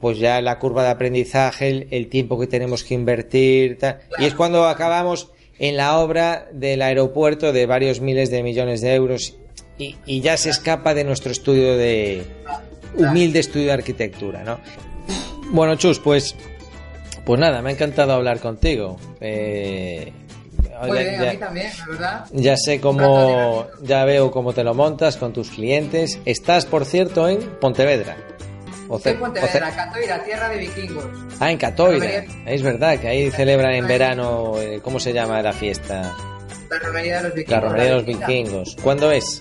pues 0.00 0.18
ya 0.18 0.40
la 0.40 0.58
curva 0.58 0.82
de 0.82 0.88
aprendizaje, 0.88 1.86
el, 1.88 2.08
tiempo 2.08 2.36
que 2.36 2.48
tenemos 2.48 2.82
que 2.82 2.94
invertir, 2.94 3.78
y 4.18 4.24
es 4.24 4.34
cuando 4.34 4.66
acabamos 4.66 5.30
en 5.60 5.76
la 5.76 6.00
obra 6.00 6.48
del 6.52 6.82
aeropuerto 6.82 7.52
de 7.52 7.66
varios 7.66 8.00
miles 8.00 8.28
de 8.32 8.42
millones 8.42 8.80
de 8.80 8.92
euros 8.92 9.36
y, 9.78 10.20
ya 10.20 10.36
se 10.36 10.50
escapa 10.50 10.94
de 10.94 11.04
nuestro 11.04 11.30
estudio 11.30 11.76
de 11.76 12.24
humilde 12.96 13.38
estudio 13.38 13.66
de 13.66 13.74
arquitectura, 13.74 14.42
¿no? 14.42 14.58
Bueno, 15.52 15.76
Chus, 15.76 16.00
pues 16.00 16.34
pues 17.24 17.38
nada, 17.38 17.62
me 17.62 17.70
ha 17.70 17.72
encantado 17.72 18.14
hablar 18.14 18.40
contigo. 18.40 18.96
Eh, 19.20 20.12
a 20.92 21.32
mí 21.32 21.36
también, 21.38 21.72
la 21.78 21.86
verdad. 21.86 22.24
Ya 22.32 22.56
sé 22.56 22.80
cómo, 22.80 23.66
ya 23.82 24.04
veo 24.04 24.30
cómo 24.30 24.52
te 24.52 24.64
lo 24.64 24.74
montas 24.74 25.16
con 25.16 25.32
tus 25.32 25.50
clientes. 25.50 26.18
Estás, 26.24 26.66
por 26.66 26.84
cierto, 26.84 27.28
en 27.28 27.40
Pontevedra. 27.60 28.16
en 29.04 29.18
Pontevedra, 29.18 29.70
Catoira, 29.74 30.22
tierra 30.24 30.48
de 30.48 30.58
vikingos. 30.58 31.04
Ah, 31.40 31.50
en 31.50 31.58
Catoira. 31.58 32.24
Es 32.46 32.62
verdad 32.62 32.98
que 32.98 33.08
ahí 33.08 33.30
celebran 33.30 33.74
en 33.74 33.86
verano, 33.86 34.54
eh, 34.58 34.80
¿cómo 34.82 35.00
se 35.00 35.12
llama 35.12 35.40
la 35.42 35.52
fiesta? 35.52 36.14
La 36.70 36.78
romería 36.78 37.18
de 37.18 37.22
los 37.24 37.34
vikingos. 37.34 37.62
La 37.62 37.68
romería 37.68 37.84
de 37.84 37.94
los 37.94 38.06
vikingos. 38.06 38.76
¿Cuándo 38.82 39.10
es? 39.10 39.40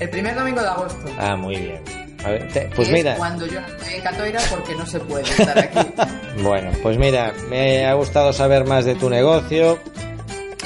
El 0.00 0.10
primer 0.10 0.34
domingo 0.34 0.60
de 0.60 0.68
agosto. 0.68 1.08
Ah, 1.18 1.36
muy 1.36 1.56
bien. 1.56 2.06
A 2.26 2.30
ver, 2.30 2.70
pues 2.74 2.90
mira. 2.90 3.14
cuando 3.14 3.46
yo 3.46 3.60
no 3.60 3.66
estoy 3.68 3.94
en 3.94 4.02
Catoira 4.02 4.40
porque 4.50 4.74
no 4.74 4.84
se 4.84 4.98
puede 4.98 5.22
estar 5.22 5.58
aquí. 5.58 5.78
bueno, 6.42 6.72
pues 6.82 6.98
mira, 6.98 7.32
me 7.48 7.86
ha 7.86 7.94
gustado 7.94 8.32
saber 8.32 8.66
más 8.66 8.84
de 8.84 8.96
tu 8.96 9.08
negocio. 9.08 9.78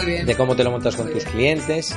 Muy 0.03 0.13
bien. 0.13 0.27
De 0.27 0.37
cómo 0.37 0.57
te 0.57 0.65
lo 0.65 0.71
montas 0.71 0.97
con 0.97 1.11
tus 1.13 1.25
clientes. 1.25 1.97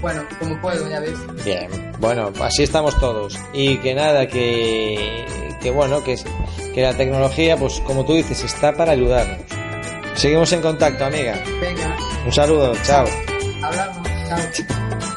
Bueno, 0.00 0.24
como 0.40 0.60
puedo, 0.60 0.88
ya 0.90 1.00
ves. 1.00 1.18
Bien, 1.44 1.68
bueno, 2.00 2.32
así 2.40 2.64
estamos 2.64 2.98
todos. 2.98 3.38
Y 3.52 3.76
que 3.78 3.94
nada, 3.94 4.26
que, 4.26 5.24
que 5.60 5.70
bueno, 5.70 6.02
que, 6.02 6.16
que 6.74 6.82
la 6.82 6.96
tecnología, 6.96 7.56
pues 7.56 7.80
como 7.80 8.04
tú 8.04 8.14
dices, 8.14 8.42
está 8.42 8.72
para 8.72 8.92
ayudarnos. 8.92 9.38
Seguimos 10.14 10.52
en 10.52 10.60
contacto, 10.60 11.04
amiga. 11.04 11.40
Venga. 11.60 11.96
Un 12.26 12.32
saludo, 12.32 12.74
chao. 12.84 13.06
Hablamos, 13.62 14.08
chao. 14.28 15.08